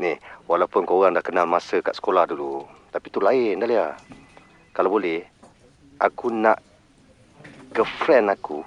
ni, 0.03 0.17
walaupun 0.49 0.89
korang 0.89 1.13
dah 1.13 1.23
kenal 1.23 1.45
masa 1.45 1.85
kat 1.85 1.93
sekolah 1.93 2.25
dulu. 2.25 2.65
Tapi 2.89 3.07
tu 3.13 3.21
lain, 3.21 3.61
Dahlia. 3.61 3.93
Kalau 4.73 4.89
boleh, 4.89 5.21
aku 6.01 6.33
nak 6.33 6.68
girlfriend 7.73 8.33
aku 8.33 8.65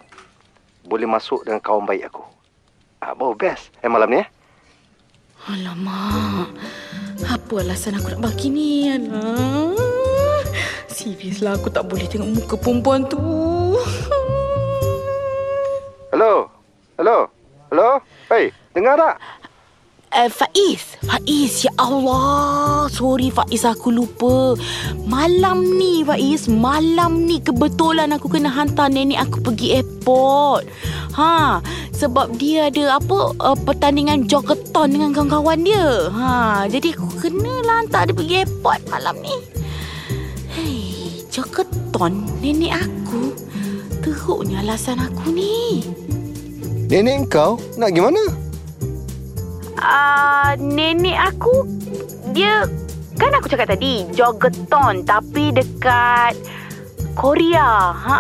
boleh 0.86 1.06
masuk 1.06 1.46
dengan 1.46 1.62
kawan 1.62 1.86
baik 1.86 2.10
aku. 2.10 2.26
Ah, 3.02 3.18
baru 3.18 3.34
best. 3.34 3.74
Eh, 3.82 3.90
malam 3.90 4.10
ni 4.14 4.22
eh? 4.22 4.28
Alamak. 5.50 6.54
Apa 7.26 7.66
alasan 7.66 7.98
aku 7.98 8.14
nak 8.14 8.22
bagi 8.22 8.54
ni, 8.54 8.90
Alah. 8.90 9.74
Serius 10.86 11.42
lah 11.42 11.58
aku 11.58 11.74
tak 11.74 11.90
boleh 11.90 12.06
tengok 12.06 12.30
muka 12.30 12.56
perempuan 12.62 13.06
tu. 13.10 13.18
Hello? 16.14 16.46
Hello? 17.00 17.26
Hello? 17.74 17.90
Hei, 18.30 18.54
dengar 18.76 19.00
tak? 19.00 19.16
Eh, 20.12 20.28
Faiz. 20.28 21.00
Faiz, 21.08 21.64
ya 21.64 21.72
Allah. 21.80 22.84
Sorry 22.92 23.32
Faiz, 23.32 23.64
aku 23.64 23.96
lupa. 23.96 24.60
Malam 25.08 25.64
ni 25.80 26.04
Faiz, 26.04 26.52
malam 26.52 27.24
ni 27.24 27.40
kebetulan 27.40 28.12
aku 28.12 28.28
kena 28.28 28.52
hantar 28.52 28.92
nenek 28.92 29.24
aku 29.24 29.40
pergi 29.40 29.80
airport. 29.80 30.68
Ha, 31.16 31.64
sebab 31.96 32.36
dia 32.36 32.68
ada 32.68 33.00
apa 33.00 33.32
uh, 33.40 33.56
pertandingan 33.56 34.28
jogeton 34.28 34.92
dengan 34.92 35.16
kawan-kawan 35.16 35.64
dia. 35.64 36.12
Ha, 36.12 36.68
jadi 36.68 36.92
aku 36.92 37.08
kenalah 37.16 37.88
hantar 37.88 38.12
dia 38.12 38.16
pergi 38.20 38.36
airport 38.44 38.82
malam 38.92 39.16
ni. 39.24 39.36
Hei, 40.52 41.24
jogeton 41.32 42.28
nenek 42.44 42.84
aku. 42.84 43.32
Teruknya 44.04 44.60
alasan 44.60 45.00
aku 45.00 45.32
ni. 45.32 45.88
Nenek 46.92 47.32
kau 47.32 47.56
nak 47.80 47.96
gimana? 47.96 48.51
Uh, 49.80 50.52
nenek 50.60 51.18
aku 51.32 51.68
dia 52.36 52.66
kan 53.16 53.32
aku 53.38 53.48
cakap 53.52 53.78
tadi 53.78 54.08
jogeton 54.16 55.06
tapi 55.06 55.54
dekat 55.54 56.34
Korea. 57.14 57.92
Ha 57.92 58.18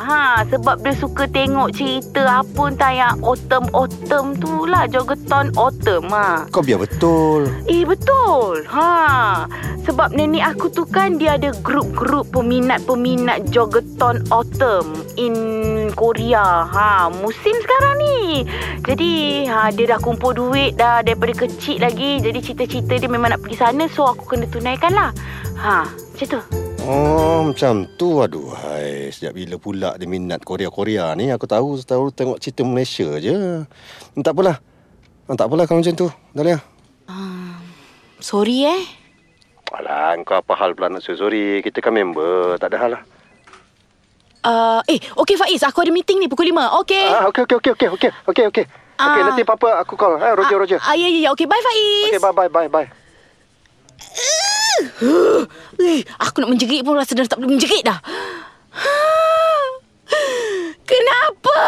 ha 0.00 0.22
sebab 0.48 0.80
dia 0.80 0.94
suka 0.96 1.28
tengok 1.28 1.72
cerita 1.76 2.42
apa 2.44 2.62
entah 2.68 2.92
yang 2.92 3.16
autumn 3.20 3.68
autumn 3.76 4.36
tu 4.36 4.64
lah 4.66 4.88
jogeton 4.88 5.52
autumn 5.56 6.08
ha. 6.12 6.48
Kau 6.48 6.64
biar 6.64 6.80
betul. 6.80 7.48
Eh 7.68 7.84
betul. 7.84 8.64
Ha. 8.68 9.44
Sebab 9.82 10.14
nenek 10.14 10.54
aku 10.54 10.70
tu 10.70 10.86
kan 10.86 11.18
dia 11.18 11.34
ada 11.34 11.50
grup-grup 11.60 12.30
peminat-peminat 12.30 13.50
jogeton 13.50 14.22
autumn 14.30 14.94
in 15.18 15.34
Korea. 15.98 16.70
Ha, 16.70 17.10
musim 17.10 17.54
sekarang 17.58 17.98
ni. 17.98 18.46
Jadi 18.86 19.44
ha 19.50 19.74
dia 19.74 19.96
dah 19.96 19.98
kumpul 19.98 20.38
duit 20.38 20.78
dah 20.78 21.02
daripada 21.02 21.34
kecil 21.34 21.82
lagi. 21.82 22.22
Jadi 22.22 22.38
cita-cita 22.38 22.94
dia 22.94 23.10
memang 23.10 23.34
nak 23.34 23.42
pergi 23.42 23.58
sana 23.58 23.84
so 23.90 24.06
aku 24.06 24.22
kena 24.24 24.46
tunaikan 24.46 24.94
lah. 24.94 25.10
Ha, 25.58 25.86
macam 25.90 26.26
tu. 26.30 26.61
Oh, 26.82 27.46
macam 27.46 27.86
tu. 27.94 28.18
Aduh, 28.18 28.50
hai. 28.58 29.14
Sejak 29.14 29.38
bila 29.38 29.56
pula 29.56 29.94
dia 29.94 30.10
minat 30.10 30.42
Korea-Korea 30.42 31.14
ni? 31.14 31.30
Aku 31.30 31.46
tahu, 31.46 31.78
tahu 31.78 32.10
tengok 32.10 32.42
cerita 32.42 32.66
Malaysia 32.66 33.06
je. 33.22 33.62
Tak 34.18 34.34
apalah. 34.34 34.58
Ah, 35.30 35.34
Tak 35.38 35.46
apalah 35.46 35.64
kalau 35.70 35.78
macam 35.78 35.94
tu. 35.94 36.08
Dahlia. 36.34 36.58
Sorry 38.18 38.66
eh. 38.66 38.82
Alah, 39.72 40.14
kau 40.22 40.36
apa 40.36 40.52
hal 40.58 40.76
pula 40.76 40.92
nak 40.92 41.02
sorry? 41.02 41.62
Kita 41.62 41.78
kan 41.78 41.94
member. 41.94 42.58
Tak 42.58 42.70
ada 42.70 42.78
hal 42.78 42.90
lah. 42.98 43.02
Uh, 44.42 44.82
eh, 44.90 44.98
okey 45.22 45.38
Faiz, 45.38 45.62
aku 45.62 45.86
ada 45.86 45.94
meeting 45.94 46.18
ni 46.18 46.26
pukul 46.26 46.50
5. 46.50 46.82
Okey. 46.82 47.06
Ah, 47.06 47.30
okey, 47.30 47.46
okey, 47.46 47.56
okey, 47.62 47.72
okey, 47.78 47.88
okey, 47.94 48.10
okey, 48.26 48.44
okey. 48.50 48.64
Okey, 49.02 49.20
Ah. 49.22 49.26
nanti 49.30 49.42
apa-apa 49.42 49.82
aku 49.82 49.94
call. 49.94 50.18
Eh, 50.18 50.34
Roger, 50.34 50.58
Roger. 50.58 50.78
Ah, 50.82 50.98
ya, 50.98 51.06
ya, 51.06 51.26
ya. 51.26 51.28
Okey, 51.30 51.46
bye 51.46 51.62
Faiz. 51.62 52.10
Okey, 52.10 52.20
bye, 52.22 52.34
bye, 52.34 52.50
bye, 52.50 52.68
bye. 52.70 52.86
Eh, 55.82 56.06
aku 56.22 56.38
nak 56.40 56.50
menjerit 56.54 56.86
pun 56.86 56.94
rasa 56.94 57.18
dah 57.18 57.26
tak 57.26 57.42
boleh 57.42 57.58
menjerit 57.58 57.82
dah. 57.82 57.98
Kenapa? 60.90 61.58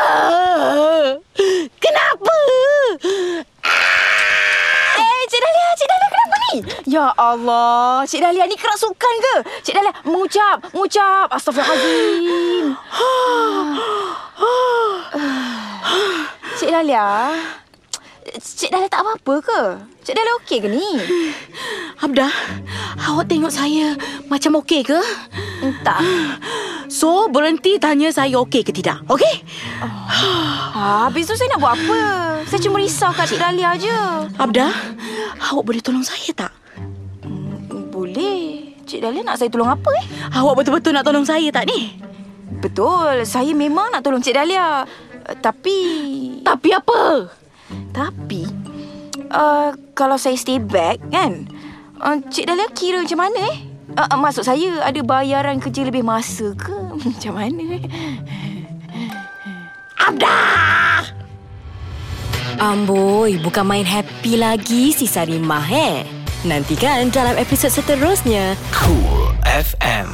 Kenapa? 1.82 2.36
Eh, 4.94 5.20
Cik 5.26 5.40
Dahlia, 5.40 5.68
Cik 5.74 5.88
Dahlia 5.88 6.08
kenapa 6.12 6.36
ni? 6.38 6.62
Ya 6.86 7.10
Allah, 7.16 8.04
Cik 8.06 8.22
Dahlia 8.22 8.46
ni 8.46 8.54
kerasukan 8.54 9.14
ke? 9.18 9.42
Cik 9.64 9.74
Dahlia, 9.74 9.90
mengucap, 10.06 10.62
mengucap. 10.70 11.26
Astaghfirullahaladzim. 11.32 12.76
Cik 16.60 16.70
Dahlia, 16.70 17.34
Cik 18.24 18.72
Dahlia 18.72 18.88
tak 18.88 19.04
apa-apa 19.04 19.34
ke? 19.44 19.60
Cik 20.00 20.16
Dahlia 20.16 20.32
okey 20.40 20.58
ke 20.64 20.68
ni? 20.72 20.88
Abdah, 22.04 22.32
awak 22.96 23.28
tengok 23.28 23.52
saya 23.52 23.92
macam 24.32 24.64
okey 24.64 24.80
ke? 24.80 24.96
Entah. 25.60 26.00
So, 26.88 27.28
berhenti 27.28 27.76
tanya 27.76 28.08
saya 28.08 28.40
okey 28.48 28.64
ke 28.64 28.72
tidak. 28.72 29.04
Okey? 29.12 29.44
Ha, 29.84 31.04
habis 31.04 31.28
tu 31.28 31.36
saya 31.36 31.52
nak 31.52 31.60
buat 31.60 31.76
apa? 31.76 31.98
Saya 32.48 32.60
cuma 32.64 32.80
risaukan 32.80 33.28
Cik 33.28 33.40
Dahlia 33.40 33.76
je. 33.76 33.98
Abdah, 34.40 34.72
awak 35.52 35.64
boleh 35.68 35.84
tolong 35.84 36.04
saya 36.04 36.32
tak? 36.32 36.52
Boleh. 37.92 38.72
Cik 38.88 39.04
Dahlia 39.04 39.20
nak 39.20 39.36
saya 39.36 39.52
tolong 39.52 39.68
apa 39.68 39.90
eh? 40.00 40.04
Awak 40.32 40.64
betul-betul 40.64 40.96
nak 40.96 41.04
tolong 41.04 41.28
saya 41.28 41.48
tak 41.52 41.68
ni? 41.68 42.00
Betul, 42.64 43.28
saya 43.28 43.52
memang 43.52 43.92
nak 43.92 44.00
tolong 44.00 44.24
Cik 44.24 44.32
Dahlia. 44.32 44.88
Uh, 45.28 45.36
tapi... 45.44 45.76
Tapi 46.40 46.68
apa? 46.72 47.00
Tapi... 47.92 48.46
Uh, 49.34 49.74
kalau 49.98 50.14
saya 50.14 50.38
stay 50.38 50.62
back 50.62 51.02
kan? 51.10 51.50
Uh, 51.98 52.22
Cik 52.30 52.46
Dahlia 52.46 52.70
kira 52.70 53.02
macam 53.02 53.18
mana 53.18 53.38
eh? 53.50 53.56
Uh, 53.94 54.06
uh, 54.10 54.18
maksud 54.18 54.46
saya 54.46 54.82
ada 54.82 55.00
bayaran 55.02 55.58
kerja 55.58 55.86
lebih 55.86 56.02
masa 56.02 56.54
ke? 56.54 56.74
Macam 57.06 57.32
mana? 57.38 57.78
eh? 57.78 57.84
Amboi, 62.58 63.42
bukan 63.42 63.66
main 63.66 63.86
happy 63.86 64.38
lagi 64.38 64.94
si 64.94 65.10
Sarimah 65.10 65.66
eh. 65.68 66.06
Nantikan 66.46 67.10
dalam 67.10 67.34
episod 67.34 67.72
seterusnya. 67.72 68.54
Cool 68.70 69.32
FM. 69.42 70.08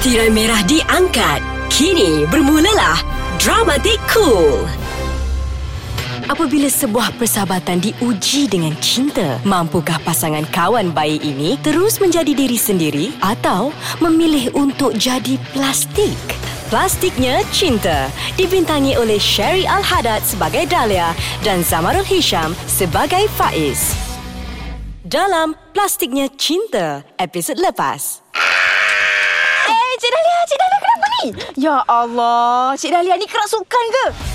Tirai 0.00 0.30
merah 0.32 0.62
diangkat. 0.64 1.40
Kini 1.68 2.22
bermulalah 2.30 3.00
Dramatik 3.40 3.98
Cool. 4.08 4.83
Apabila 6.24 6.72
sebuah 6.72 7.20
persahabatan 7.20 7.84
diuji 7.84 8.48
dengan 8.48 8.72
cinta, 8.80 9.36
mampukah 9.44 10.00
pasangan 10.08 10.48
kawan 10.48 10.88
baik 10.88 11.20
ini 11.20 11.60
terus 11.60 12.00
menjadi 12.00 12.32
diri 12.32 12.56
sendiri 12.56 13.12
atau 13.20 13.68
memilih 14.00 14.48
untuk 14.56 14.96
jadi 14.96 15.36
plastik? 15.52 16.16
Plastiknya 16.72 17.44
Cinta 17.52 18.08
dibintangi 18.40 18.96
oleh 18.96 19.20
Sherry 19.20 19.68
Al-Haddad 19.68 20.24
sebagai 20.24 20.64
Dahlia 20.64 21.12
dan 21.44 21.60
Zamarul 21.60 22.08
Hisham 22.08 22.56
sebagai 22.64 23.28
Faiz. 23.36 23.92
Dalam 25.04 25.52
Plastiknya 25.76 26.32
Cinta, 26.40 27.04
episod 27.20 27.60
lepas. 27.60 28.24
Eh, 29.68 29.92
Cik 30.00 30.08
Dahlia, 30.08 30.38
Cik 30.48 30.56
Dahlia 30.56 30.78
kenapa 30.80 31.06
ni? 31.06 31.24
Ya 31.60 31.76
Allah, 31.84 32.72
Cik 32.80 32.90
Dahlia 32.96 33.14
ni 33.20 33.28
kerasukan 33.28 33.86
ke? 33.92 34.33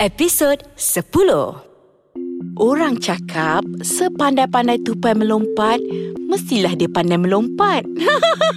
Episod 0.00 0.56
10. 0.80 1.12
Orang 2.56 2.96
cakap 3.04 3.60
sepandai-pandai 3.84 4.80
tupai 4.80 5.12
melompat, 5.12 5.76
mestilah 6.24 6.72
dia 6.72 6.88
pandai 6.88 7.20
melompat. 7.20 7.84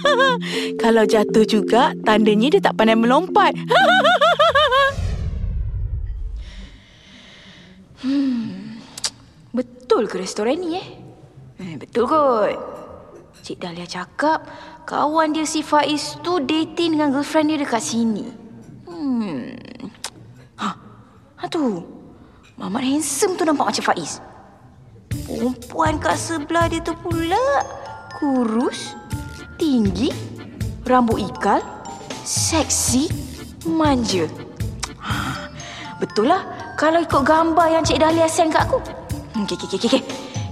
Kalau 0.80 1.04
jatuh 1.04 1.44
juga, 1.44 1.92
tandanya 2.00 2.48
dia 2.48 2.64
tak 2.64 2.80
pandai 2.80 2.96
melompat. 2.96 3.52
Betul 9.52 10.08
ke 10.08 10.24
restoran 10.24 10.64
ni 10.64 10.80
eh? 10.80 10.88
eh 11.60 11.76
betul 11.76 12.08
kot. 12.08 12.56
Cik 13.44 13.60
Dahlia 13.60 13.84
cakap 13.84 14.48
kawan 14.88 15.36
dia 15.36 15.44
si 15.44 15.60
Faiz 15.60 16.16
tu 16.24 16.40
dating 16.40 16.96
dengan 16.96 17.12
girlfriend 17.12 17.52
dia 17.52 17.60
dekat 17.60 17.84
sini. 17.84 18.32
Hmm. 18.88 19.52
Ha, 20.56 20.68
ha 21.44 21.52
tu. 21.52 21.84
Mamat 22.56 22.80
handsome 22.80 23.36
tu 23.36 23.44
nampak 23.44 23.68
macam 23.68 23.84
Faiz. 23.92 24.24
Perempuan 25.28 26.00
kat 26.00 26.16
sebelah 26.16 26.72
dia 26.72 26.80
tu 26.80 26.96
pula 26.96 27.38
kurus, 28.16 28.96
tinggi, 29.60 30.08
rambut 30.88 31.20
ikal, 31.20 31.60
seksi, 32.24 33.12
manja. 33.68 34.24
Betul 36.00 36.32
lah 36.32 36.74
kalau 36.80 37.04
ikut 37.04 37.22
gambar 37.22 37.66
yang 37.76 37.84
Cik 37.84 38.00
Dahlia 38.00 38.24
send 38.24 38.56
kat 38.56 38.64
aku. 38.64 38.80
Hmm, 39.36 39.44
Okey, 39.44 39.60
okey, 39.60 39.76
okey, 39.76 39.88
okey. 39.92 40.02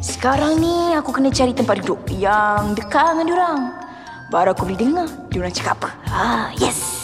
Sekarang 0.03 0.59
ni 0.59 0.93
aku 0.99 1.15
kena 1.15 1.31
cari 1.31 1.55
tempat 1.55 1.81
duduk 1.87 2.11
yang 2.19 2.75
dekat 2.75 3.15
dengan 3.15 3.27
diorang. 3.31 3.61
Baru 4.29 4.51
aku 4.53 4.67
boleh 4.67 4.81
dengar 4.81 5.09
diorang 5.31 5.55
cakap 5.55 5.79
apa. 5.79 5.91
Ah, 6.11 6.47
yes. 6.59 7.02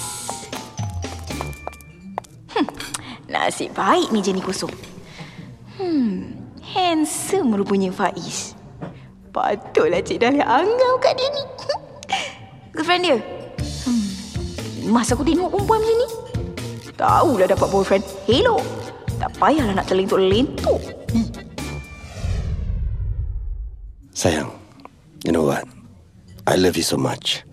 Nasib 3.29 3.76
baik 3.76 4.09
meja 4.11 4.33
ni 4.33 4.41
kosong. 4.41 4.72
Hmm, 5.76 6.35
handsome 6.64 7.55
rupanya 7.55 7.93
Faiz. 7.93 8.57
Patutlah 9.31 10.01
Cik 10.03 10.18
Dahlia 10.24 10.49
angau 10.49 10.97
kat 10.99 11.14
dia 11.14 11.29
ni. 11.31 11.45
Girlfriend 12.74 13.03
dia. 13.05 13.16
Hmm, 13.85 14.09
masa 14.91 15.14
aku 15.14 15.22
tengok 15.22 15.53
perempuan 15.53 15.85
macam 15.85 15.97
ni. 16.01 16.09
Tahulah 16.99 17.47
dapat 17.47 17.68
boyfriend. 17.70 18.05
Hello. 18.26 18.59
Tak 19.22 19.31
payahlah 19.39 19.74
nak 19.79 19.87
terlentuk-lentuk. 19.87 20.83
Sayang, 24.18 24.51
you 25.22 25.31
know 25.31 25.47
what? 25.47 25.62
I 26.49 26.59
love 26.59 26.74
you 26.74 26.83
so 26.83 26.99
much. 26.99 27.47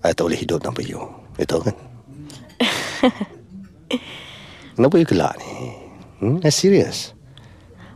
I 0.00 0.16
tak 0.16 0.24
boleh 0.24 0.40
hidup 0.40 0.64
tanpa 0.64 0.80
you. 0.80 1.02
You 1.36 1.44
tahu 1.44 1.68
kan? 1.68 1.76
Kenapa 4.78 4.94
you 4.94 5.10
gelak 5.10 5.34
ni? 5.42 5.74
Hmm? 6.22 6.38
I'm 6.38 6.54
serious. 6.54 7.10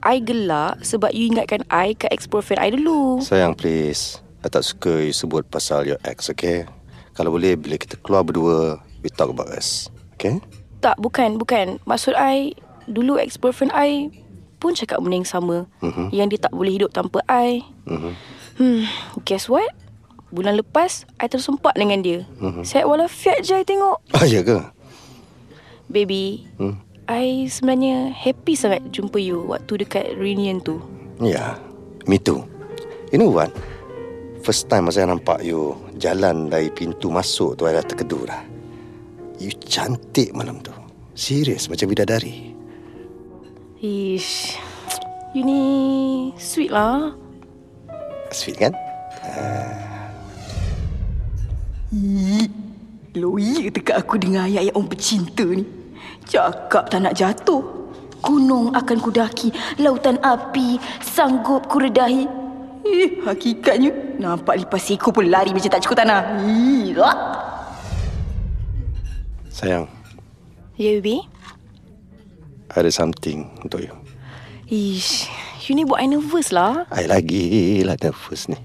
I 0.02 0.18
gelak 0.18 0.82
sebab 0.82 1.14
you 1.14 1.30
ingatkan 1.30 1.62
I 1.70 1.94
ke 1.94 2.10
ex-boyfriend 2.10 2.58
I 2.58 2.74
dulu. 2.74 3.22
Sayang, 3.22 3.54
please. 3.54 4.18
I 4.42 4.50
tak 4.50 4.66
suka 4.66 4.98
you 4.98 5.14
sebut 5.14 5.46
pasal 5.46 5.86
your 5.86 6.02
ex, 6.02 6.26
okay? 6.26 6.66
Kalau 7.14 7.30
boleh, 7.30 7.54
bila 7.54 7.78
kita 7.78 7.94
keluar 8.02 8.26
berdua, 8.26 8.82
we 8.98 9.14
talk 9.14 9.30
about 9.30 9.46
us. 9.54 9.94
Okay? 10.18 10.42
Tak, 10.82 10.98
bukan, 10.98 11.38
bukan. 11.38 11.78
Maksud 11.86 12.18
I, 12.18 12.58
dulu 12.90 13.14
ex-boyfriend 13.14 13.70
I 13.70 14.10
pun 14.58 14.74
cakap 14.74 14.98
benda 14.98 15.22
yang 15.22 15.30
sama. 15.30 15.70
Mhm. 15.86 16.10
Yang 16.10 16.26
dia 16.34 16.40
tak 16.50 16.54
boleh 16.58 16.82
hidup 16.82 16.90
tanpa 16.90 17.22
I. 17.30 17.62
Mm-hmm. 17.86 18.12
Hmm, 18.58 18.82
guess 19.22 19.46
what? 19.46 19.70
Bulan 20.34 20.58
lepas, 20.58 21.06
I 21.22 21.30
tersempat 21.30 21.78
dengan 21.78 22.02
dia. 22.02 22.26
Mhm. 22.42 22.66
Saya 22.66 22.90
walafiat 22.90 23.46
je 23.46 23.54
I 23.54 23.62
tengok. 23.62 24.02
Ah, 24.18 24.26
ya 24.26 24.42
ke? 24.42 24.81
Baby, 25.92 26.48
Hmm. 26.56 26.80
I 27.04 27.44
sebenarnya 27.52 28.08
happy 28.08 28.56
sangat 28.56 28.88
jumpa 28.88 29.20
you 29.20 29.44
waktu 29.44 29.84
dekat 29.84 30.16
reunion 30.16 30.64
tu. 30.64 30.80
Ya, 31.20 31.60
me 32.08 32.16
too. 32.16 32.48
You 33.12 33.20
know 33.20 33.28
what? 33.28 33.52
First 34.40 34.72
time 34.72 34.88
masa 34.88 35.04
I 35.04 35.12
nampak 35.12 35.44
you 35.44 35.76
jalan 36.00 36.48
dari 36.48 36.72
pintu 36.72 37.12
masuk 37.12 37.60
tu, 37.60 37.68
I 37.68 37.76
dah 37.76 37.84
terkedur 37.84 38.24
dah. 38.24 38.40
You 39.36 39.52
cantik 39.60 40.32
malam 40.32 40.64
tu. 40.64 40.72
Serius, 41.12 41.68
macam 41.68 41.92
bidadari. 41.92 42.56
Ish, 43.82 44.56
you 45.36 45.44
ni 45.44 45.60
sweet 46.40 46.72
lah. 46.72 47.12
Sweet 48.32 48.56
kan? 48.56 48.72
Loya 53.12 53.68
dekat 53.68 54.00
aku 54.00 54.16
dengar 54.16 54.48
ayat-ayat 54.48 54.72
orang 54.72 54.88
bercinta 54.88 55.44
ni. 55.44 55.81
Cakap 56.32 56.88
tak 56.88 57.04
nak 57.04 57.12
jatuh. 57.12 57.60
Gunung 58.24 58.72
akan 58.72 58.98
kudaki, 59.04 59.52
lautan 59.76 60.16
api 60.24 60.80
sanggup 61.04 61.68
kuredahi. 61.68 62.24
Eh, 62.88 63.20
hakikatnya 63.20 64.16
nampak 64.16 64.64
lipas 64.64 64.88
ekor 64.88 65.12
pun 65.12 65.28
lari 65.28 65.52
macam 65.52 65.68
tak 65.68 65.84
cukup 65.84 66.00
tanah. 66.00 66.40
Ih, 66.40 66.96
lah. 66.96 67.16
Sayang, 69.52 69.84
Ya, 70.80 70.96
baby? 70.96 71.20
ada 72.72 72.88
something 72.88 73.52
untuk 73.60 73.84
you. 73.84 73.92
Ish, 74.72 75.28
you 75.68 75.76
ni 75.76 75.84
buat 75.84 76.00
I 76.00 76.08
nervous 76.08 76.48
lah. 76.48 76.88
I 76.88 77.04
lagi 77.04 77.84
lah 77.84 78.00
nervous 78.00 78.48
ni. 78.48 78.56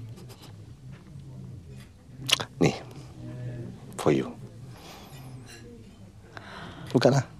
Ni, 2.64 2.72
for 4.00 4.16
you. 4.16 4.32
Bukanlah. 6.96 7.37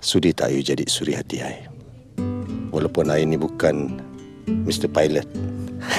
Sudi 0.00 0.32
tak 0.32 0.48
you 0.50 0.64
jadi 0.64 0.88
suri 0.88 1.12
hati 1.12 1.44
I. 1.44 1.68
Walaupun 2.72 3.12
I 3.12 3.28
ni 3.28 3.36
bukan 3.36 4.00
Mr. 4.48 4.88
Pilot. 4.88 5.28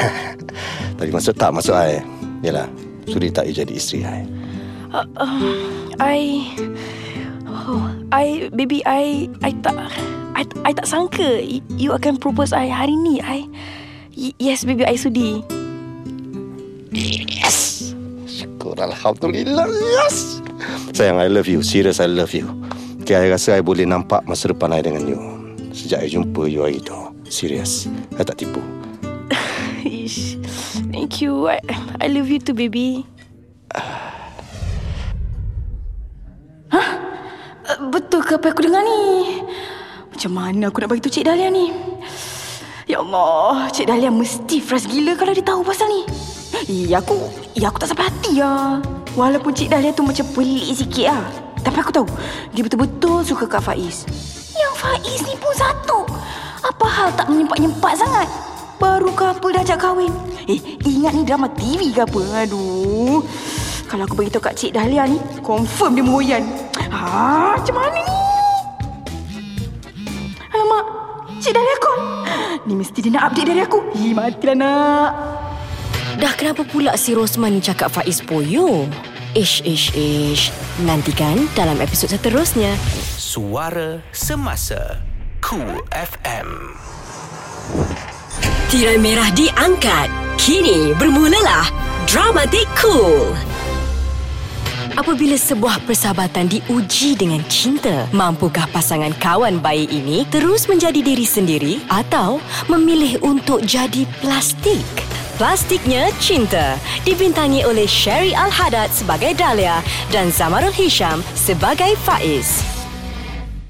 Tapi 0.97 1.09
maksud 1.13 1.37
tak 1.37 1.53
maksud 1.53 1.77
I. 1.77 2.01
Yalah, 2.41 2.65
sudi 3.05 3.29
tak 3.29 3.45
you 3.45 3.53
jadi 3.53 3.73
isteri 3.77 4.01
I. 4.01 4.21
I 6.01 6.19
Oh, 7.61 7.85
I 8.09 8.49
baby 8.51 8.81
I 8.89 9.29
I 9.45 9.53
tak 9.61 9.77
I, 10.33 10.43
I 10.65 10.71
tak 10.73 10.89
sangka 10.89 11.39
you 11.77 11.93
akan 11.93 12.17
propose 12.17 12.51
I 12.51 12.67
hari 12.67 12.97
ni. 12.97 13.21
I 13.21 13.45
y- 14.17 14.35
yes 14.41 14.65
baby 14.65 14.81
I 14.83 14.97
sudi. 14.97 15.45
Yes. 16.91 17.40
Syukur 18.71 18.87
Alhamdulillah. 18.87 19.67
Yes. 19.67 20.39
Sayang, 20.95 21.19
I 21.19 21.27
love 21.27 21.51
you. 21.51 21.59
Serious, 21.59 21.99
I 21.99 22.07
love 22.07 22.31
you. 22.31 22.47
Okay, 23.03 23.19
I 23.19 23.27
rasa 23.27 23.59
I 23.59 23.61
boleh 23.67 23.83
nampak 23.83 24.23
masa 24.23 24.47
depan 24.47 24.71
I 24.71 24.79
dengan 24.79 25.03
you. 25.11 25.19
Sejak 25.75 25.99
I 25.99 26.07
jumpa 26.07 26.47
you 26.47 26.63
hari 26.63 26.79
tu. 26.79 26.95
Serius. 27.27 27.91
I 28.15 28.23
tak 28.23 28.39
tipu. 28.39 28.63
Ish. 29.83 30.39
Thank 30.87 31.19
you. 31.19 31.51
I, 31.51 31.59
I 31.99 32.07
love 32.07 32.31
you 32.31 32.39
too 32.39 32.55
baby. 32.55 33.03
Uh, 36.71 37.91
betul 37.91 38.23
ke 38.23 38.39
apa 38.39 38.55
aku 38.55 38.63
dengar 38.63 38.87
ni? 38.87 39.43
Macam 40.15 40.31
mana 40.31 40.71
aku 40.71 40.79
nak 40.79 40.95
bagi 40.95 41.03
tu 41.03 41.11
Cik 41.11 41.27
Dahlia 41.27 41.51
ni? 41.51 41.75
Ya 42.87 43.03
Allah, 43.03 43.67
Cik 43.67 43.91
Dahlia 43.91 44.07
mesti 44.07 44.63
frust 44.63 44.87
gila 44.87 45.19
kalau 45.19 45.35
dia 45.35 45.43
tahu 45.43 45.59
pasal 45.59 45.91
ni. 45.91 46.30
Ya 46.67 46.99
aku, 46.99 47.17
ya 47.55 47.71
aku 47.71 47.79
tak 47.79 47.95
sampai 47.95 48.11
hati 48.11 48.43
lah. 48.43 48.83
Walaupun 49.15 49.55
Cik 49.55 49.71
Dahlia 49.71 49.91
tu 49.95 50.03
macam 50.03 50.23
pelik 50.35 50.71
sikit 50.75 51.07
lah. 51.07 51.23
Tapi 51.61 51.77
aku 51.79 51.91
tahu, 51.93 52.07
dia 52.51 52.61
betul-betul 52.65 53.23
suka 53.23 53.47
Kak 53.47 53.63
Faiz. 53.63 54.03
Yang 54.55 54.73
Faiz 54.75 55.19
ni 55.23 55.35
pun 55.39 55.53
satu. 55.55 55.99
Apa 56.61 56.85
hal 56.85 57.09
tak 57.15 57.27
menyempat-nyempat 57.31 57.93
sangat? 57.97 58.27
Baru 58.81 59.13
couple 59.13 59.53
dah 59.53 59.61
ajak 59.61 59.77
kahwin. 59.77 60.09
Eh, 60.49 60.57
ingat 60.85 61.13
ni 61.13 61.21
drama 61.21 61.47
TV 61.53 61.93
ke 61.93 62.01
apa? 62.01 62.45
Aduh. 62.45 63.21
Kalau 63.85 64.03
aku 64.07 64.15
beritahu 64.17 64.41
Kak 64.41 64.55
Cik 64.57 64.73
Dahlia 64.73 65.05
ni, 65.05 65.19
confirm 65.43 65.99
dia 65.99 66.03
meroyan. 66.05 66.43
Ha, 66.91 67.59
macam 67.59 67.75
mana 67.75 67.99
ni? 67.99 68.03
Alamak, 70.49 70.85
Cik 71.39 71.53
Dahlia 71.53 71.77
call. 71.77 71.99
Ni 72.65 72.73
mesti 72.77 72.99
dia 73.03 73.11
nak 73.11 73.31
update 73.31 73.47
dari 73.51 73.61
aku. 73.61 73.79
Ih, 73.95 74.15
matilah 74.15 74.55
nak. 74.55 75.11
Dah 76.19 76.33
kenapa 76.35 76.67
pula 76.67 76.91
si 76.99 77.15
Rosman 77.15 77.63
cakap 77.63 77.95
Faiz 77.95 78.19
poyo? 78.19 78.83
Ish, 79.31 79.63
ish, 79.63 79.95
ish. 79.95 80.51
Nantikan 80.83 81.47
dalam 81.55 81.79
episod 81.79 82.11
seterusnya. 82.11 82.75
Suara 83.15 84.03
Semasa 84.11 84.99
Cool 85.39 85.79
FM 85.95 86.75
Tirai 88.67 88.99
merah 88.99 89.31
diangkat. 89.31 90.11
Kini 90.35 90.91
bermulalah 90.99 91.71
Dramatik 92.09 92.67
Cool. 92.75 93.31
Apabila 94.99 95.39
sebuah 95.39 95.87
persahabatan 95.87 96.51
diuji 96.51 97.15
dengan 97.15 97.39
cinta, 97.47 98.11
mampukah 98.11 98.67
pasangan 98.75 99.15
kawan 99.15 99.63
baik 99.63 99.87
ini 99.87 100.27
terus 100.27 100.67
menjadi 100.67 100.99
diri 100.99 101.23
sendiri 101.23 101.73
atau 101.87 102.43
memilih 102.67 103.15
untuk 103.23 103.63
jadi 103.63 104.03
plastik? 104.19 104.83
Plastiknya 105.39 106.11
Cinta 106.19 106.75
dibintangi 107.07 107.63
oleh 107.63 107.87
Sherry 107.87 108.35
Al-Haddad 108.35 108.91
sebagai 108.91 109.31
Dahlia 109.31 109.79
dan 110.11 110.27
Zamarul 110.27 110.75
Hisham 110.75 111.23
sebagai 111.39 111.95
Faiz. 112.03 112.59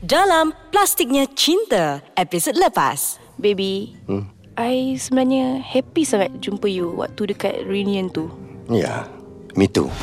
Dalam 0.02 0.58
Plastiknya 0.74 1.30
Cinta, 1.38 2.02
episod 2.18 2.58
lepas. 2.58 3.22
Baby, 3.38 3.94
hmm? 4.10 4.26
I 4.58 4.98
sebenarnya 4.98 5.62
happy 5.62 6.02
sangat 6.02 6.34
jumpa 6.42 6.66
you 6.66 6.98
waktu 6.98 7.30
dekat 7.30 7.70
reunion 7.70 8.10
tu. 8.10 8.34
Ya, 8.66 9.06
me 9.54 9.70
too. 9.70 9.94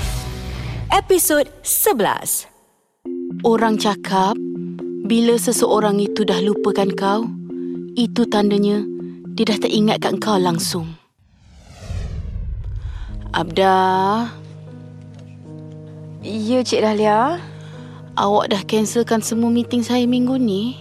Episod 0.94 1.50
11. 1.66 2.46
Orang 3.42 3.82
cakap 3.82 4.38
bila 5.11 5.34
seseorang 5.34 5.98
itu 5.98 6.22
dah 6.22 6.38
lupakan 6.38 6.90
kau, 6.94 7.20
itu 7.98 8.22
tandanya 8.30 8.82
dia 9.34 9.44
dah 9.54 9.59
tak 9.59 9.72
ingatkan 9.74 10.22
kau 10.22 10.38
langsung. 10.38 10.98
Abda, 13.33 13.74
Ya, 16.24 16.59
Cik 16.64 16.83
Dahlia. 16.83 17.39
awak 18.18 18.51
dah 18.51 18.62
cancelkan 18.66 19.22
semua 19.22 19.47
meeting 19.53 19.87
saya 19.87 20.03
minggu 20.09 20.35
ni? 20.41 20.74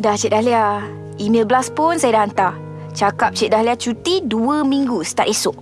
Dah, 0.00 0.16
Cik 0.16 0.32
Dahlia. 0.32 0.80
Email 1.20 1.44
blast 1.44 1.76
pun 1.76 2.00
saya 2.00 2.16
dah 2.16 2.22
hantar. 2.24 2.52
Cakap 2.96 3.36
Cik 3.36 3.52
Dahlia 3.52 3.76
cuti 3.76 4.24
dua 4.24 4.64
minggu 4.64 5.04
start 5.04 5.28
esok. 5.28 5.58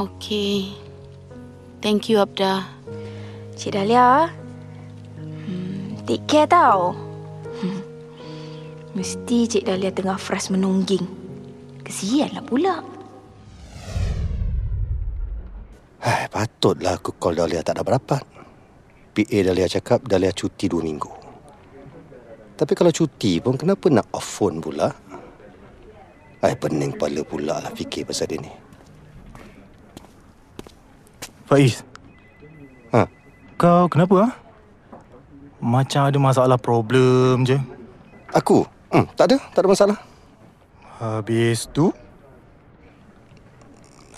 Okey. 0.00 0.72
Thank 1.84 2.08
you, 2.08 2.22
Abda. 2.24 2.64
Cik 3.54 3.76
Dahlia, 3.76 4.32
hmm, 5.20 6.08
take 6.08 6.24
care 6.24 6.48
tau. 6.48 6.96
Hmm. 7.60 7.80
Mesti 8.96 9.50
Cik 9.50 9.66
Dahlia 9.68 9.92
tengah 9.92 10.16
fras 10.16 10.48
menungging. 10.48 11.04
Kesianlah 11.84 12.42
pula. 12.46 12.93
Hai, 16.04 16.28
patutlah 16.28 17.00
aku 17.00 17.16
call 17.16 17.40
Dahlia 17.40 17.64
tak 17.64 17.80
dapat 17.80 17.96
rapat. 17.96 18.22
PA 19.16 19.38
Dahlia 19.40 19.64
cakap 19.64 20.04
Dahlia 20.04 20.36
cuti 20.36 20.68
dua 20.68 20.84
minggu. 20.84 21.08
Tapi 22.60 22.72
kalau 22.76 22.92
cuti 22.92 23.40
pun 23.40 23.56
kenapa 23.56 23.88
nak 23.88 24.12
off 24.12 24.28
phone 24.36 24.60
pula? 24.60 24.92
Hai, 26.44 26.52
pening 26.60 26.92
kepala 26.92 27.24
pula 27.24 27.56
lah 27.56 27.72
fikir 27.72 28.04
pasal 28.04 28.28
dia 28.28 28.44
ni. 28.44 28.52
Faiz. 31.48 31.80
Ha? 32.92 33.08
Kau 33.56 33.88
kenapa? 33.88 34.28
Ha? 34.28 34.28
Macam 35.64 36.04
ada 36.04 36.18
masalah 36.20 36.60
problem 36.60 37.48
je. 37.48 37.56
Aku? 38.36 38.68
Hmm, 38.92 39.08
tak 39.16 39.32
ada. 39.32 39.36
Tak 39.56 39.64
ada 39.64 39.68
masalah. 39.72 39.98
Habis 41.00 41.64
tu, 41.72 41.96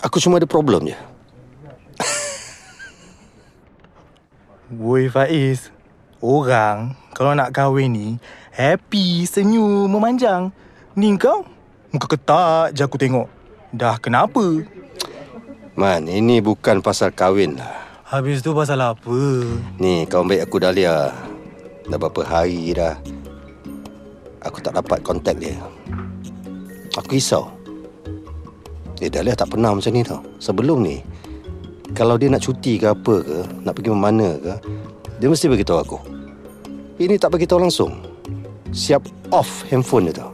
Aku 0.03 0.21
cuma 0.21 0.37
ada 0.37 0.45
problem 0.45 0.93
je. 0.93 1.16
Woi 4.71 5.07
Faiz. 5.07 5.71
Orang 6.17 6.97
kalau 7.13 7.33
nak 7.33 7.53
kahwin 7.53 7.93
ni, 7.93 8.07
happy, 8.53 9.25
senyum, 9.25 9.89
memanjang. 9.89 10.53
Ni 10.97 11.13
kau, 11.17 11.45
muka 11.93 12.09
ketak 12.09 12.73
je 12.73 12.81
aku 12.85 12.97
tengok. 12.97 13.29
Dah 13.69 13.97
kenapa? 14.01 14.65
Man, 15.77 16.09
ini 16.09 16.41
bukan 16.41 16.81
pasal 16.81 17.13
kahwin 17.13 17.57
lah. 17.61 17.73
Habis 18.07 18.41
tu 18.41 18.55
pasal 18.57 18.81
apa? 18.81 19.19
Ni, 19.77 20.09
kawan 20.09 20.25
baik 20.25 20.49
aku 20.49 20.57
Dahlia. 20.57 21.13
Dah 21.85 21.97
berapa 22.01 22.21
hari 22.25 22.73
dah. 22.73 22.97
Aku 24.41 24.57
tak 24.63 24.73
dapat 24.73 25.03
kontak 25.05 25.37
dia. 25.37 25.53
Aku 26.97 27.13
risau. 27.13 27.53
Eh, 28.97 29.11
Dahlia 29.11 29.37
tak 29.37 29.53
pernah 29.53 29.75
macam 29.75 29.93
ni 29.93 30.01
tau. 30.01 30.23
Sebelum 30.41 30.81
ni, 30.81 31.03
kalau 31.93 32.19
dia 32.19 32.27
nak 32.27 32.43
cuti 32.43 32.81
ke 32.81 32.91
apa 32.91 33.15
ke, 33.23 33.39
nak 33.63 33.73
pergi 33.77 33.89
mana 33.93 34.35
ke, 34.39 34.53
dia 35.21 35.27
mesti 35.31 35.47
beritahu 35.47 35.79
aku. 35.79 35.99
Ini 36.97 37.15
tak 37.21 37.37
beritahu 37.37 37.61
langsung. 37.61 38.01
Siap 38.73 39.05
off 39.31 39.63
handphone 39.69 40.09
dia 40.09 40.25
tau. 40.25 40.33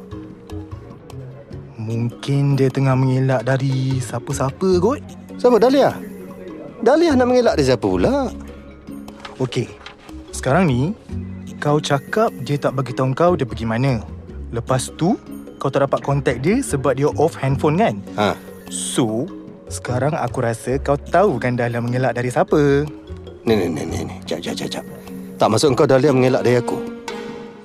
Mungkin 1.77 2.55
dia 2.55 2.71
tengah 2.71 2.95
mengelak 2.95 3.43
dari 3.43 3.99
siapa-siapa 3.99 4.79
kot. 4.79 5.03
Siapa 5.35 5.59
Dahlia? 5.59 5.91
Dahlia 6.79 7.11
nak 7.19 7.27
mengelak 7.27 7.59
dia 7.59 7.75
siapa 7.75 7.83
pula? 7.83 8.31
Okey. 9.43 9.67
Sekarang 10.31 10.71
ni 10.71 10.95
kau 11.59 11.79
cakap 11.79 12.31
dia 12.43 12.55
tak 12.59 12.75
bagi 12.75 12.95
tahu 12.95 13.11
kau 13.11 13.35
dia 13.35 13.43
pergi 13.43 13.67
mana. 13.67 13.99
Lepas 14.55 14.91
tu 14.95 15.19
kau 15.59 15.71
tak 15.71 15.87
dapat 15.87 15.99
kontak 16.03 16.39
dia 16.43 16.59
sebab 16.59 16.95
dia 16.95 17.07
off 17.19 17.35
handphone 17.39 17.75
kan? 17.79 17.95
Ha, 18.15 18.35
So, 18.73 19.27
sekarang 19.69 20.15
aku 20.15 20.43
rasa 20.43 20.75
kau 20.79 20.97
tahu 20.97 21.39
kan 21.39 21.55
Dahlia 21.55 21.79
mengelak 21.79 22.17
dari 22.17 22.31
siapa. 22.31 22.87
ni 23.43 23.53
ni 23.55 23.67
ni 23.67 23.83
ni. 23.85 24.15
Jap 24.23 24.39
jap 24.39 24.55
jap 24.55 24.69
jap. 24.79 24.85
Tak 25.35 25.49
masuk 25.51 25.75
kau 25.75 25.87
Dahlia 25.87 26.15
mengelak 26.15 26.43
dari 26.43 26.59
aku. 26.59 26.79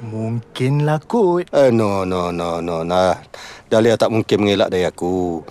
Mungkinlah 0.02 1.02
kot. 1.04 1.50
Eh, 1.50 1.70
no, 1.74 2.06
no, 2.06 2.30
no, 2.30 2.62
no. 2.62 2.86
Nah, 2.86 3.18
Dahlia 3.66 3.98
tak 3.98 4.14
mungkin 4.14 4.46
mengelak 4.46 4.70
dari 4.70 4.86
aku. 4.86 5.42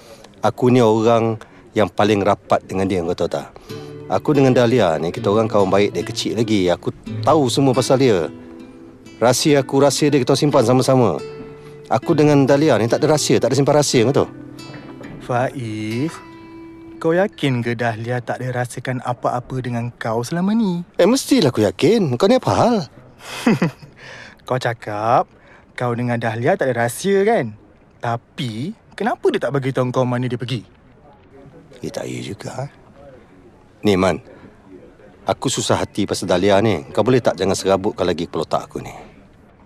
Aku 0.41 0.71
ni 0.71 0.79
orang 0.79 1.37
yang 1.75 1.91
paling 1.91 2.23
rapat 2.25 2.63
dengan 2.65 2.89
dia, 2.89 3.03
kau 3.03 3.13
tahu 3.13 3.29
tak? 3.29 3.53
Aku 4.07 4.31
dengan 4.31 4.55
Dahlia 4.55 4.95
ni, 4.97 5.11
kita 5.11 5.27
orang 5.27 5.51
kawan 5.51 5.67
baik 5.67 5.91
dia 5.91 6.03
kecil 6.03 6.33
lagi. 6.39 6.71
Aku 6.71 6.95
tahu 7.21 7.51
semua 7.51 7.75
pasal 7.75 7.99
dia. 7.99 8.31
Rahsia 9.19 9.59
aku, 9.61 9.83
rahsia 9.83 10.07
dia 10.07 10.23
kita 10.23 10.33
simpan 10.33 10.63
sama-sama. 10.63 11.19
Aku 11.91 12.15
dengan 12.15 12.47
Dahlia 12.47 12.79
ni 12.79 12.87
tak 12.87 13.03
ada 13.03 13.15
rahsia, 13.15 13.37
tak 13.37 13.51
ada 13.51 13.55
simpan 13.59 13.75
rahsia, 13.77 14.07
kau 14.07 14.15
tahu? 14.23 14.29
Faiz, 15.27 16.15
kau 16.97 17.13
yakin 17.13 17.61
ke 17.61 17.77
Dahlia 17.77 18.17
tak 18.19 18.41
ada 18.41 18.65
rasakan 18.65 19.05
apa-apa 19.05 19.61
dengan 19.61 19.93
kau 19.95 20.25
selama 20.25 20.57
ni? 20.57 20.81
Eh, 20.97 21.05
mestilah 21.05 21.53
aku 21.53 21.61
yakin. 21.61 22.17
Kau 22.17 22.25
ni 22.25 22.41
apa 22.41 22.51
hal? 22.53 22.75
Kau 24.47 24.55
cakap 24.55 25.27
kau 25.75 25.91
dengan 25.91 26.15
Dahlia 26.15 26.55
tak 26.55 26.71
ada 26.71 26.87
rahsia 26.87 27.27
kan? 27.27 27.51
Tapi, 27.99 28.71
kenapa 28.95 29.27
dia 29.27 29.43
tak 29.43 29.51
bagi 29.51 29.75
tahu 29.75 29.91
kau 29.91 30.07
mana 30.07 30.23
dia 30.23 30.39
pergi? 30.39 30.63
Eh, 31.83 31.91
tak 31.91 32.07
ya 32.07 32.23
juga. 32.23 32.71
Ni, 33.83 33.99
Man. 33.99 34.23
Aku 35.27 35.51
susah 35.51 35.83
hati 35.83 36.07
pasal 36.07 36.31
Dahlia 36.31 36.63
ni. 36.63 36.87
Kau 36.95 37.03
boleh 37.03 37.19
tak 37.19 37.35
jangan 37.35 37.59
serabut 37.59 37.91
kau 37.91 38.07
lagi 38.07 38.31
kepala 38.31 38.47
otak 38.47 38.71
aku 38.71 38.79
ni? 38.79 38.95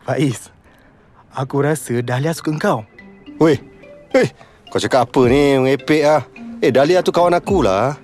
Faiz, 0.01 0.49
aku 1.29 1.61
rasa 1.61 2.01
Dahlia 2.01 2.33
suka 2.33 2.49
kau. 2.57 2.81
Weh, 3.37 3.61
weh, 4.17 4.29
kau 4.73 4.81
cakap 4.81 5.05
apa 5.05 5.21
ni? 5.29 5.61
Mengepek 5.61 6.01
lah. 6.01 6.25
Eh, 6.61 6.69
Dahlia 6.69 7.01
tu 7.01 7.09
kawan 7.09 7.33
aku 7.33 7.65
lah. 7.65 7.97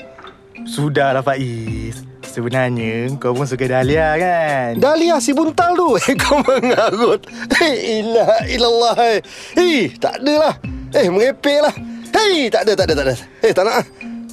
Sudahlah 0.65 1.21
Faiz. 1.21 2.01
Sebenarnya 2.25 3.13
kau 3.21 3.37
pun 3.37 3.45
suka 3.45 3.69
Dahlia 3.69 4.17
kan? 4.17 4.81
Dahlia 4.81 5.21
si 5.21 5.29
buntal 5.29 5.77
tu. 5.77 5.93
Eh, 6.09 6.17
kau 6.17 6.41
mengarut. 6.41 7.21
Eh, 7.61 8.01
ilah, 8.01 8.41
ilallah. 8.49 8.97
Eh, 9.13 9.21
hey, 9.53 9.77
tak 10.01 10.25
adalah. 10.25 10.57
Eh, 10.89 11.05
mengepek 11.05 11.69
lah. 11.69 11.73
Hei, 12.09 12.49
tak 12.49 12.65
ada, 12.65 12.73
tak 12.73 12.85
ada, 12.89 12.93
tak 12.97 13.05
ada. 13.05 13.15
Eh, 13.45 13.53
tak 13.53 13.63
nak. 13.69 13.75
ah. 13.77 13.85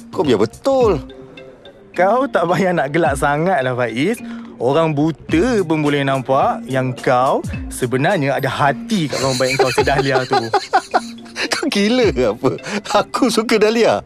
Kau 0.09 0.25
biar 0.25 0.41
betul. 0.41 0.97
Kau 1.93 2.25
tak 2.25 2.49
payah 2.49 2.73
nak 2.73 2.89
gelak 2.89 3.21
sangat 3.21 3.61
lah 3.61 3.77
Faiz. 3.77 4.17
Orang 4.57 4.97
buta 4.97 5.61
pun 5.61 5.85
boleh 5.85 6.01
nampak 6.01 6.65
yang 6.65 6.97
kau 6.97 7.45
sebenarnya 7.69 8.41
ada 8.41 8.49
hati 8.49 9.05
kat 9.05 9.21
kawan 9.21 9.37
baik 9.37 9.53
kau 9.61 9.69
si 9.69 9.85
Dahlia 9.85 10.25
tu. 10.25 10.41
Gila 11.65 12.07
apa? 12.35 12.51
Aku 13.01 13.33
suka 13.33 13.57
Dahlia. 13.57 14.05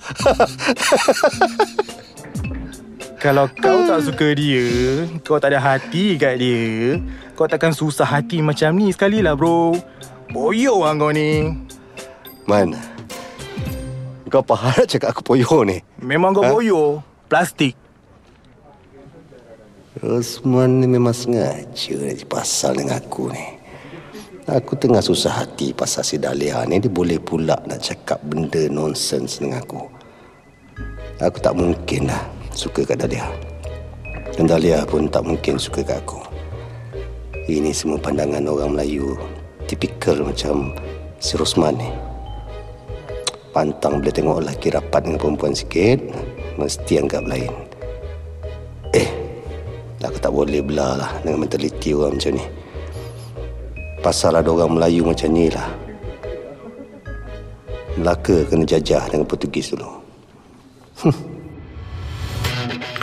Kalau 3.19 3.51
kau 3.51 3.83
tak 3.83 3.99
suka 4.07 4.31
dia, 4.31 4.63
kau 5.27 5.35
tak 5.43 5.51
ada 5.51 5.59
hati 5.59 6.15
kat 6.15 6.39
dia, 6.39 7.03
kau 7.35 7.51
takkan 7.51 7.75
susah 7.75 8.07
hati 8.07 8.39
macam 8.39 8.71
ni 8.79 8.95
sekali 8.95 9.19
lah 9.19 9.35
bro. 9.35 9.75
Boyo 10.31 10.87
lah 10.87 10.95
kau 10.95 11.11
ni. 11.11 11.51
Mana? 12.47 12.79
Kau 14.31 14.39
apa 14.39 14.55
harap 14.55 14.87
cakap 14.87 15.11
aku 15.11 15.35
poyo 15.35 15.67
ni? 15.67 15.83
Memang 15.99 16.31
kau 16.31 16.47
Ha? 16.47 16.51
boyo. 16.53 17.03
Plastik. 17.27 17.75
Osman 19.99 20.79
ni 20.79 20.87
memang 20.87 21.11
sengaja 21.11 21.99
nak 21.99 22.23
pasal 22.31 22.79
dengan 22.79 23.03
aku 23.03 23.27
ni. 23.35 23.58
Aku 24.49 24.73
tengah 24.73 24.97
susah 24.97 25.45
hati 25.45 25.77
pasal 25.77 26.01
si 26.01 26.17
Dahlia 26.17 26.65
ni. 26.65 26.81
Dia 26.81 26.89
boleh 26.89 27.21
pula 27.21 27.53
nak 27.69 27.85
cakap 27.85 28.17
benda 28.25 28.65
nonsens 28.65 29.37
dengan 29.37 29.61
aku. 29.61 29.85
Aku 31.21 31.37
tak 31.37 31.53
mungkin 31.53 32.09
lah 32.09 32.25
suka 32.57 32.81
kat 32.81 32.97
Dahlia. 32.97 33.29
Dan 34.33 34.49
Dahlia 34.49 34.81
pun 34.89 35.05
tak 35.05 35.21
mungkin 35.21 35.61
suka 35.61 35.85
kat 35.85 36.01
aku. 36.01 36.17
Ini 37.45 37.69
semua 37.69 38.01
pandangan 38.01 38.41
orang 38.49 38.73
Melayu. 38.73 39.13
Tipikal 39.69 40.25
macam 40.25 40.73
si 41.21 41.37
Rosman 41.37 41.77
ni. 41.77 41.89
Pantang 43.53 44.01
boleh 44.01 44.13
tengok 44.13 44.41
lelaki 44.41 44.73
rapat 44.73 45.05
dengan 45.05 45.21
perempuan 45.21 45.53
sikit. 45.53 46.01
Mesti 46.57 46.97
anggap 46.97 47.21
lain. 47.29 47.53
Eh, 48.97 49.09
Aku 49.99 50.17
tak 50.17 50.33
boleh 50.33 50.65
belah 50.65 50.97
lah 50.97 51.11
dengan 51.21 51.45
mentaliti 51.45 51.93
orang 51.93 52.17
macam 52.17 52.33
ni. 52.33 52.45
Pasal 53.99 54.39
ada 54.39 54.47
orang 54.47 54.79
Melayu 54.79 55.03
macam 55.03 55.27
ni 55.35 55.51
lah. 55.51 55.67
Melaka 57.99 58.47
kena 58.47 58.63
jajah 58.63 59.11
dengan 59.11 59.27
Portugis 59.27 59.75
dulu. 59.75 59.91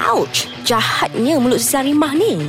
Ouch! 0.09 0.49
Jahatnya 0.65 1.37
mulut 1.37 1.61
si 1.61 1.69
Sarimah 1.69 2.17
ni. 2.17 2.49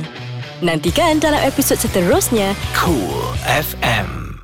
Nantikan 0.64 1.20
dalam 1.20 1.38
episod 1.44 1.78
seterusnya 1.78 2.56
Cool 2.72 3.36
FM. 3.46 4.40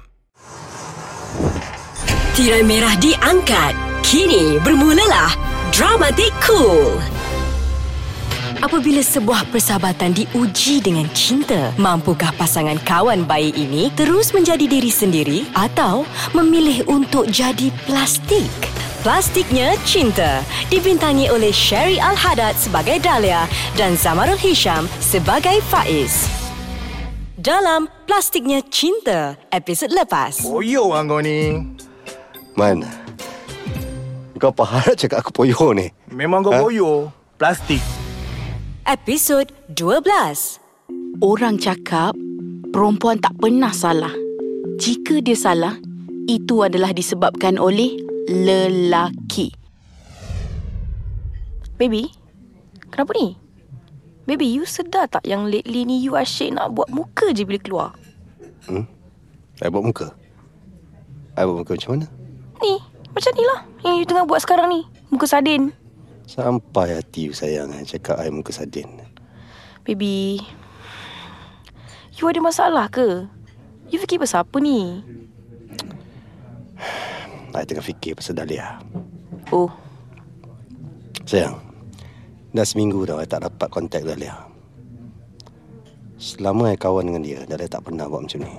Tirai 2.36 2.62
merah 2.62 2.94
diangkat. 3.00 3.72
Kini 4.04 4.60
bermulalah 4.60 5.32
Dramatik 5.72 6.30
Cool. 6.44 7.00
Apabila 8.62 9.02
sebuah 9.02 9.50
persahabatan 9.50 10.14
diuji 10.14 10.78
dengan 10.78 11.10
cinta, 11.10 11.74
mampukah 11.74 12.30
pasangan 12.38 12.78
kawan 12.86 13.26
baik 13.26 13.58
ini 13.58 13.90
terus 13.98 14.30
menjadi 14.30 14.70
diri 14.70 14.92
sendiri 14.92 15.38
atau 15.58 16.06
memilih 16.36 16.86
untuk 16.86 17.26
jadi 17.26 17.74
plastik? 17.88 18.46
Plastiknya 19.04 19.76
Cinta 19.84 20.40
dibintangi 20.72 21.28
oleh 21.28 21.52
Sherry 21.52 22.00
Al-Haddad 22.00 22.56
sebagai 22.56 22.96
Dahlia 23.02 23.44
dan 23.76 24.00
Zamarul 24.00 24.40
Hisham 24.40 24.88
sebagai 24.96 25.60
Faiz. 25.68 26.24
Dalam 27.36 27.90
Plastiknya 28.08 28.64
Cinta, 28.72 29.36
episod 29.52 29.92
lepas. 29.92 30.40
Boyo 30.40 30.96
lah 30.96 31.04
kau 31.04 31.20
ni. 31.20 31.60
Mana? 32.56 32.88
Kau 34.40 34.48
apa 34.48 34.64
harap 34.64 34.96
cakap 34.96 35.20
aku 35.20 35.30
poyo 35.36 35.76
ni? 35.76 35.92
Memang 36.08 36.40
kau 36.40 36.56
Ha? 36.56 36.64
boyo. 36.64 37.12
Plastik. 37.36 37.84
Episod 38.84 39.48
12. 39.72 40.04
Orang 41.24 41.56
cakap 41.56 42.12
perempuan 42.68 43.16
tak 43.16 43.32
pernah 43.40 43.72
salah. 43.72 44.12
Jika 44.76 45.24
dia 45.24 45.32
salah, 45.32 45.80
itu 46.28 46.60
adalah 46.60 46.92
disebabkan 46.92 47.56
oleh 47.56 47.96
lelaki. 48.28 49.56
Baby, 51.80 52.12
kenapa 52.92 53.16
ni? 53.16 53.40
Baby, 54.28 54.52
you 54.52 54.68
sedar 54.68 55.08
tak 55.08 55.24
yang 55.24 55.48
lately 55.48 55.88
ni 55.88 56.04
you 56.04 56.12
asyik 56.20 56.52
nak 56.52 56.76
buat 56.76 56.92
muka 56.92 57.32
je 57.32 57.48
bila 57.48 57.56
keluar? 57.64 57.90
Saya 59.56 59.72
buat 59.72 59.80
muka. 59.80 60.12
Saya 61.32 61.48
buat 61.48 61.64
muka 61.64 61.72
macam 61.72 61.90
mana? 61.96 62.06
Ni, 62.60 62.84
macam 63.16 63.32
ni 63.32 63.44
lah 63.48 63.60
yang 63.80 63.96
you 63.96 64.04
tengah 64.04 64.28
buat 64.28 64.44
sekarang 64.44 64.68
ni. 64.68 64.84
Muka 65.08 65.24
sardin. 65.24 65.72
Sampai 66.24 66.96
hati 66.96 67.28
you 67.28 67.34
sayang 67.36 67.70
eh, 67.76 67.84
cakap 67.84 68.16
saya 68.18 68.32
muka 68.32 68.50
sardin. 68.50 68.88
Baby, 69.84 70.40
you 72.16 72.24
ada 72.24 72.40
masalah 72.40 72.88
ke? 72.88 73.28
You 73.92 74.00
fikir 74.00 74.16
pasal 74.16 74.42
apa 74.42 74.56
ni? 74.58 75.04
Saya 77.52 77.64
tengah 77.68 77.84
fikir 77.84 78.16
pasal 78.18 78.34
Dahlia. 78.34 78.80
Oh, 79.52 79.68
Sayang, 81.24 81.56
dah 82.50 82.66
seminggu 82.66 83.04
dah 83.06 83.20
saya 83.20 83.28
tak 83.28 83.42
dapat 83.46 83.68
kontak 83.70 84.02
Dahlia. 84.02 84.34
Selama 86.16 86.72
saya 86.72 86.80
kawan 86.80 87.04
dengan 87.12 87.22
dia, 87.22 87.40
Dahlia 87.44 87.68
tak 87.68 87.84
pernah 87.84 88.08
buat 88.08 88.24
macam 88.24 88.40
ni. 88.42 88.54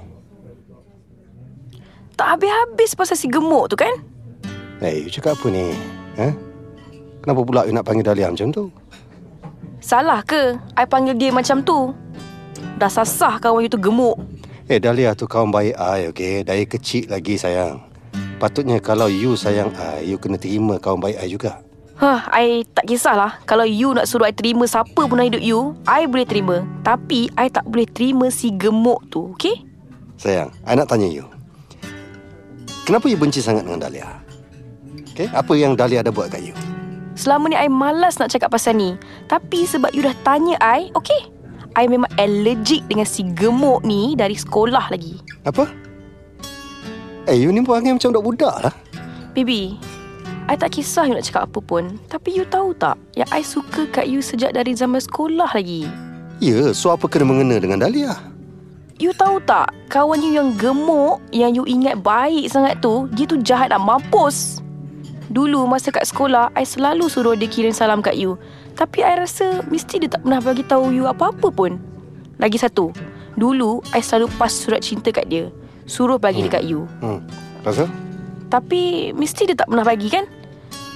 tak 2.15 2.39
habis-habis 2.39 2.95
pasal 2.95 3.17
si 3.19 3.27
gemuk 3.27 3.67
tu 3.67 3.75
kan? 3.75 3.91
Eh, 4.79 5.03
you 5.03 5.11
cakap 5.11 5.35
apa 5.35 5.47
ni? 5.51 5.75
Ha? 6.15 6.27
Kenapa 7.25 7.41
pula 7.41 7.65
you 7.65 7.73
nak 7.73 7.89
panggil 7.89 8.05
Dahlia 8.05 8.29
macam 8.29 8.53
tu? 8.53 8.69
Salah 9.81 10.21
ke? 10.21 10.61
I 10.77 10.85
panggil 10.85 11.17
dia 11.17 11.33
macam 11.33 11.65
tu. 11.65 11.89
Dah 12.77 12.85
sasah 12.85 13.41
kawan 13.41 13.65
you 13.65 13.71
tu 13.73 13.81
gemuk. 13.81 14.13
Eh, 14.69 14.77
Dahlia 14.77 15.17
tu 15.17 15.25
kawan 15.25 15.49
baik 15.49 15.73
I, 15.73 16.13
okey? 16.13 16.45
Dari 16.45 16.69
kecil 16.69 17.09
lagi, 17.09 17.33
sayang. 17.33 17.81
Patutnya 18.37 18.77
kalau 18.77 19.09
you 19.09 19.33
sayang 19.33 19.73
I, 19.73 20.05
you 20.05 20.21
kena 20.21 20.37
terima 20.37 20.77
kawan 20.77 21.01
baik 21.01 21.17
I 21.17 21.25
juga. 21.25 21.65
Hah, 21.97 22.29
I 22.29 22.61
tak 22.77 22.85
kisahlah. 22.85 23.41
Kalau 23.49 23.65
you 23.65 23.97
nak 23.97 24.05
suruh 24.05 24.29
I 24.29 24.33
terima 24.37 24.69
siapa 24.69 24.93
pun 24.93 25.17
dalam 25.17 25.25
hidup 25.25 25.41
you, 25.41 25.73
I 25.89 26.05
boleh 26.05 26.29
terima. 26.29 26.61
Tapi, 26.85 27.33
I 27.33 27.49
tak 27.49 27.65
boleh 27.65 27.89
terima 27.89 28.29
si 28.29 28.53
gemuk 28.53 29.01
tu, 29.09 29.33
okay? 29.33 29.65
Sayang, 30.21 30.53
I 30.61 30.77
nak 30.77 30.93
tanya 30.93 31.09
you. 31.09 31.25
Kenapa 32.85 33.09
you 33.09 33.17
benci 33.17 33.41
sangat 33.41 33.65
dengan 33.65 33.81
Dahlia? 33.81 34.13
Okay? 35.09 35.25
Apa 35.33 35.57
yang 35.57 35.73
Dahlia 35.73 36.05
ada 36.05 36.13
buat 36.13 36.29
kat 36.29 36.53
you? 36.53 36.74
Selama 37.15 37.47
ni 37.47 37.55
I 37.55 37.71
malas 37.71 38.19
nak 38.19 38.29
cakap 38.29 38.51
pasal 38.51 38.75
ni. 38.75 38.99
Tapi 39.31 39.63
sebab 39.63 39.95
you 39.95 40.03
dah 40.03 40.15
tanya 40.27 40.59
I, 40.59 40.91
okay? 40.93 41.31
I 41.75 41.87
memang 41.87 42.11
allergic 42.19 42.83
dengan 42.87 43.07
si 43.07 43.23
gemuk 43.35 43.83
ni 43.87 44.15
dari 44.15 44.35
sekolah 44.35 44.91
lagi. 44.91 45.19
Apa? 45.47 45.67
Eh, 47.25 47.35
you 47.39 47.51
ni 47.51 47.63
perangai 47.63 47.95
macam 47.95 48.11
budak-budak 48.13 48.55
lah. 48.69 48.75
Baby, 49.35 49.75
I 50.45 50.55
tak 50.55 50.77
kisah 50.77 51.09
you 51.09 51.15
nak 51.17 51.25
cakap 51.25 51.49
apa 51.49 51.59
pun. 51.59 51.97
Tapi 52.07 52.35
you 52.35 52.45
tahu 52.47 52.75
tak 52.77 52.95
yang 53.17 53.27
I 53.33 53.41
suka 53.41 53.89
kat 53.89 54.05
you 54.11 54.21
sejak 54.21 54.53
dari 54.53 54.75
zaman 54.75 55.01
sekolah 55.01 55.51
lagi? 55.55 55.89
Ya, 56.43 56.75
so 56.75 56.91
apa 56.91 57.07
kena 57.07 57.31
mengena 57.31 57.57
dengan 57.57 57.79
Dahlia? 57.79 58.19
You 58.95 59.11
tahu 59.11 59.43
tak, 59.43 59.75
kawan 59.91 60.23
you 60.23 60.35
yang 60.39 60.55
gemuk, 60.55 61.19
yang 61.35 61.51
you 61.51 61.67
ingat 61.67 61.99
baik 61.99 62.47
sangat 62.47 62.79
tu, 62.79 63.11
dia 63.11 63.27
tu 63.27 63.35
jahat 63.43 63.67
nak 63.67 63.83
mampus. 63.83 64.63
Dulu 65.29 65.65
masa 65.65 65.89
kat 65.89 66.05
sekolah, 66.05 66.53
I 66.53 66.65
selalu 66.67 67.09
suruh 67.09 67.33
dia 67.33 67.49
kirim 67.49 67.73
salam 67.73 68.05
kat 68.05 68.13
you. 68.13 68.37
Tapi 68.77 69.01
I 69.01 69.17
rasa 69.25 69.65
mesti 69.65 70.03
dia 70.03 70.09
tak 70.11 70.21
pernah 70.21 70.43
bagi 70.43 70.61
tahu 70.61 70.93
you 70.93 71.09
apa-apa 71.09 71.49
pun. 71.49 71.81
Lagi 72.37 72.59
satu, 72.61 72.91
dulu 73.33 73.81
I 73.95 74.03
selalu 74.03 74.29
pas 74.37 74.51
surat 74.51 74.85
cinta 74.85 75.09
kat 75.09 75.25
dia. 75.31 75.49
Suruh 75.89 76.17
bagi 76.21 76.45
dekat 76.45 76.65
you. 76.65 76.85
Hmm. 77.01 77.25
Pasal? 77.65 77.89
Tapi 78.49 79.13
mesti 79.17 79.49
dia 79.49 79.57
tak 79.57 79.69
pernah 79.69 79.85
bagi 79.85 80.09
kan? 80.13 80.25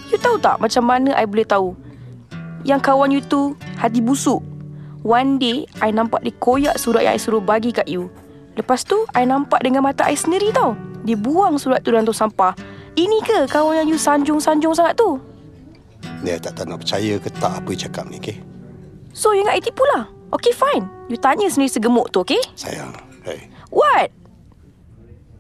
You 0.10 0.18
tahu 0.18 0.42
tak 0.42 0.58
macam 0.62 0.84
mana 0.86 1.14
I 1.18 1.26
boleh 1.26 1.46
tahu? 1.46 1.74
Yang 2.66 2.82
kawan 2.86 3.14
you 3.14 3.22
tu 3.22 3.54
hati 3.78 4.02
busuk. 4.02 4.42
One 5.02 5.40
day, 5.40 5.64
I 5.80 5.96
nampak 5.96 6.28
dia 6.28 6.36
koyak 6.38 6.76
surat 6.76 7.08
yang 7.08 7.16
I 7.16 7.22
suruh 7.22 7.40
bagi 7.40 7.72
kat 7.72 7.88
you. 7.88 8.12
Lepas 8.60 8.84
tu, 8.84 9.08
I 9.16 9.24
nampak 9.24 9.64
dengan 9.64 9.86
mata 9.86 10.04
I 10.06 10.18
sendiri 10.18 10.52
tau. 10.52 10.76
Dia 11.08 11.16
buang 11.16 11.56
surat 11.56 11.80
tu 11.82 11.96
dalam 11.96 12.04
tong 12.04 12.18
sampah. 12.18 12.52
Ini 13.00 13.24
ke 13.24 13.48
kawan 13.48 13.80
yang 13.80 13.88
you 13.88 13.96
sanjung-sanjung 13.96 14.76
sangat 14.76 15.00
tu? 15.00 15.16
Dia 16.20 16.36
tak 16.36 16.60
tahu 16.60 16.68
nak 16.68 16.84
percaya 16.84 17.16
ke 17.16 17.32
tak 17.32 17.64
apa 17.64 17.72
you 17.72 17.80
cakap 17.80 18.12
ni, 18.12 18.20
okay? 18.20 18.44
So, 19.16 19.32
you 19.32 19.48
ingat 19.48 19.56
I 19.56 19.64
tipu 19.64 19.88
lah? 19.96 20.12
Okay, 20.36 20.52
fine. 20.52 20.84
You 21.08 21.16
tanya 21.16 21.48
sendiri 21.48 21.72
segemuk 21.72 22.12
tu, 22.12 22.28
okay? 22.28 22.44
Sayang, 22.60 22.92
hey. 23.24 23.48
What? 23.72 24.12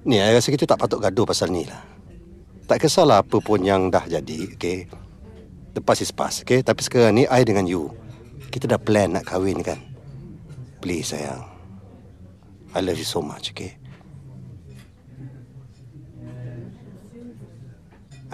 Ni, 0.07 0.23
saya 0.23 0.39
rasa 0.39 0.55
kita 0.55 0.63
tak 0.63 0.79
patut 0.79 1.03
gaduh 1.03 1.27
pasal 1.27 1.51
ni 1.51 1.67
lah. 1.67 1.83
Tak 2.63 2.79
kisahlah 2.79 3.27
apa 3.27 3.43
pun 3.43 3.59
yang 3.59 3.91
dah 3.91 4.07
jadi, 4.07 4.55
okay? 4.55 4.87
The 5.75 5.83
past 5.83 6.07
is 6.07 6.15
past, 6.15 6.47
okay? 6.47 6.63
Tapi 6.63 6.79
sekarang 6.79 7.19
ni, 7.19 7.27
I 7.27 7.43
dengan 7.43 7.67
you. 7.67 7.91
Kita 8.55 8.71
dah 8.71 8.79
plan 8.79 9.19
nak 9.19 9.27
kahwin 9.27 9.59
kan? 9.59 9.83
Please, 10.79 11.11
sayang. 11.11 11.43
I 12.71 12.79
love 12.79 12.95
you 12.95 13.03
so 13.03 13.19
much, 13.19 13.51
okay? 13.51 13.75
I 13.75 13.79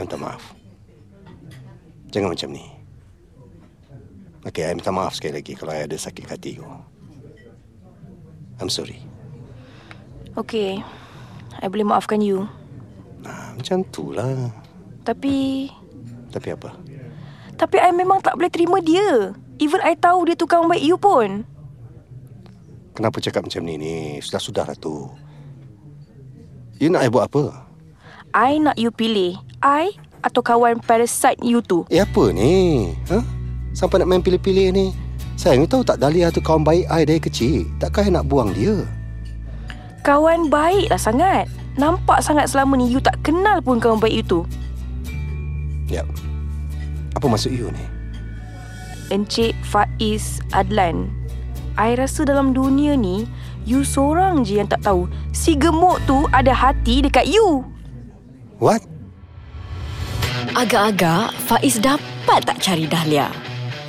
minta 0.04 0.20
maaf. 0.20 0.52
Jangan 2.12 2.36
macam 2.36 2.50
ni. 2.52 2.66
Okay, 4.46 4.68
I 4.68 4.76
minta 4.76 4.91
maaf 4.91 5.18
sekali 5.18 5.41
lagi 5.41 5.56
kalau 5.56 5.72
I 5.74 5.88
ada 5.88 5.98
sakit 5.98 6.28
hati 6.28 6.60
you. 6.60 6.68
I'm 8.60 8.70
sorry. 8.72 9.00
Okay. 10.36 10.84
I 11.64 11.72
boleh 11.72 11.88
maafkan 11.88 12.20
you. 12.20 12.46
Nah, 13.24 13.56
macam 13.56 13.82
tu 13.89 14.12
lah. 14.12 14.52
Tapi... 15.08 15.68
Tapi 16.30 16.48
apa? 16.52 16.76
Tapi 17.56 17.80
I 17.80 17.96
memang 17.96 18.20
tak 18.20 18.36
boleh 18.36 18.52
terima 18.52 18.84
dia. 18.84 19.32
Even 19.58 19.80
I 19.82 19.96
tahu 19.96 20.28
dia 20.28 20.36
tukang 20.36 20.68
baik 20.68 20.84
you 20.84 21.00
pun. 21.00 21.48
Kenapa 22.96 23.24
cakap 23.24 23.48
macam 23.48 23.64
ni 23.64 23.76
ni? 23.80 23.96
Sudah-sudah 24.20 24.68
lah 24.68 24.78
tu. 24.78 25.08
You 26.80 26.91
nak 26.91 27.08
I 27.08 27.12
buat 27.12 27.32
apa? 27.32 27.64
I 28.36 28.59
nak 28.59 28.75
you 28.75 28.91
pilih. 28.91 29.39
I 29.63 29.95
atau 30.19 30.43
kawan 30.43 30.83
parasite 30.83 31.39
you 31.39 31.63
tu. 31.63 31.88
Eh 31.88 32.03
apa 32.03 32.36
ni? 32.36 32.91
Ha? 33.07 33.23
Sampai 33.71 34.03
nak 34.03 34.11
main 34.11 34.19
pilih-pilih 34.19 34.75
ni. 34.75 34.91
Sayang, 35.39 35.63
you 35.63 35.67
tahu 35.71 35.88
tak 35.88 36.03
Dahlia 36.03 36.27
tu 36.36 36.43
kawan 36.43 36.67
baik 36.67 36.83
I 36.91 37.07
dari 37.07 37.23
kecil. 37.23 37.63
Takkan 37.79 38.11
I 38.11 38.19
nak 38.19 38.27
buang 38.27 38.51
dia? 38.51 38.83
Kawan 40.03 40.51
baik 40.51 40.91
lah 40.91 40.99
sangat. 40.99 41.47
Nampak 41.79 42.19
sangat 42.19 42.51
selama 42.51 42.75
ni 42.75 42.91
you 42.91 42.99
tak 42.99 43.15
kenal 43.23 43.63
pun 43.63 43.79
kawan 43.79 44.03
baik 44.03 44.19
you 44.19 44.25
tu. 44.27 44.41
Yap. 45.88 46.03
Apa 47.15 47.31
maksud 47.31 47.55
you 47.55 47.71
ni? 47.71 47.86
Encik 49.15 49.55
Faiz 49.63 50.43
Adlan. 50.51 51.07
I 51.79 51.95
rasa 51.95 52.27
dalam 52.27 52.51
dunia 52.51 52.99
ni, 52.99 53.23
you 53.63 53.88
seorang 53.88 54.43
je 54.43 54.59
yang 54.59 54.67
tak 54.67 54.83
tahu 54.83 55.07
si 55.31 55.55
gemuk 55.55 56.03
tu 56.03 56.27
ada 56.36 56.51
hati 56.51 56.99
dekat 56.99 57.31
you. 57.31 57.63
What? 58.56 58.80
Agak-agak 60.56 61.36
Faiz 61.43 61.76
dapat 61.84 62.39
tak 62.47 62.64
cari 62.64 62.88
Dahlia? 62.88 63.28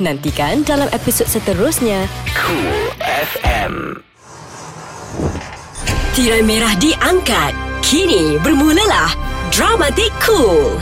Nantikan 0.03 0.67
dalam 0.67 0.91
episod 0.91 1.31
seterusnya. 1.31 2.11
Cool 2.35 2.91
FM. 2.99 4.03
Tirai 6.19 6.43
merah 6.43 6.75
diangkat. 6.83 7.55
Kini 7.87 8.43
bermulalah 8.43 9.15
Dramatik 9.55 10.11
Cool. 10.19 10.75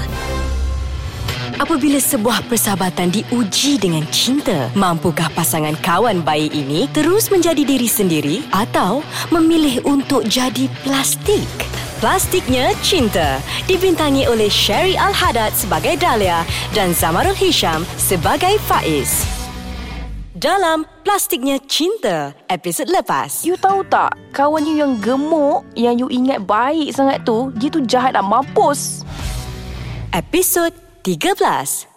Apabila 1.61 2.01
sebuah 2.01 2.49
persahabatan 2.49 3.13
diuji 3.13 3.77
dengan 3.77 4.03
cinta, 4.09 4.73
mampukah 4.73 5.29
pasangan 5.37 5.77
kawan 5.85 6.25
baik 6.25 6.57
ini 6.57 6.89
terus 6.91 7.29
menjadi 7.29 7.63
diri 7.63 7.87
sendiri 7.87 8.37
atau 8.51 9.05
memilih 9.29 9.85
untuk 9.85 10.25
jadi 10.25 10.67
plastik? 10.83 11.47
Plastiknya 12.05 12.77
Cinta 12.85 13.41
dibintangi 13.65 14.29
oleh 14.29 14.53
Sherry 14.53 14.93
Al-Haddad 14.93 15.57
sebagai 15.57 15.97
Dahlia 15.97 16.45
dan 16.77 16.93
Zamarul 16.93 17.33
Hisham 17.33 17.81
sebagai 17.97 18.61
Faiz. 18.69 19.25
Dalam 20.37 20.85
Plastiknya 21.01 21.57
Cinta, 21.65 22.37
episod 22.53 22.93
lepas. 22.93 23.49
You 23.49 23.57
tahu 23.57 23.89
tak, 23.89 24.21
kawan 24.37 24.69
you 24.69 24.85
yang 24.85 25.01
gemuk, 25.01 25.65
yang 25.73 25.97
you 25.97 26.13
ingat 26.13 26.45
baik 26.45 26.93
sangat 26.93 27.25
tu, 27.25 27.49
dia 27.57 27.73
tu 27.73 27.81
jahat 27.89 28.13
nak 28.13 28.29
mampus. 28.29 29.01
Episod 30.13 30.77
13. 31.09 31.89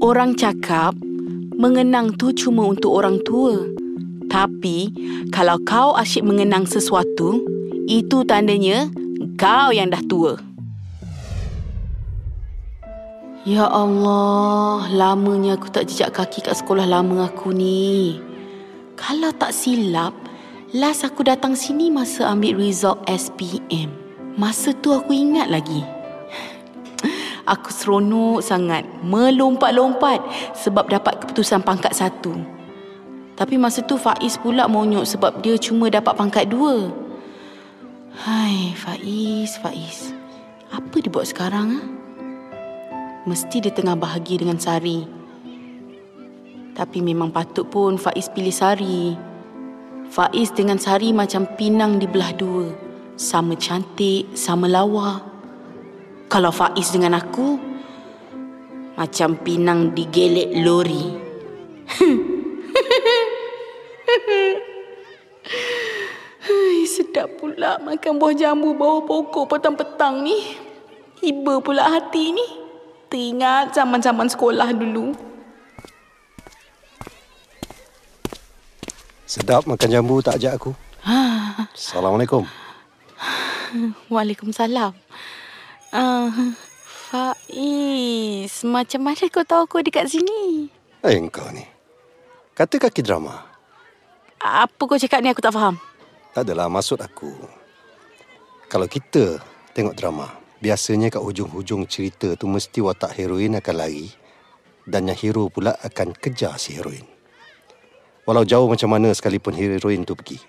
Orang 0.00 0.32
cakap 0.32 0.96
mengenang 1.52 2.16
tu 2.16 2.32
cuma 2.32 2.72
untuk 2.72 3.04
orang 3.04 3.20
tua. 3.20 3.68
Tapi 4.32 4.88
kalau 5.28 5.60
kau 5.60 5.92
asyik 5.92 6.24
mengenang 6.24 6.64
sesuatu, 6.64 7.53
itu 7.84 8.24
tandanya 8.24 8.88
kau 9.36 9.68
yang 9.68 9.92
dah 9.92 10.00
tua. 10.08 10.40
Ya 13.44 13.68
Allah, 13.68 14.88
lamanya 14.88 15.60
aku 15.60 15.68
tak 15.68 15.92
jejak 15.92 16.16
kaki 16.16 16.40
kat 16.40 16.56
sekolah 16.56 16.88
lama 16.88 17.28
aku 17.28 17.52
ni. 17.52 18.16
Kalau 18.96 19.36
tak 19.36 19.52
silap, 19.52 20.16
last 20.72 21.04
aku 21.04 21.28
datang 21.28 21.52
sini 21.52 21.92
masa 21.92 22.32
ambil 22.32 22.56
result 22.56 23.04
SPM. 23.04 23.92
Masa 24.40 24.72
tu 24.72 24.96
aku 24.96 25.12
ingat 25.12 25.52
lagi. 25.52 25.84
Aku 27.54 27.68
seronok 27.70 28.40
sangat 28.42 28.82
melompat-lompat 29.04 30.24
sebab 30.56 30.90
dapat 30.90 31.22
keputusan 31.22 31.62
pangkat 31.62 31.92
satu. 31.94 32.34
Tapi 33.36 33.54
masa 33.60 33.84
tu 33.84 33.94
Faiz 33.94 34.40
pula 34.40 34.64
monyok 34.66 35.04
sebab 35.06 35.38
dia 35.44 35.54
cuma 35.60 35.86
dapat 35.92 36.16
pangkat 36.16 36.50
dua. 36.50 37.03
Hai, 38.14 38.70
Faiz, 38.78 39.58
Faiz. 39.58 40.14
Apa 40.70 41.02
dia 41.02 41.10
buat 41.10 41.26
sekarang? 41.26 41.74
Ha? 41.74 41.82
Mesti 43.26 43.58
dia 43.58 43.74
tengah 43.74 43.98
bahagia 43.98 44.38
dengan 44.38 44.54
Sari. 44.54 45.02
Tapi 46.78 47.02
memang 47.02 47.34
patut 47.34 47.66
pun 47.66 47.98
Faiz 47.98 48.30
pilih 48.30 48.54
Sari. 48.54 49.18
Faiz 50.14 50.54
dengan 50.54 50.78
Sari 50.78 51.10
macam 51.10 51.42
pinang 51.58 51.98
di 51.98 52.06
belah 52.06 52.30
dua. 52.38 52.70
Sama 53.18 53.58
cantik, 53.58 54.30
sama 54.38 54.70
lawa. 54.70 55.18
Kalau 56.30 56.54
Faiz 56.54 56.94
dengan 56.94 57.18
aku, 57.18 57.58
macam 58.94 59.34
pinang 59.42 59.90
digelek 59.90 60.54
lori. 60.62 61.06
Hai, 66.44 66.84
sedap 66.84 67.40
pula 67.40 67.80
makan 67.80 68.20
buah 68.20 68.36
jambu 68.36 68.76
bawah 68.76 69.00
pokok 69.08 69.56
petang-petang 69.56 70.20
ni. 70.20 70.60
Iba 71.24 71.56
pula 71.64 71.88
hati 71.88 72.36
ni. 72.36 72.46
Teringat 73.08 73.72
zaman-zaman 73.72 74.28
sekolah 74.28 74.68
dulu. 74.76 75.16
Sedap 79.24 79.64
makan 79.64 79.88
jambu 79.88 80.20
tak 80.20 80.36
ajak 80.36 80.60
aku? 80.60 80.76
Ha, 81.08 81.64
Assalamualaikum. 81.72 82.44
Waalaikumsalam. 84.12 84.92
Uh, 85.96 86.52
Faiz, 87.08 88.52
macam 88.68 89.00
mana 89.00 89.24
kau 89.32 89.48
tahu 89.48 89.64
aku 89.64 89.80
dekat 89.80 90.12
sini? 90.12 90.68
Eh, 91.00 91.16
kau 91.32 91.48
ni. 91.56 91.64
Kata 92.52 92.76
kaki 92.76 93.00
drama. 93.00 93.48
Apa 94.44 94.84
kau 94.84 95.00
cakap 95.00 95.24
ni 95.24 95.32
aku 95.32 95.40
tak 95.40 95.56
faham. 95.56 95.80
Adalah 96.34 96.66
maksud 96.66 96.98
aku. 96.98 97.30
Kalau 98.66 98.90
kita 98.90 99.38
tengok 99.70 99.94
drama, 99.94 100.26
biasanya 100.58 101.06
kat 101.06 101.22
hujung-hujung 101.22 101.86
cerita 101.86 102.34
tu 102.34 102.50
mesti 102.50 102.82
watak 102.82 103.14
heroin 103.14 103.54
akan 103.54 103.74
lari 103.78 104.10
dan 104.82 105.06
yang 105.06 105.14
hero 105.14 105.46
pula 105.46 105.78
akan 105.78 106.10
kejar 106.10 106.58
si 106.58 106.74
heroin. 106.74 107.06
Walau 108.26 108.42
jauh 108.42 108.66
macam 108.66 108.90
mana 108.90 109.14
sekalipun 109.14 109.54
heroin 109.54 110.02
tu 110.02 110.18
pergi, 110.18 110.42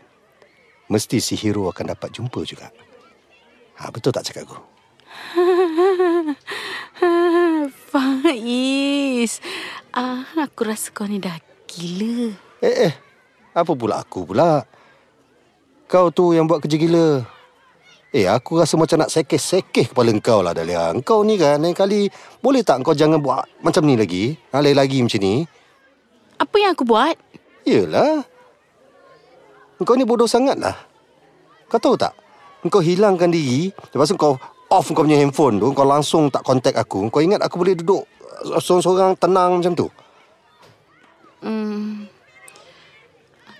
mesti 0.90 1.22
si 1.22 1.38
hero 1.38 1.70
akan 1.70 1.94
dapat 1.94 2.10
jumpa 2.18 2.42
juga. 2.42 2.74
Ha, 3.78 3.94
betul 3.94 4.10
tak 4.10 4.26
cakap 4.26 4.50
aku? 4.50 4.58
Faiz, 7.94 9.38
ah, 9.94 10.26
aku 10.34 10.66
rasa 10.66 10.90
kau 10.90 11.06
ni 11.06 11.22
dah 11.22 11.38
gila. 11.70 12.34
Eh, 12.66 12.90
eh. 12.90 12.94
Apa 13.54 13.78
pula 13.78 14.02
aku 14.02 14.26
pula? 14.34 14.66
Kau 15.86 16.10
tu 16.10 16.34
yang 16.34 16.50
buat 16.50 16.66
kerja 16.66 16.82
gila. 16.82 17.08
Eh, 18.16 18.26
aku 18.32 18.64
rasa 18.64 18.80
macam 18.80 19.04
nak 19.04 19.12
sekeh-sekeh 19.12 19.92
kepala 19.92 20.16
kau 20.24 20.40
lah, 20.40 20.56
Dahlia. 20.56 20.96
Kau 21.04 21.22
ni 21.22 21.36
kan, 21.36 21.60
lain 21.60 21.76
kali 21.76 22.08
boleh 22.40 22.64
tak 22.64 22.80
kau 22.82 22.96
jangan 22.96 23.20
buat 23.20 23.44
macam 23.60 23.84
ni 23.84 24.00
lagi? 24.00 24.34
Ha, 24.56 24.64
lain 24.64 24.78
lagi 24.80 25.04
macam 25.04 25.20
ni. 25.20 25.44
Apa 26.40 26.56
yang 26.58 26.72
aku 26.74 26.88
buat? 26.88 27.16
Yelah. 27.68 28.24
Kau 29.84 30.00
ni 30.00 30.08
bodoh 30.08 30.32
sangat 30.32 30.56
lah. 30.56 30.74
Kau 31.68 31.78
tahu 31.78 32.00
tak? 32.00 32.16
Kau 32.72 32.82
hilangkan 32.82 33.30
diri, 33.30 33.70
lepas 33.94 34.10
tu 34.10 34.18
kau 34.18 34.40
off 34.72 34.90
kau 34.90 35.06
punya 35.06 35.20
handphone 35.20 35.62
tu, 35.62 35.70
kau 35.76 35.86
langsung 35.86 36.32
tak 36.32 36.42
contact 36.42 36.80
aku. 36.80 37.12
Kau 37.12 37.22
ingat 37.22 37.44
aku 37.44 37.62
boleh 37.62 37.78
duduk 37.78 38.08
seorang-seorang 38.58 39.20
tenang 39.20 39.62
macam 39.62 39.74
tu? 39.76 39.88
Hmm. 41.44 42.10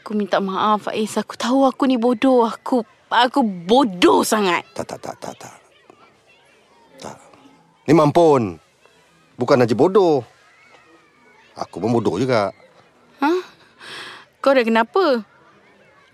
Aku 0.06 0.14
minta 0.14 0.38
maaf 0.38 0.86
Faiz. 0.86 1.18
Aku 1.18 1.34
tahu 1.34 1.66
aku 1.66 1.90
ni 1.90 1.98
bodoh. 1.98 2.46
Aku 2.46 2.86
aku 3.10 3.42
bodoh 3.42 4.22
sangat. 4.22 4.62
Tak, 4.78 4.86
tak, 4.86 5.02
tak, 5.02 5.18
tak, 5.18 5.34
tak. 5.34 5.58
Tak. 7.02 7.18
Ni 7.90 7.98
mampun. 7.98 8.62
Bukan 9.34 9.66
aja 9.66 9.74
bodoh. 9.74 10.22
Aku 11.58 11.82
pun 11.82 11.90
bodoh 11.90 12.22
juga. 12.22 12.54
Ha? 13.18 13.34
Kau 14.46 14.54
dah 14.54 14.62
kenapa? 14.62 15.26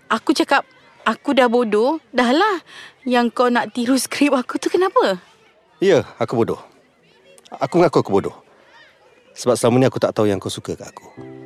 Aku 0.08 0.32
cakap 0.32 0.64
aku 1.04 1.36
dah 1.36 1.52
bodoh. 1.52 2.00
Dah 2.16 2.32
lah. 2.32 2.64
Yang 3.04 3.36
kau 3.36 3.52
nak 3.52 3.76
tiru 3.76 4.00
skrip 4.00 4.32
aku 4.32 4.56
tu 4.56 4.72
kenapa? 4.72 5.20
Ya, 5.84 6.00
aku 6.16 6.40
bodoh. 6.40 6.64
Aku 7.60 7.76
ngaku 7.76 8.00
aku 8.00 8.08
bodoh. 8.08 8.36
Sebab 9.36 9.52
selama 9.52 9.84
ni 9.84 9.84
aku 9.84 10.00
tak 10.00 10.16
tahu 10.16 10.32
yang 10.32 10.40
kau 10.40 10.48
suka 10.48 10.80
kat 10.80 10.88
aku. 10.88 11.41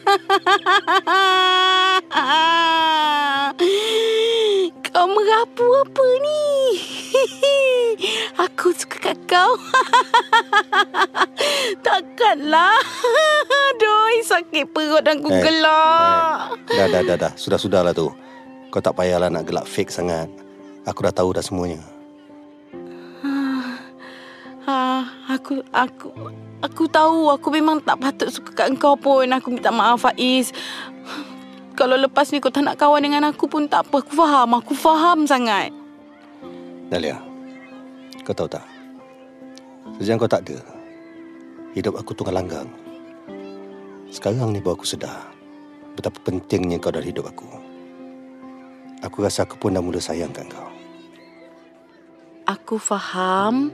kau 4.90 5.06
merapu 5.06 5.66
apa 5.84 6.04
ni? 6.24 6.42
Aku 8.48 8.72
suka 8.74 9.12
kat 9.12 9.18
kau. 9.28 9.52
Takkanlah. 11.86 12.80
Aduh, 13.70 14.24
sakit 14.24 14.64
perut 14.72 15.04
dan 15.04 15.20
aku 15.20 15.30
Eh, 15.30 15.42
gelak. 15.44 16.56
Eh, 16.72 16.76
dah, 16.76 16.86
dah, 16.88 17.02
dah, 17.04 17.16
dah. 17.28 17.32
Sudah-sudahlah 17.36 17.92
tu. 17.92 18.08
Kau 18.70 18.80
tak 18.80 18.96
payahlah 18.96 19.28
nak 19.28 19.44
gelak 19.46 19.68
fake 19.68 19.92
sangat. 19.92 20.28
Aku 20.88 21.04
dah 21.04 21.12
tahu 21.12 21.36
dah 21.36 21.44
semuanya. 21.44 21.80
Ha, 24.64 25.04
aku 25.30 25.62
aku 25.70 26.08
aku 26.60 26.82
tahu 26.90 27.30
aku 27.30 27.48
memang 27.54 27.78
tak 27.80 28.02
patut 28.02 28.28
suka 28.30 28.66
kat 28.66 28.74
kau 28.78 28.98
pun. 28.98 29.26
Aku 29.30 29.54
minta 29.54 29.70
maaf 29.70 30.02
Faiz. 30.02 30.50
Kalau 31.78 31.96
lepas 31.96 32.28
ni 32.28 32.42
kau 32.42 32.52
tak 32.52 32.66
nak 32.66 32.76
kawan 32.76 33.00
dengan 33.00 33.30
aku 33.30 33.46
pun 33.46 33.64
tak 33.70 33.88
apa. 33.88 34.02
Aku 34.04 34.12
faham. 34.12 34.50
Aku 34.58 34.72
faham 34.76 35.24
sangat. 35.24 35.72
Dahlia, 36.90 37.16
kau 38.26 38.34
tahu 38.34 38.50
tak? 38.50 38.66
Sejak 39.96 40.18
kau 40.18 40.28
tak 40.28 40.42
ada, 40.48 40.58
hidup 41.72 41.94
aku 41.96 42.12
tunggal 42.12 42.42
langgang. 42.42 42.68
Sekarang 44.10 44.50
ni 44.50 44.58
baru 44.58 44.74
aku 44.74 44.84
sedar 44.84 45.30
betapa 45.94 46.18
pentingnya 46.26 46.82
kau 46.82 46.90
dalam 46.90 47.06
hidup 47.06 47.30
aku. 47.30 47.46
Aku 49.00 49.24
rasa 49.24 49.46
aku 49.46 49.56
pun 49.56 49.72
dah 49.72 49.80
mula 49.80 50.02
sayangkan 50.02 50.50
kau. 50.50 50.68
Aku 52.50 52.76
faham 52.76 53.70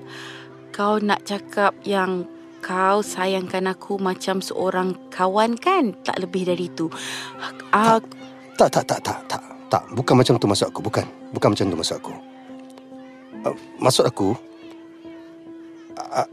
kau 0.76 1.00
nak 1.00 1.24
cakap 1.24 1.72
yang 1.88 2.28
kau 2.60 3.00
sayangkan 3.00 3.64
aku 3.72 3.96
macam 3.96 4.44
seorang 4.44 4.92
kawan 5.08 5.56
kan? 5.56 5.96
Tak 6.04 6.20
lebih 6.20 6.44
dari 6.44 6.68
itu. 6.68 6.92
Aku, 7.72 8.12
Tak, 8.60 8.68
tak, 8.68 8.84
tak, 8.84 9.00
tak, 9.00 9.18
tak. 9.24 9.40
Tak, 9.72 9.82
bukan 9.96 10.20
macam 10.20 10.36
tu 10.36 10.44
maksud 10.44 10.68
aku. 10.68 10.84
Bukan. 10.84 11.04
Bukan 11.32 11.48
macam 11.56 11.64
tu 11.72 11.76
maksud 11.80 11.96
aku. 11.96 12.12
Uh, 13.48 13.56
maksud 13.80 14.04
aku... 14.04 14.36
Uh, 15.96 16.28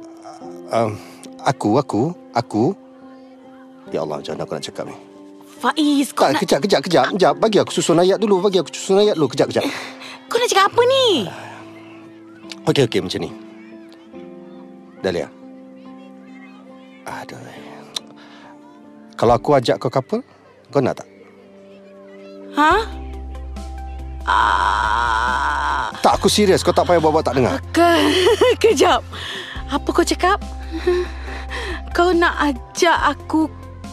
uh, 0.76 0.92
aku, 1.48 1.70
aku, 1.80 2.02
aku... 2.36 2.64
Ya 3.96 4.04
Allah, 4.04 4.20
macam 4.20 4.36
mana 4.36 4.44
aku 4.44 4.54
nak 4.60 4.66
cakap 4.68 4.84
ni? 4.92 4.96
Faiz, 5.64 6.12
kau 6.12 6.28
Tak, 6.28 6.32
nak, 6.36 6.42
kejap, 6.44 6.60
kejap, 6.68 6.82
kejap. 6.84 7.06
Kejap, 7.16 7.34
bagi 7.40 7.58
aku 7.64 7.72
susun 7.72 8.04
ayat 8.04 8.20
dulu. 8.20 8.44
Bagi 8.44 8.60
aku 8.60 8.76
susun 8.76 9.00
ayat 9.00 9.16
dulu. 9.16 9.32
Kejap, 9.32 9.48
kejap. 9.56 9.64
kau 10.28 10.36
nak 10.36 10.50
cakap 10.52 10.68
apa 10.68 10.82
ni? 10.84 11.06
Okey, 12.68 12.84
okey, 12.92 13.00
macam 13.00 13.24
ni. 13.24 13.53
Dahlia. 15.04 15.28
Aduh. 17.04 17.36
Kalau 19.20 19.36
aku 19.36 19.60
ajak 19.60 19.76
kau 19.78 19.92
couple, 19.92 20.24
kau 20.72 20.80
nak 20.80 21.04
tak? 21.04 21.08
Ha? 22.56 22.74
Ah, 24.24 25.92
Tak, 26.00 26.20
aku 26.20 26.32
serius. 26.32 26.64
Kau 26.64 26.72
tak 26.72 26.88
payah 26.88 27.04
buat-buat 27.04 27.28
tak 27.28 27.36
dengar. 27.36 27.60
ke, 27.76 27.92
kejap. 28.64 29.04
Apa 29.68 29.90
kau 29.92 30.06
cakap? 30.06 30.40
Kau 31.94 32.10
nak 32.10 32.34
ajak 32.42 32.98
aku 33.14 33.46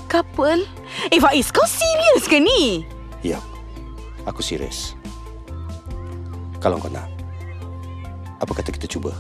couple? 0.09 0.65
Eh 1.13 1.21
Faiz, 1.21 1.53
kau 1.53 1.69
serius 1.69 2.25
ke 2.25 2.41
ni? 2.41 2.81
Ya, 3.21 3.37
aku 4.25 4.41
serius. 4.41 4.97
Kalau 6.57 6.81
kau 6.81 6.89
nak, 6.89 7.05
apa 8.41 8.53
kata 8.57 8.73
kita 8.73 8.89
cuba? 8.89 9.13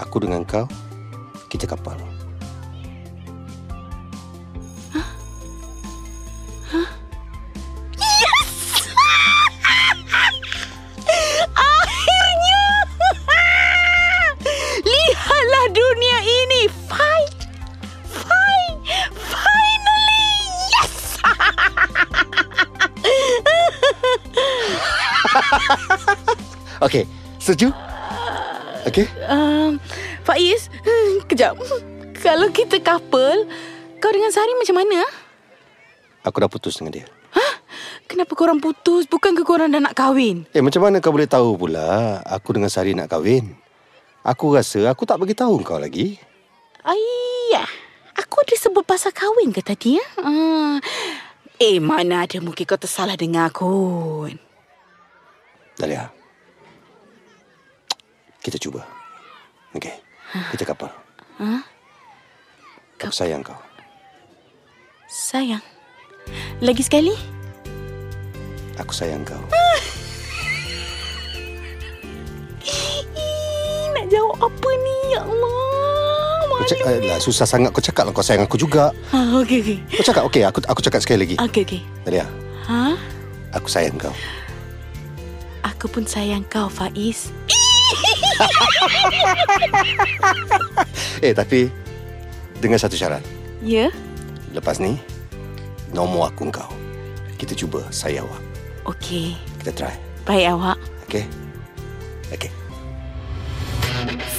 Aku 0.00 0.16
dengan 0.16 0.40
kau, 0.48 0.64
kita 1.52 1.68
kapal. 1.68 1.94
Akhirnya! 11.52 12.64
Lihatlah 14.80 15.66
dunia 15.68 16.18
ini. 16.24 16.62
Fine. 16.88 17.36
Fine. 18.08 18.76
Finally. 19.12 20.24
Yes! 20.72 20.96
Okey, 26.88 27.04
setuju? 27.36 27.89
Okey? 28.88 29.06
Um, 29.28 29.76
Faiz, 30.24 30.72
hmm, 30.86 31.28
kejap. 31.28 31.56
Kalau 32.20 32.48
kita 32.52 32.80
couple, 32.80 33.48
kau 34.00 34.12
dengan 34.12 34.32
Sari 34.32 34.52
macam 34.56 34.76
mana? 34.80 35.04
Aku 36.24 36.36
dah 36.40 36.48
putus 36.48 36.80
dengan 36.80 37.00
dia. 37.00 37.06
Kenapa 38.10 38.34
korang 38.34 38.58
putus? 38.58 39.06
Bukankah 39.06 39.46
korang 39.46 39.70
dah 39.70 39.78
nak 39.78 39.94
kahwin? 39.94 40.42
Eh, 40.50 40.58
macam 40.58 40.82
mana 40.82 40.98
kau 40.98 41.14
boleh 41.14 41.30
tahu 41.30 41.54
pula 41.54 42.18
aku 42.26 42.58
dengan 42.58 42.66
Sari 42.66 42.90
nak 42.90 43.06
kahwin? 43.06 43.54
Aku 44.26 44.52
rasa 44.58 44.90
aku 44.90 45.06
tak 45.06 45.22
bagi 45.22 45.32
tahu 45.32 45.62
kau 45.62 45.78
lagi. 45.78 46.18
Ayah, 46.82 47.70
aku 48.18 48.42
ada 48.42 48.54
sebut 48.58 48.82
pasal 48.82 49.14
kahwin 49.14 49.54
ke 49.54 49.62
tadi? 49.62 49.94
Ya? 49.94 50.06
Uh, 50.18 50.82
eh, 51.62 51.78
mana 51.78 52.26
ada 52.26 52.42
mungkin 52.42 52.66
kau 52.66 52.74
tersalah 52.74 53.14
dengar 53.14 53.54
kot. 53.54 54.34
Dahlia. 55.78 56.19
Kita 58.40 58.56
cuba. 58.56 58.82
Okey. 59.76 59.92
Kita 60.56 60.64
kapal. 60.64 60.88
Aku 63.00 63.12
sayang 63.12 63.44
kau. 63.44 63.56
Sayang. 65.08 65.60
Lagi 66.60 66.84
sekali? 66.84 67.12
Aku 68.80 68.92
sayang 68.96 69.24
kau. 69.24 69.40
Nak 73.92 74.06
jawab 74.08 74.36
apa 74.48 74.68
ni? 74.80 74.96
Ya 75.12 75.20
Allah. 75.24 75.58
Kau 76.60 76.92
lah, 76.92 77.18
susah 77.18 77.48
sangat 77.48 77.72
kau 77.72 77.82
cakap 77.82 78.04
lah 78.08 78.12
kau 78.12 78.24
sayang 78.24 78.44
aku 78.44 78.60
juga. 78.60 78.92
Ah, 79.10 79.40
okey, 79.40 79.64
okey. 79.64 79.78
Kau 80.00 80.04
cakap 80.06 80.22
okey, 80.28 80.42
aku 80.44 80.58
aku 80.68 80.80
cakap 80.84 81.00
sekali 81.02 81.24
lagi. 81.24 81.34
Okey, 81.40 81.62
okey. 81.66 81.80
Dahlia, 82.04 82.28
Ha? 82.68 82.94
aku 83.56 83.66
sayang 83.66 83.96
kau. 83.96 84.12
Aku 85.64 85.88
pun 85.88 86.04
sayang 86.04 86.44
kau, 86.46 86.68
Faiz. 86.68 87.32
Eh, 91.20 91.36
tapi 91.36 91.68
dengan 92.64 92.80
satu 92.80 92.96
syarat. 92.96 93.20
Ya? 93.60 93.92
Lepas 94.56 94.80
ni, 94.80 94.96
nombor 95.92 96.32
aku 96.32 96.48
kau. 96.48 96.72
Kita 97.36 97.52
cuba 97.52 97.84
saya 97.92 98.24
awak. 98.24 98.40
Okey. 98.88 99.36
Kita 99.60 99.72
try. 99.76 99.94
Baik 100.24 100.56
awak. 100.56 100.78
Okey? 101.08 101.24
Okey. 102.32 102.50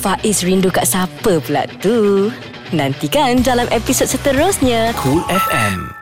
Faiz 0.02 0.41
rindu 0.41 0.73
kat 0.73 0.90
siapa 0.90 1.38
pula 1.41 1.69
tu? 1.78 2.30
Nantikan 2.73 3.45
dalam 3.45 3.69
episod 3.69 4.10
seterusnya. 4.10 4.98
Cool 4.98 5.22
FM. 5.30 5.94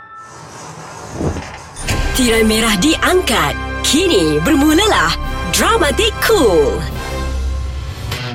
Tirai 2.15 2.43
merah 2.47 2.75
diangkat. 2.79 3.55
Kini 3.83 4.37
bermulalah 4.43 5.15
Dramatik 5.55 6.13
Cool. 6.21 6.98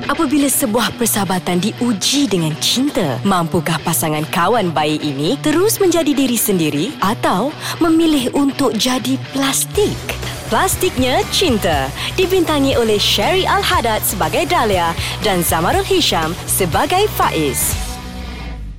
Apabila 0.05 0.45
sebuah 0.45 0.93
persahabatan 1.01 1.65
diuji 1.65 2.29
dengan 2.29 2.53
cinta, 2.61 3.17
mampukah 3.25 3.81
pasangan 3.81 4.21
kawan 4.29 4.69
bayi 4.69 5.01
ini 5.01 5.33
terus 5.41 5.81
menjadi 5.81 6.13
diri 6.13 6.37
sendiri 6.37 6.93
atau 7.01 7.49
memilih 7.81 8.29
untuk 8.37 8.77
jadi 8.77 9.17
plastik? 9.33 9.97
Plastiknya 10.45 11.25
Cinta 11.33 11.89
dibintangi 12.13 12.77
oleh 12.77 13.01
Sherry 13.01 13.49
Al-Haddad 13.49 14.05
sebagai 14.05 14.45
Dahlia 14.45 14.93
dan 15.25 15.41
Zamarul 15.41 15.81
Hisham 15.81 16.37
sebagai 16.45 17.09
Faiz. 17.17 17.73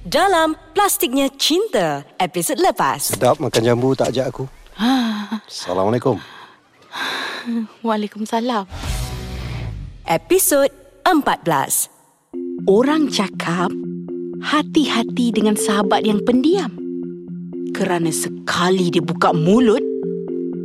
Dalam 0.06 0.54
Plastiknya 0.78 1.26
Cinta, 1.34 2.06
episod 2.22 2.54
lepas. 2.62 3.18
Sedap 3.18 3.42
makan 3.42 3.66
jambu 3.66 3.98
tak 3.98 4.14
ajak 4.14 4.30
aku. 4.30 4.46
Assalamualaikum. 5.42 6.22
Waalaikumsalam. 7.82 8.70
Episod 10.06 10.85
14. 11.06 12.66
Orang 12.66 13.06
cakap 13.14 13.70
hati-hati 14.42 15.30
dengan 15.30 15.54
sahabat 15.54 16.02
yang 16.02 16.18
pendiam. 16.26 16.74
Kerana 17.70 18.10
sekali 18.10 18.90
dia 18.90 18.98
buka 18.98 19.30
mulut, 19.30 19.78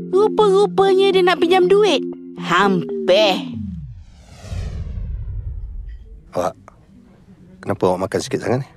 rupa-rupanya 0.09 1.13
dia 1.13 1.22
nak 1.22 1.38
pinjam 1.38 1.69
duit. 1.69 2.01
Hampir. 2.41 3.53
Awak, 6.34 6.57
kenapa 7.61 7.81
awak 7.93 8.09
makan 8.09 8.19
sikit 8.26 8.41
sangat 8.41 8.65
ni? 8.65 8.69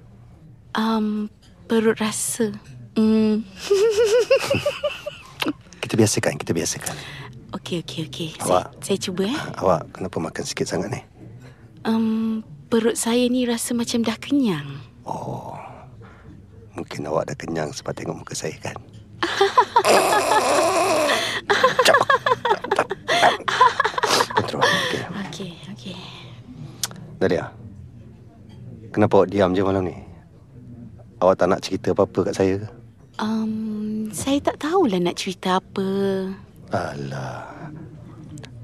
Um, 0.77 1.33
perut 1.65 1.97
rasa. 1.97 2.53
Hmm. 2.93 3.41
Kita 5.81 5.97
biasakan, 5.97 6.37
kita 6.37 6.53
biasakan. 6.53 6.93
Okey, 7.57 7.81
okey, 7.87 8.11
okey. 8.11 8.29
Awak. 8.43 8.75
Saya, 8.83 8.83
saya 8.83 8.99
cuba 8.99 9.23
eh. 9.31 9.39
Awak 9.63 9.95
kenapa 9.95 10.17
makan 10.19 10.45
sikit 10.45 10.67
sangat 10.67 10.91
ni? 10.91 11.14
Um, 11.85 12.41
perut 12.73 12.97
saya 12.97 13.29
ni 13.29 13.45
rasa 13.45 13.77
macam 13.77 14.01
dah 14.01 14.17
kenyang. 14.17 14.81
Oh, 15.05 15.53
mungkin 16.73 17.05
awak 17.05 17.29
dah 17.29 17.37
kenyang 17.37 17.69
sebab 17.77 17.93
tengok 17.93 18.25
muka 18.25 18.33
saya 18.33 18.57
kan? 18.57 18.73
Cepat. 21.85 22.09
Kontrol. 24.33 24.65
Okey. 24.65 25.03
Okey, 25.29 25.51
okey. 25.77 25.97
Dahlia. 27.21 27.53
Kenapa 28.89 29.21
awak 29.21 29.29
diam 29.29 29.53
je 29.53 29.61
malam 29.61 29.85
ni? 29.85 29.97
Awak 31.21 31.37
tak 31.37 31.49
nak 31.53 31.61
cerita 31.61 31.93
apa-apa 31.93 32.33
kat 32.33 32.35
saya 32.35 32.65
ke? 32.65 32.69
Um, 33.21 34.09
saya 34.09 34.41
tak 34.41 34.65
tahulah 34.65 34.99
nak 35.05 35.21
cerita 35.21 35.61
apa. 35.61 35.85
Alah. 36.73 37.71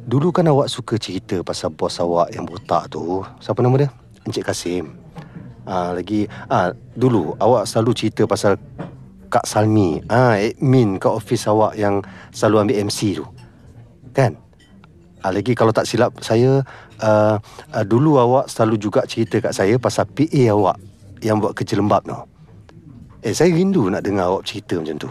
Dulu 0.09 0.33
kan 0.33 0.49
awak 0.49 0.73
suka 0.73 0.97
cerita 0.97 1.41
pasal 1.45 1.77
bos 1.77 2.01
awak 2.01 2.33
yang 2.33 2.49
botak 2.49 2.89
tu. 2.89 3.21
Siapa 3.43 3.61
nama 3.61 3.77
dia? 3.77 3.89
Encik 4.25 4.49
Kasim. 4.49 4.97
Ah 5.69 5.93
lagi 5.93 6.25
ah 6.49 6.73
dulu 6.97 7.37
awak 7.37 7.69
selalu 7.69 7.93
cerita 7.93 8.25
pasal 8.25 8.57
Kak 9.31 9.47
Salmi, 9.47 10.03
ah 10.11 10.35
admin 10.35 10.99
kat 10.99 11.15
office 11.15 11.47
awak 11.47 11.79
yang 11.79 12.03
selalu 12.35 12.67
ambil 12.67 12.77
MC 12.91 13.23
tu. 13.23 13.25
Kan? 14.11 14.35
Ah, 15.21 15.31
lagi 15.31 15.53
kalau 15.53 15.71
tak 15.71 15.85
silap 15.85 16.17
saya 16.25 16.65
uh, 17.05 17.37
uh, 17.71 17.85
dulu 17.85 18.17
awak 18.19 18.49
selalu 18.49 18.81
juga 18.81 19.05
cerita 19.05 19.39
kat 19.39 19.53
saya 19.53 19.77
pasal 19.77 20.09
PA 20.09 20.43
awak 20.51 20.81
yang 21.23 21.39
buat 21.39 21.53
kerja 21.55 21.77
lembab 21.79 22.03
tu. 22.09 22.17
Eh 23.21 23.37
saya 23.37 23.53
rindu 23.53 23.87
nak 23.93 24.03
dengar 24.03 24.33
awak 24.33 24.49
cerita 24.49 24.81
macam 24.81 24.97
tu. 24.97 25.11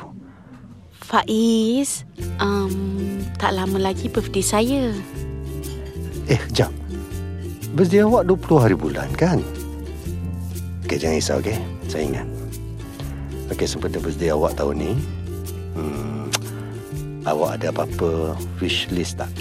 Faiz, 1.09 2.05
um, 2.37 2.69
tak 3.41 3.57
lama 3.57 3.81
lagi 3.81 4.05
birthday 4.05 4.45
saya. 4.45 4.93
Eh 6.29 6.37
jap. 6.53 6.69
Birthday 7.73 8.05
awak 8.05 8.29
20 8.29 8.61
hari 8.61 8.77
bulan 8.77 9.09
kan? 9.17 9.41
Okey 10.85 11.01
jangan 11.01 11.17
risau 11.17 11.41
okey. 11.41 11.57
Saya 11.89 12.05
ingat. 12.05 12.27
Okey 13.49 13.65
sempena 13.65 13.97
birthday 13.97 14.29
awak 14.29 14.53
tahun 14.53 14.85
ni. 14.85 14.91
Hmm, 15.73 16.29
awak 17.25 17.57
ada 17.57 17.73
apa-apa 17.73 18.37
wish 18.61 18.85
list 18.93 19.17
tak? 19.17 19.33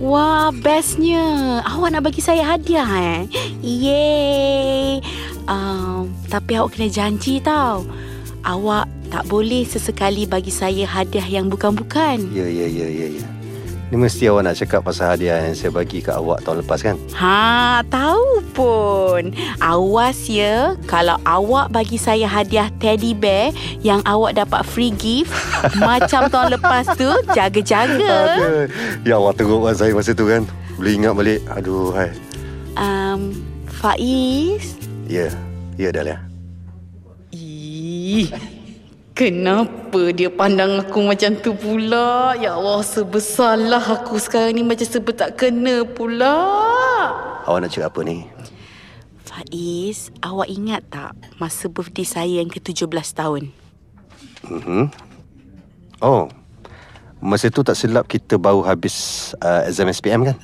Wah, 0.00 0.48
bestnya. 0.48 1.60
Awak 1.68 1.92
nak 1.92 2.08
bagi 2.08 2.24
saya 2.24 2.56
hadiah 2.56 2.88
eh? 2.88 3.20
Yeay. 3.60 5.04
Um, 5.44 6.08
tapi 6.32 6.56
awak 6.56 6.72
kena 6.72 6.88
janji 6.88 7.36
tau. 7.44 7.84
Awak 8.48 9.01
tak 9.12 9.28
boleh 9.28 9.68
sesekali 9.68 10.24
bagi 10.24 10.48
saya 10.48 10.88
hadiah 10.88 11.28
yang 11.28 11.52
bukan-bukan. 11.52 12.32
Ya 12.32 12.48
ya 12.48 12.64
ya 12.64 12.88
ya 12.88 13.06
ya. 13.20 13.24
Ni 13.92 14.00
mesti 14.00 14.24
awak 14.24 14.48
nak 14.48 14.56
cakap 14.56 14.80
pasal 14.88 15.12
hadiah 15.12 15.36
yang 15.44 15.52
saya 15.52 15.68
bagi 15.68 16.00
kat 16.00 16.16
awak 16.16 16.40
tahun 16.48 16.64
lepas 16.64 16.80
kan? 16.80 16.96
Ha, 17.12 17.84
tahu 17.92 18.40
pun. 18.56 19.36
Awas 19.60 20.32
ya 20.32 20.80
kalau 20.88 21.20
awak 21.28 21.68
bagi 21.68 22.00
saya 22.00 22.24
hadiah 22.24 22.72
teddy 22.80 23.12
bear 23.12 23.52
yang 23.84 24.00
awak 24.08 24.32
dapat 24.32 24.64
free 24.64 24.96
gift 24.96 25.28
macam 25.84 26.32
tahun 26.32 26.56
lepas 26.56 26.88
tu, 26.96 27.12
jaga-jaga. 27.36 28.40
Aduh. 28.40 28.64
Ya 29.04 29.20
Allah 29.20 29.36
teruk 29.36 29.60
kan 29.60 29.76
saya 29.76 29.92
masa 29.92 30.16
tu 30.16 30.24
kan. 30.24 30.48
Boleh 30.80 30.92
ingat 30.96 31.12
balik. 31.12 31.40
Aduh 31.52 31.92
hai. 31.92 32.16
Um, 32.80 33.36
Faiz. 33.68 34.80
Ya. 35.04 35.28
Ya 35.76 35.92
Dahlia. 35.92 36.32
Ih, 37.32 38.28
kenapa 39.12 40.12
dia 40.12 40.28
pandang 40.32 40.82
aku 40.82 41.04
macam 41.04 41.36
tu 41.38 41.52
pula? 41.56 42.36
Ya 42.36 42.56
Allah, 42.56 42.82
sebesarlah 42.84 43.80
aku 43.80 44.18
sekarang 44.18 44.58
ni 44.58 44.62
macam 44.64 44.84
sebut 44.84 45.14
tak 45.16 45.38
kena 45.38 45.84
pula. 45.86 46.34
Awak 47.46 47.58
nak 47.62 47.70
cakap 47.70 47.88
apa 47.92 48.00
ni? 48.04 48.16
Faiz, 49.24 50.12
awak 50.20 50.48
ingat 50.50 50.82
tak 50.92 51.16
masa 51.40 51.70
birthday 51.70 52.04
saya 52.04 52.44
yang 52.44 52.52
ke-17 52.52 53.08
tahun? 53.16 53.48
Mhm. 54.44 54.92
Oh. 56.02 56.28
Masa 57.22 57.54
tu 57.54 57.62
tak 57.62 57.78
silap 57.78 58.10
kita 58.10 58.34
baru 58.34 58.66
habis 58.66 59.30
uh, 59.38 59.62
exam 59.62 59.86
SPM 59.86 60.26
kan? 60.26 60.36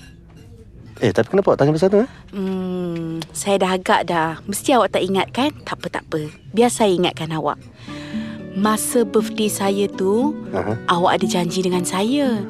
Eh, 0.99 1.11
tapi 1.15 1.31
kenapa 1.31 1.55
awak 1.55 1.59
tanya 1.63 1.75
pasal 1.75 1.91
tu 1.91 1.99
eh? 2.03 2.11
Hmm, 2.35 3.23
saya 3.31 3.59
dah 3.63 3.71
agak 3.75 4.01
dah. 4.11 4.39
Mesti 4.47 4.75
awak 4.79 4.95
tak 4.95 5.03
ingat 5.03 5.31
kan? 5.31 5.51
Tak 5.63 5.79
apa, 5.79 5.87
tak 5.91 6.05
apa. 6.11 6.31
Biar 6.55 6.71
saya 6.71 6.91
ingatkan 6.91 7.31
awak. 7.35 7.59
Masa 8.59 9.07
birthday 9.07 9.47
saya 9.47 9.87
tu, 9.87 10.35
Aha. 10.51 10.75
awak 10.91 11.23
ada 11.23 11.27
janji 11.31 11.63
dengan 11.63 11.87
saya. 11.87 12.43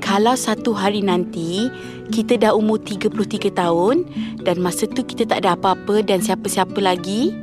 Kalau 0.00 0.32
satu 0.32 0.72
hari 0.72 1.04
nanti, 1.04 1.68
kita 2.08 2.40
dah 2.40 2.56
umur 2.56 2.80
33 2.80 3.52
tahun 3.52 4.08
dan 4.40 4.64
masa 4.64 4.88
tu 4.88 5.04
kita 5.04 5.28
tak 5.28 5.44
ada 5.44 5.52
apa-apa 5.52 6.00
dan 6.00 6.24
siapa-siapa 6.24 6.80
lagi, 6.80 7.36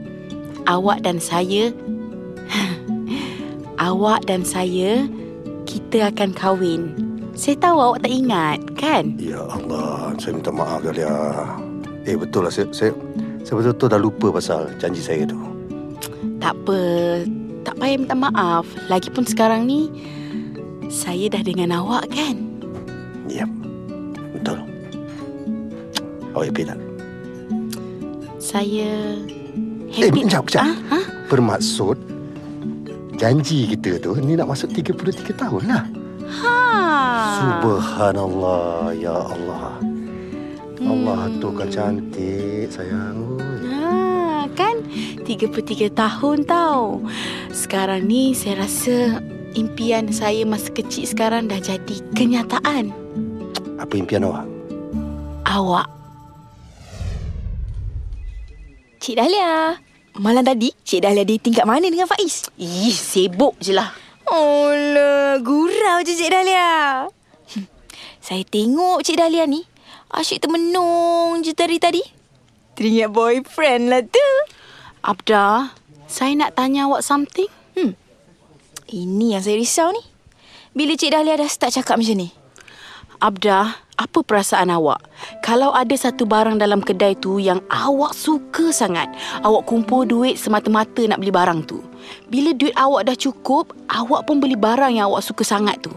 awak 0.66 1.06
dan 1.06 1.22
saya, 1.22 1.70
awak 3.94 4.26
dan 4.26 4.42
saya, 4.42 5.06
kita 5.70 6.10
akan 6.10 6.34
kahwin. 6.34 6.82
Saya 7.38 7.62
tahu 7.62 7.78
awak 7.78 8.00
tak 8.02 8.14
ingat, 8.14 8.60
kan? 8.74 9.04
Ya 9.22 9.42
Allah, 9.42 10.18
saya 10.18 10.38
minta 10.38 10.50
maaf 10.50 10.82
Dahlia. 10.82 11.14
Eh, 12.10 12.18
betul 12.18 12.46
lah. 12.46 12.54
Saya, 12.54 12.70
saya, 12.74 12.92
saya 13.46 13.54
betul-betul 13.62 13.90
dah 13.90 14.02
lupa 14.02 14.28
pasal 14.34 14.70
janji 14.82 15.02
saya 15.02 15.26
tu. 15.30 15.38
Tak 16.38 16.54
apa, 16.58 16.80
tak 17.64 17.76
payah 17.76 17.98
minta 17.98 18.14
maaf. 18.14 18.68
Lagipun 18.86 19.24
sekarang 19.24 19.64
ni, 19.64 19.88
saya 20.88 21.28
dah 21.28 21.42
dengan 21.42 21.74
awak 21.74 22.12
kan? 22.12 22.36
Ya, 23.26 23.48
betul. 24.32 24.60
Awak 26.32 26.46
happy 26.48 26.64
tak? 26.64 26.80
Saya 28.38 28.92
Eh, 29.90 30.10
happy. 30.10 30.26
kejap, 30.26 30.44
kejap. 30.46 30.64
Ah, 30.64 30.76
ha? 30.92 31.00
Bermaksud, 31.26 31.98
janji 33.16 33.70
kita 33.70 33.98
tu 33.98 34.18
ni 34.18 34.34
nak 34.34 34.50
masuk 34.50 34.70
33 34.70 35.32
tahun 35.34 35.64
lah. 35.70 35.84
Ha. 36.24 36.58
Subhanallah, 37.40 38.92
ya 38.92 39.14
Allah. 39.14 39.78
Allah 40.84 41.32
tu 41.40 41.48
kan 41.54 41.70
cantik, 41.70 42.68
sayang. 42.68 43.40
Oi. 44.94 45.18
Ha, 45.18 45.18
kan? 45.18 45.26
33 45.26 45.90
tahun 45.90 46.38
tau. 46.46 47.02
Sekarang 47.50 48.06
ni 48.06 48.38
saya 48.38 48.66
rasa 48.66 49.22
impian 49.58 50.10
saya 50.14 50.46
masa 50.46 50.70
kecil 50.70 51.10
sekarang 51.10 51.50
dah 51.50 51.58
jadi 51.58 51.98
kenyataan. 52.14 52.94
Apa 53.82 53.94
impian 53.98 54.26
awak? 54.26 54.46
Awak. 55.50 55.88
Cik 59.04 59.20
Dahlia. 59.20 59.78
Malam 60.14 60.46
tadi, 60.46 60.70
Cik 60.86 61.04
Dahlia 61.04 61.26
dating 61.26 61.58
kat 61.58 61.66
mana 61.66 61.90
dengan 61.90 62.06
Faiz? 62.06 62.48
Ih, 62.56 62.94
sibuk 62.94 63.58
je 63.58 63.74
lah. 63.74 63.92
Olah, 64.30 65.42
gurau 65.42 66.00
je 66.06 66.14
Cik 66.14 66.32
Dahlia. 66.32 67.10
Saya 68.26 68.46
tengok 68.46 69.04
Cik 69.04 69.20
Dahlia 69.20 69.50
ni, 69.50 69.66
asyik 70.14 70.46
termenung 70.46 71.42
je 71.42 71.52
tadi 71.52 71.82
tadi. 71.82 72.02
Teringat 72.78 73.10
boyfriend 73.12 73.92
lah 73.92 74.02
tu. 74.06 74.30
Abda, 75.04 75.76
saya 76.08 76.32
nak 76.40 76.56
tanya 76.56 76.88
awak 76.88 77.04
something. 77.04 77.52
Ini 78.94 79.36
yang 79.36 79.44
saya 79.44 79.60
risau 79.60 79.92
ni. 79.92 80.00
Bila 80.72 80.96
Cik 80.96 81.12
Dahlia 81.12 81.36
dah 81.36 81.50
start 81.52 81.76
cakap 81.76 82.00
macam 82.00 82.24
ni? 82.24 82.32
Abda, 83.20 83.84
apa 84.00 84.20
perasaan 84.24 84.72
awak? 84.72 85.04
Kalau 85.44 85.76
ada 85.76 85.92
satu 85.98 86.24
barang 86.24 86.56
dalam 86.56 86.80
kedai 86.80 87.20
tu 87.20 87.36
yang 87.36 87.60
awak 87.68 88.16
suka 88.16 88.72
sangat, 88.72 89.12
awak 89.44 89.68
kumpul 89.68 90.08
duit 90.08 90.40
semata-mata 90.40 91.04
nak 91.04 91.20
beli 91.20 91.36
barang 91.36 91.68
tu. 91.68 91.84
Bila 92.32 92.56
duit 92.56 92.72
awak 92.80 93.12
dah 93.12 93.18
cukup, 93.20 93.76
awak 93.92 94.24
pun 94.24 94.40
beli 94.40 94.56
barang 94.56 94.96
yang 94.96 95.12
awak 95.12 95.26
suka 95.26 95.44
sangat 95.44 95.84
tu. 95.84 95.92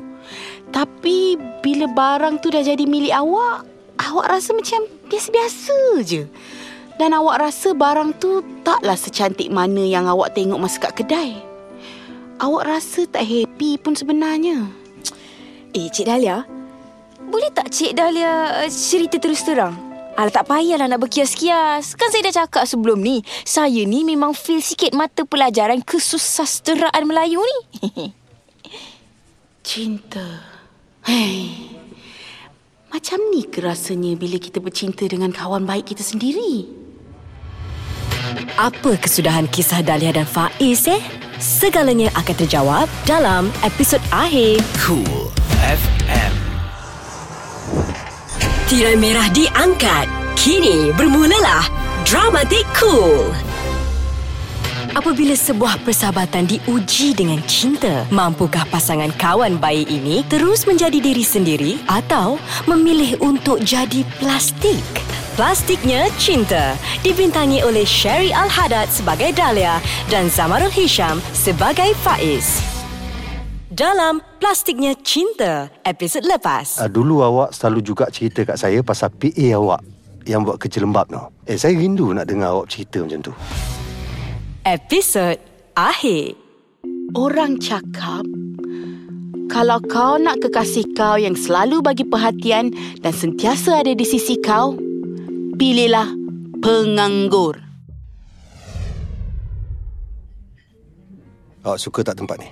Tapi 0.75 1.39
bila 1.63 1.87
barang 1.87 2.43
tu 2.43 2.51
dah 2.51 2.65
jadi 2.65 2.83
milik 2.91 3.15
awak, 3.15 3.63
awak 4.03 4.35
rasa 4.35 4.51
macam 4.51 4.83
biasa-biasa 5.07 5.79
je. 6.03 6.27
Dan 6.97 7.13
awak 7.13 7.45
rasa 7.45 7.77
barang 7.77 8.17
tu 8.17 8.41
taklah 8.65 8.97
secantik 8.97 9.53
mana 9.53 9.85
yang 9.85 10.09
awak 10.09 10.33
tengok 10.33 10.57
masa 10.57 10.81
kat 10.81 11.05
kedai. 11.05 11.37
Awak 12.41 12.65
rasa 12.65 13.05
tak 13.05 13.25
happy 13.29 13.77
pun 13.77 13.93
sebenarnya. 13.93 14.65
Eh, 15.77 15.93
Cik 15.93 16.09
Dahlia, 16.09 16.49
boleh 17.29 17.53
tak 17.53 17.69
Cik 17.69 17.93
Dahlia 17.93 18.65
uh, 18.65 18.71
cerita 18.73 19.21
terus 19.21 19.45
terang? 19.45 19.77
Alah 20.17 20.33
tak 20.33 20.49
payahlah 20.49 20.89
nak 20.89 21.05
berkias-kias. 21.05 21.93
Kan 22.01 22.09
saya 22.09 22.33
dah 22.33 22.45
cakap 22.45 22.65
sebelum 22.65 23.05
ni, 23.05 23.21
saya 23.45 23.85
ni 23.85 24.01
memang 24.01 24.33
feel 24.33 24.65
sikit 24.65 24.97
mata 24.97 25.29
pelajaran 25.29 25.85
kesusasteraan 25.85 27.05
Melayu 27.05 27.45
ni. 27.45 27.59
Cinta. 29.69 30.25
Hei. 31.05 31.77
Macam 32.89 33.21
ni 33.29 33.45
ke 33.45 33.61
rasanya 33.61 34.17
bila 34.17 34.41
kita 34.41 34.57
bercinta 34.57 35.05
dengan 35.05 35.29
kawan 35.29 35.69
baik 35.69 35.93
kita 35.93 36.01
sendiri? 36.01 36.86
Apa 38.57 38.97
kesudahan 38.97 39.47
kisah 39.51 39.85
Dahlia 39.85 40.15
dan 40.15 40.27
Faiz 40.27 40.87
eh? 40.89 41.03
Segalanya 41.37 42.09
akan 42.17 42.37
terjawab 42.37 42.87
dalam 43.05 43.53
episod 43.61 44.01
akhir. 44.09 44.65
Cool 44.81 45.29
FM. 45.61 46.33
Tirai 48.67 48.97
merah 48.97 49.29
diangkat. 49.31 50.09
Kini 50.35 50.95
bermulalah 50.95 51.67
Dramatik 52.07 52.65
Cool. 52.75 53.35
Apabila 54.97 55.37
sebuah 55.37 55.85
persahabatan 55.85 56.49
diuji 56.49 57.13
dengan 57.13 57.37
cinta, 57.45 58.09
mampukah 58.09 58.65
pasangan 58.73 59.13
kawan 59.21 59.61
baik 59.61 59.93
ini 59.93 60.25
terus 60.25 60.65
menjadi 60.65 60.97
diri 60.97 61.21
sendiri 61.21 61.77
atau 61.85 62.41
memilih 62.65 63.21
untuk 63.21 63.61
jadi 63.61 64.01
plastik? 64.17 64.81
Plastiknya 65.37 66.09
Cinta 66.17 66.81
dibintangi 67.05 67.61
oleh 67.61 67.85
Sherry 67.85 68.33
Al-Haddad 68.33 68.89
sebagai 68.89 69.37
Dahlia 69.37 69.85
dan 70.09 70.33
Zamarul 70.33 70.73
Hisham 70.73 71.21
sebagai 71.37 71.93
Faiz. 72.01 72.65
Dalam 73.69 74.25
Plastiknya 74.41 74.97
Cinta, 75.05 75.69
episod 75.85 76.25
lepas. 76.25 76.81
Uh, 76.81 76.89
dulu 76.89 77.21
awak 77.21 77.53
selalu 77.53 77.85
juga 77.85 78.09
cerita 78.09 78.49
kat 78.49 78.57
saya 78.57 78.81
pasal 78.81 79.13
PA 79.13 79.61
awak 79.61 79.85
yang 80.25 80.41
buat 80.41 80.57
kerja 80.57 80.81
lembab 80.81 81.05
tu. 81.13 81.21
Eh, 81.45 81.61
saya 81.61 81.77
rindu 81.77 82.17
nak 82.17 82.25
dengar 82.25 82.57
awak 82.57 82.73
cerita 82.73 83.05
macam 83.05 83.21
tu. 83.29 83.37
Episod 84.67 85.39
akhir. 85.79 86.35
Orang 87.15 87.63
cakap 87.63 88.27
Kalau 89.47 89.79
kau 89.87 90.19
nak 90.19 90.43
kekasih 90.43 90.91
kau 90.91 91.15
yang 91.15 91.39
selalu 91.39 91.79
bagi 91.87 92.03
perhatian 92.03 92.75
dan 92.99 93.15
sentiasa 93.15 93.87
ada 93.87 93.95
di 93.95 94.03
sisi 94.03 94.35
kau, 94.43 94.75
pilihlah 95.55 96.11
penganggur. 96.59 97.63
Awak 101.63 101.79
suka 101.79 102.03
tak 102.03 102.19
tempat 102.19 102.43
ni? 102.43 102.51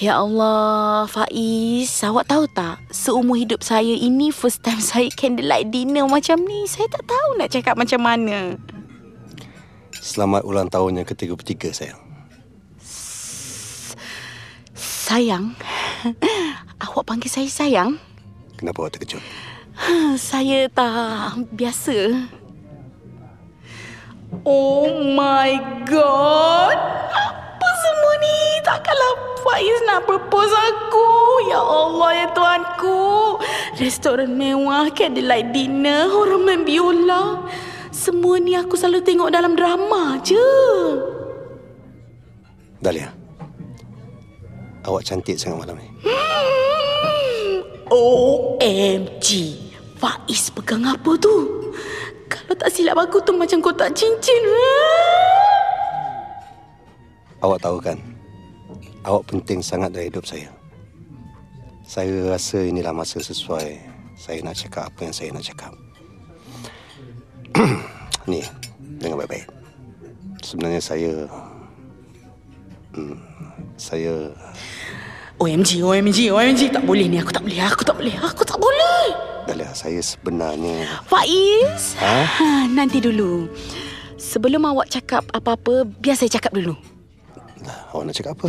Ya 0.00 0.16
Allah, 0.16 1.04
Faiz, 1.12 1.92
awak 2.08 2.24
tahu 2.24 2.48
tak? 2.56 2.80
Seumur 2.88 3.36
hidup 3.36 3.60
saya 3.60 3.92
ini 4.00 4.32
first 4.32 4.64
time 4.64 4.80
saya 4.96 5.12
candlelight 5.12 5.68
dinner 5.68 6.08
macam 6.08 6.40
ni. 6.40 6.64
Saya 6.64 6.88
tak 6.88 7.04
tahu 7.04 7.36
nak 7.36 7.52
cakap 7.52 7.76
macam 7.76 8.00
mana. 8.00 8.56
Selamat 10.00 10.48
ulang 10.48 10.72
tahun 10.72 11.04
yang 11.04 11.06
ke-33 11.12 11.76
sayang. 11.76 12.00
Sayang? 14.72 15.52
awak 16.88 17.04
panggil 17.04 17.28
saya 17.28 17.44
sayang? 17.52 18.00
Kenapa 18.56 18.80
awak 18.80 18.96
terkejut? 18.96 19.20
Saya 20.16 20.72
tak 20.72 21.44
biasa. 21.52 22.16
Oh 24.48 24.88
my 25.12 25.84
god. 25.84 26.80
Apa 27.12 27.68
semua 27.84 28.14
ni? 28.24 28.40
Takkanlah 28.64 29.14
Faiz 29.44 29.78
nak 29.84 30.08
propose 30.08 30.52
aku. 30.52 31.08
Ya 31.52 31.60
Allah 31.60 32.10
ya 32.24 32.26
Tuanku. 32.32 33.36
Restoran 33.76 34.32
mewah, 34.32 34.88
candlelight 34.96 35.52
dinner, 35.52 36.08
orang 36.08 36.40
main 36.40 36.60
biola. 36.64 37.44
Semua 37.90 38.38
ni 38.38 38.54
aku 38.54 38.78
selalu 38.78 39.02
tengok 39.02 39.30
dalam 39.34 39.58
drama 39.58 40.18
je. 40.22 40.48
Dahlia. 42.78 43.10
Awak 44.86 45.02
cantik 45.04 45.36
sangat 45.36 45.66
malam 45.66 45.76
ni. 45.76 45.88
OMG. 47.90 49.26
Faiz 50.00 50.48
pegang 50.54 50.86
apa 50.86 51.12
tu? 51.20 51.34
Kalau 52.30 52.54
tak 52.54 52.70
silap 52.72 52.96
aku 52.96 53.20
tu 53.20 53.34
macam 53.34 53.58
kotak 53.60 53.92
cincin. 53.92 54.42
Awak 57.42 57.58
tahu 57.60 57.76
kan? 57.82 57.98
Awak 59.02 59.26
penting 59.28 59.60
sangat 59.60 59.92
dalam 59.92 60.08
hidup 60.08 60.24
saya. 60.24 60.48
Saya 61.84 62.30
rasa 62.30 62.62
inilah 62.62 62.94
masa 62.94 63.18
sesuai 63.18 63.82
saya 64.14 64.38
nak 64.46 64.54
cakap 64.54 64.86
apa 64.88 65.00
yang 65.10 65.14
saya 65.16 65.34
nak 65.34 65.42
cakap. 65.42 65.74
ni, 68.30 68.40
dengar 69.00 69.24
baik-baik. 69.24 69.46
Sebenarnya 70.44 70.80
saya... 70.80 71.12
Hmm, 72.94 73.16
saya... 73.78 74.34
OMG, 75.40 75.80
OMG, 75.80 76.28
OMG. 76.28 76.68
Tak 76.68 76.84
boleh 76.84 77.08
ni. 77.08 77.16
Aku 77.16 77.32
tak 77.32 77.44
boleh. 77.44 77.58
Aku 77.64 77.82
tak 77.82 77.96
boleh. 77.96 78.14
Aku 78.20 78.42
tak 78.44 78.58
boleh. 78.60 79.04
Dahlia, 79.48 79.72
saya 79.72 79.98
sebenarnya... 80.04 80.84
Faiz. 81.08 81.96
Ha? 81.96 82.16
Ha, 82.28 82.48
nanti 82.68 83.00
dulu. 83.00 83.48
Sebelum 84.20 84.68
awak 84.68 84.92
cakap 84.92 85.24
apa-apa, 85.32 85.88
biar 85.88 86.12
saya 86.12 86.28
cakap 86.28 86.52
dulu. 86.52 86.76
Lah, 87.64 87.78
awak 87.96 88.12
nak 88.12 88.14
cakap 88.20 88.32
apa? 88.36 88.48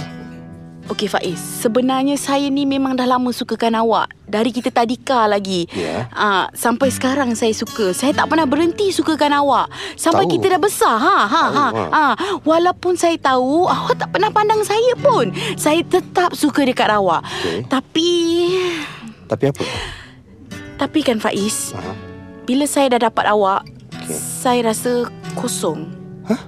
Okey 0.82 1.06
Faiz, 1.06 1.38
sebenarnya 1.38 2.18
saya 2.18 2.49
ni 2.49 2.66
memang 2.66 2.98
dah 2.98 3.06
lama 3.06 3.30
sukakan 3.30 3.78
awak. 3.78 4.10
Dari 4.26 4.49
kita 4.49 4.74
tadika 4.74 5.24
lagi. 5.24 5.70
Ya. 5.72 6.10
Ah, 6.10 6.49
sampai 6.52 6.90
sekarang 6.90 7.32
saya 7.32 7.52
suka. 7.52 7.91
Saya 7.91 8.12
tak 8.12 8.28
pernah 8.28 8.44
berhenti 8.44 8.90
sukakan 8.90 9.32
awak. 9.36 9.70
Sampai 9.94 10.26
Tahu. 10.26 10.34
kita 10.36 10.45
dah 10.52 10.62
besar. 10.62 10.95
Ha 10.98 11.16
ha 11.22 11.28
Tahu, 11.28 11.53
ha. 11.53 11.66
ha. 11.70 11.86
ha. 11.88 12.06
Walaupun 12.41 12.95
saya 12.95 13.16
tahu 13.16 13.68
awak 13.68 13.94
tak 13.95 14.10
pernah 14.10 14.32
pandang 14.32 14.64
saya 14.64 14.98
pun. 14.98 15.30
Saya 15.53 15.80
tetap 15.82 16.34
suka 16.34 16.66
dekat 16.66 16.90
awak. 16.90 17.24
Okey. 17.40 17.68
Tapi 17.68 18.10
Tapi 19.28 19.44
apa? 19.48 19.64
tapi 20.76 21.06
kan 21.06 21.22
Faiz, 21.22 21.72
Ha? 21.72 21.94
bila 22.41 22.66
saya 22.66 22.98
dah 22.98 23.08
dapat 23.08 23.30
awak, 23.30 23.62
Okey. 24.02 24.18
saya 24.18 24.66
rasa 24.66 25.06
kosong. 25.34 25.88
Hah? 26.26 26.41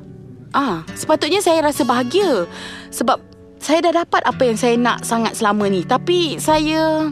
Ah, 0.52 0.76
sepatutnya 0.92 1.38
saya 1.38 1.62
rasa 1.64 1.86
bahagia 1.86 2.50
sebab 2.90 3.22
saya 3.64 3.80
dah 3.80 4.04
dapat 4.04 4.20
apa 4.28 4.44
yang 4.44 4.60
saya 4.60 4.76
nak 4.76 5.08
sangat 5.08 5.40
selama 5.40 5.72
ni. 5.72 5.88
Tapi 5.88 6.36
saya 6.36 7.08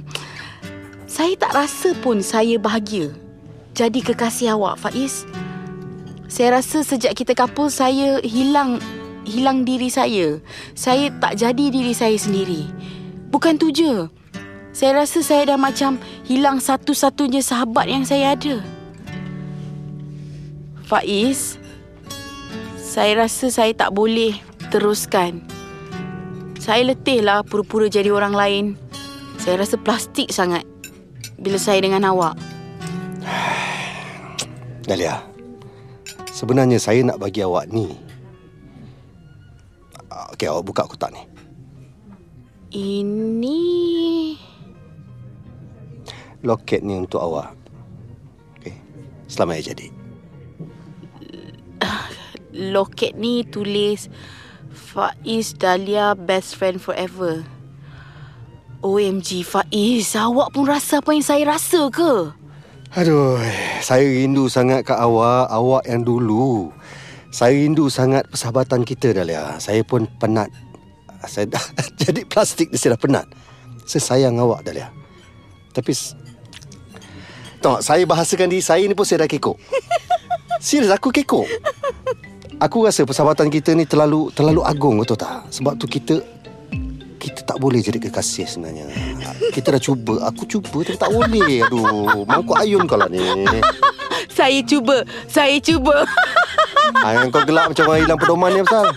saya 1.07 1.33
tak 1.39 1.55
rasa 1.55 1.95
pun 2.03 2.19
saya 2.19 2.59
bahagia. 2.59 3.15
Jadi 3.71 4.03
kekasih 4.03 4.59
awak 4.59 4.83
Faiz. 4.83 5.23
Saya 6.27 6.59
rasa 6.59 6.83
sejak 6.83 7.15
kita 7.15 7.31
couple 7.39 7.71
saya 7.71 8.19
hilang 8.27 8.83
hilang 9.23 9.63
diri 9.63 9.87
saya. 9.87 10.43
Saya 10.75 11.07
tak 11.23 11.39
jadi 11.39 11.71
diri 11.71 11.95
saya 11.95 12.19
sendiri. 12.19 12.67
Bukan 13.31 13.55
tu 13.55 13.71
je. 13.71 14.11
Saya 14.75 15.07
rasa 15.07 15.23
saya 15.23 15.55
dah 15.55 15.59
macam 15.59 16.03
hilang 16.27 16.59
satu-satunya 16.59 17.39
sahabat 17.39 17.87
yang 17.87 18.03
saya 18.03 18.35
ada. 18.35 18.59
Faiz, 20.83 21.55
saya 22.75 23.23
rasa 23.23 23.47
saya 23.47 23.71
tak 23.71 23.95
boleh 23.95 24.35
teruskan. 24.67 25.60
Saya 26.61 26.93
letih 26.93 27.25
lah 27.25 27.41
pura-pura 27.41 27.89
jadi 27.89 28.13
orang 28.13 28.37
lain. 28.37 28.65
Saya 29.41 29.65
rasa 29.65 29.81
plastik 29.81 30.29
sangat 30.29 30.61
bila 31.41 31.57
saya 31.57 31.81
dengan 31.81 32.05
awak. 32.05 32.37
Dahlia, 34.85 35.25
sebenarnya 36.29 36.77
saya 36.77 37.01
nak 37.01 37.17
bagi 37.17 37.41
awak 37.41 37.65
ni. 37.73 37.89
Okey, 40.37 40.45
awak 40.53 40.69
buka 40.69 40.85
kotak 40.85 41.09
ni. 41.09 41.25
Ini... 42.77 43.61
Loket 46.45 46.85
ni 46.85 46.93
untuk 46.93 47.25
awak. 47.25 47.57
Okey. 48.61 48.77
Selamat 49.25 49.57
hari 49.57 49.65
jadi. 49.65 49.87
Loket 52.53 53.17
ni 53.17 53.41
tulis 53.49 54.05
Faiz 54.71 55.55
Dahlia 55.55 56.15
best 56.15 56.55
friend 56.55 56.79
forever. 56.79 57.43
OMG 58.81 59.45
Faiz, 59.45 60.17
awak 60.17 60.57
pun 60.57 60.65
rasa 60.65 60.99
apa 60.99 61.13
yang 61.13 61.21
saya 61.21 61.43
rasa 61.45 61.91
ke? 61.93 62.33
Aduh, 62.91 63.39
saya 63.79 64.03
rindu 64.03 64.51
sangat 64.51 64.83
kat 64.83 64.99
awak, 64.99 65.47
awak 65.47 65.83
yang 65.87 66.03
dulu. 66.03 66.75
Saya 67.31 67.55
rindu 67.55 67.87
sangat 67.87 68.27
persahabatan 68.27 68.83
kita 68.83 69.15
Dahlia. 69.15 69.55
Saya 69.63 69.79
pun 69.87 70.03
penat. 70.19 70.51
Saya 71.23 71.47
dah 71.47 71.63
jadi 72.01 72.27
plastik 72.27 72.73
ni 72.73 72.75
saya 72.75 72.97
dah 72.97 73.01
penat. 73.01 73.25
Saya 73.87 74.03
sayang 74.03 74.35
awak 74.41 74.67
Dahlia. 74.67 74.91
Tapi 75.71 75.95
tak, 77.61 77.79
saya 77.85 78.03
bahasakan 78.03 78.49
diri 78.49 78.65
saya 78.65 78.83
ni 78.83 78.97
pun 78.97 79.05
saya 79.05 79.23
dah 79.23 79.29
kekok. 79.29 79.55
Serius 80.65 80.91
aku 80.91 81.13
kekok. 81.13 81.45
Aku 82.61 82.85
rasa 82.85 83.01
persahabatan 83.09 83.49
kita 83.49 83.73
ni 83.73 83.89
terlalu 83.89 84.29
terlalu 84.37 84.61
agung 84.61 85.01
betul 85.01 85.17
tak? 85.17 85.49
Sebab 85.49 85.81
tu 85.81 85.89
kita 85.89 86.21
kita 87.17 87.41
tak 87.41 87.57
boleh 87.57 87.81
jadi 87.81 87.97
kekasih 87.97 88.45
sebenarnya. 88.45 88.85
Kita 89.49 89.73
dah 89.73 89.81
cuba. 89.81 90.29
Aku 90.29 90.45
cuba 90.45 90.85
tapi 90.85 90.97
tak 90.97 91.09
boleh. 91.09 91.65
Aduh, 91.65 92.21
mangkuk 92.29 92.57
ayun 92.61 92.85
kau 92.85 93.01
lah 93.01 93.09
ni. 93.09 93.21
Saya 94.29 94.61
cuba, 94.61 95.01
saya 95.25 95.57
cuba. 95.57 96.05
Ha, 97.01 97.17
yang 97.17 97.33
kau 97.33 97.41
gelap 97.49 97.73
macam 97.73 97.83
orang 97.89 98.01
hilang 98.05 98.19
pedoman 98.21 98.49
ni 98.53 98.61
pasal. 98.61 98.93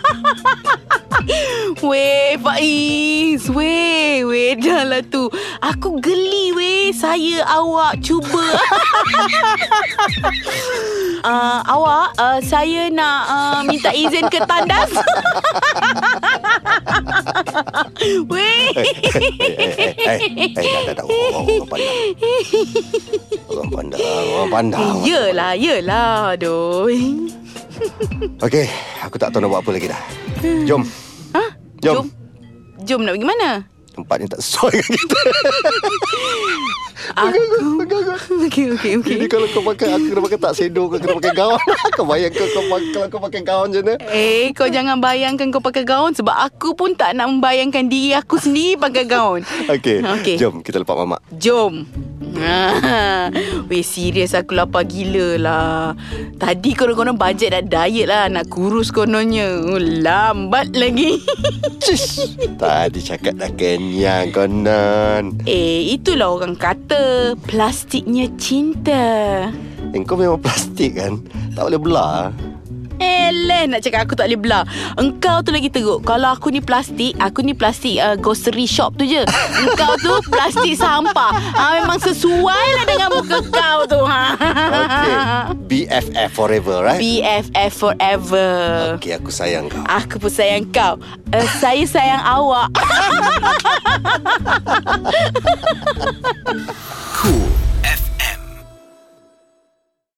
Weh 1.89 2.37
Faiz. 2.39 3.43
Weh 3.51 4.25
Weh. 4.25 4.55
Dah 4.59 4.83
lah 4.87 5.03
tu. 5.07 5.29
Aku 5.63 5.99
geli 6.01 6.53
weh. 6.55 6.93
Saya 6.95 7.43
awak 7.49 8.01
cuba. 8.05 8.45
Uh, 11.25 11.61
Awak 11.75 12.09
uh, 12.21 12.39
Saya 12.45 12.93
nak 12.93 13.21
uh, 13.27 13.61
Minta 13.65 13.91
izin 13.91 14.29
ke 14.29 14.39
tandas? 14.45 14.91
Weh. 18.31 18.71
Eh, 18.75 18.91
eh, 19.15 19.93
eh, 19.95 20.21
eh, 20.35 20.51
dah, 20.55 20.81
dah, 20.93 20.95
dah. 20.99 21.05
Oh, 21.05 21.47
orang 21.47 21.69
pandang. 21.69 21.97
Orang 23.49 23.69
pandang, 23.71 24.01
orang 24.03 24.51
pandang. 24.53 24.95
Yelah 25.05 25.53
Yelah 25.57 26.35
Aduh 26.37 27.44
Okey, 28.47 28.67
aku 29.03 29.17
tak 29.19 29.35
tahu 29.35 29.45
nak 29.45 29.51
buat 29.51 29.61
apa 29.63 29.71
lagi 29.75 29.87
dah. 29.91 30.03
Jom. 30.65 30.83
Ha? 31.35 31.45
Jom. 31.83 31.95
Jom 31.95 32.07
Jom 32.85 33.01
nak 33.07 33.15
pergi 33.17 33.29
mana? 33.29 33.74
Tempat 33.95 34.17
ni 34.19 34.27
tak 34.27 34.43
sesuai 34.43 34.75
dengan 34.75 34.91
kita. 34.99 35.19
Aku 37.15 37.39
Okey 38.45 38.75
okey 38.75 38.93
okey 39.03 39.15
Ini 39.19 39.27
kalau 39.29 39.47
kau 39.51 39.63
pakai, 39.63 39.93
aku 39.93 40.15
kena 40.15 40.21
pakai 40.25 40.39
tak 40.41 40.53
sedo, 40.57 40.89
kau 40.89 40.99
kena 40.99 41.15
pakai 41.21 41.35
gaun. 41.37 41.61
kau 41.97 42.05
bayang 42.07 42.33
kau, 42.33 42.47
kau, 42.49 42.65
pakai- 42.67 42.91
kalau 42.91 43.07
kau 43.11 43.21
pakai 43.23 43.41
gaun 43.45 43.69
je 43.71 43.81
ni. 43.83 43.95
Eh, 44.11 44.51
kau 44.57 44.67
jangan 44.67 44.99
bayangkan 44.99 45.51
kau 45.55 45.63
pakai 45.63 45.85
gaun 45.87 46.15
sebab 46.15 46.35
aku 46.35 46.75
pun 46.75 46.95
tak 46.95 47.15
nak 47.15 47.31
membayangkan 47.31 47.87
diri 47.87 48.17
aku 48.17 48.41
sendiri 48.41 48.81
pakai 48.81 49.05
gaun. 49.07 49.41
Okey, 49.71 50.03
Okey. 50.03 50.37
jom 50.39 50.63
kita 50.63 50.83
lepak 50.83 50.97
mamak. 50.97 51.21
Jom. 51.35 51.87
Weh 53.71 53.87
serius 53.87 54.35
aku 54.35 54.59
lapar 54.59 54.83
gila 54.91 55.39
lah 55.39 55.95
Tadi 56.35 56.75
konon-konon 56.75 57.15
bajet 57.15 57.55
dah 57.55 57.63
diet 57.63 58.11
lah 58.11 58.27
Nak 58.27 58.51
kurus 58.51 58.91
kononnya 58.91 59.55
oh, 59.63 59.79
Lambat 59.79 60.75
lagi. 60.75 61.23
Tadi 62.61 62.99
cakap 62.99 63.39
dah 63.39 63.51
kenyang 63.85 64.33
konon. 64.33 65.25
Eh 65.45 65.93
itulah 65.93 66.33
orang 66.33 66.57
kata 66.57 67.37
Plastiknya 67.45 68.33
cinta 68.41 69.05
Engkau 69.93 70.19
memang 70.19 70.41
plastik 70.41 70.99
kan? 70.99 71.21
Tak 71.55 71.71
boleh 71.71 71.79
belah. 71.79 72.23
Eleh 73.01 73.67
nak 73.71 73.81
cakap 73.83 74.07
aku 74.07 74.15
tak 74.15 74.31
boleh 74.31 74.41
belah. 74.41 74.65
Engkau 74.99 75.43
tu 75.43 75.51
lagi 75.51 75.69
teruk. 75.71 76.05
Kalau 76.07 76.35
aku 76.35 76.51
ni 76.51 76.61
plastik 76.63 77.17
Aku 77.19 77.43
ni 77.43 77.55
plastik 77.57 77.99
uh, 77.99 78.15
grocery 78.19 78.67
shop 78.69 78.95
tu 78.99 79.07
je. 79.07 79.23
Engkau 79.61 79.97
tu 80.01 80.13
plastik 80.31 80.75
sampah. 80.79 81.33
Ha, 81.55 81.83
Memang 81.83 81.99
sesuai 82.01 82.67
lah 82.81 82.85
dengan 82.87 83.09
muka 83.11 83.39
kau 83.51 83.79
tu. 83.89 84.01
Ha. 84.05 84.23
Okay. 84.85 85.15
BFF 85.65 86.31
forever, 86.35 86.77
right? 86.85 87.01
BFF 87.01 87.73
forever. 87.73 88.53
Okay, 89.01 89.17
aku 89.17 89.31
sayang 89.33 89.67
kau. 89.67 89.83
Aku 89.89 90.21
pun 90.21 90.31
sayang 90.31 90.69
kau. 90.71 91.01
Uh, 91.33 91.47
Saya 91.59 91.83
sayang 91.89 92.23
awak 92.23 92.71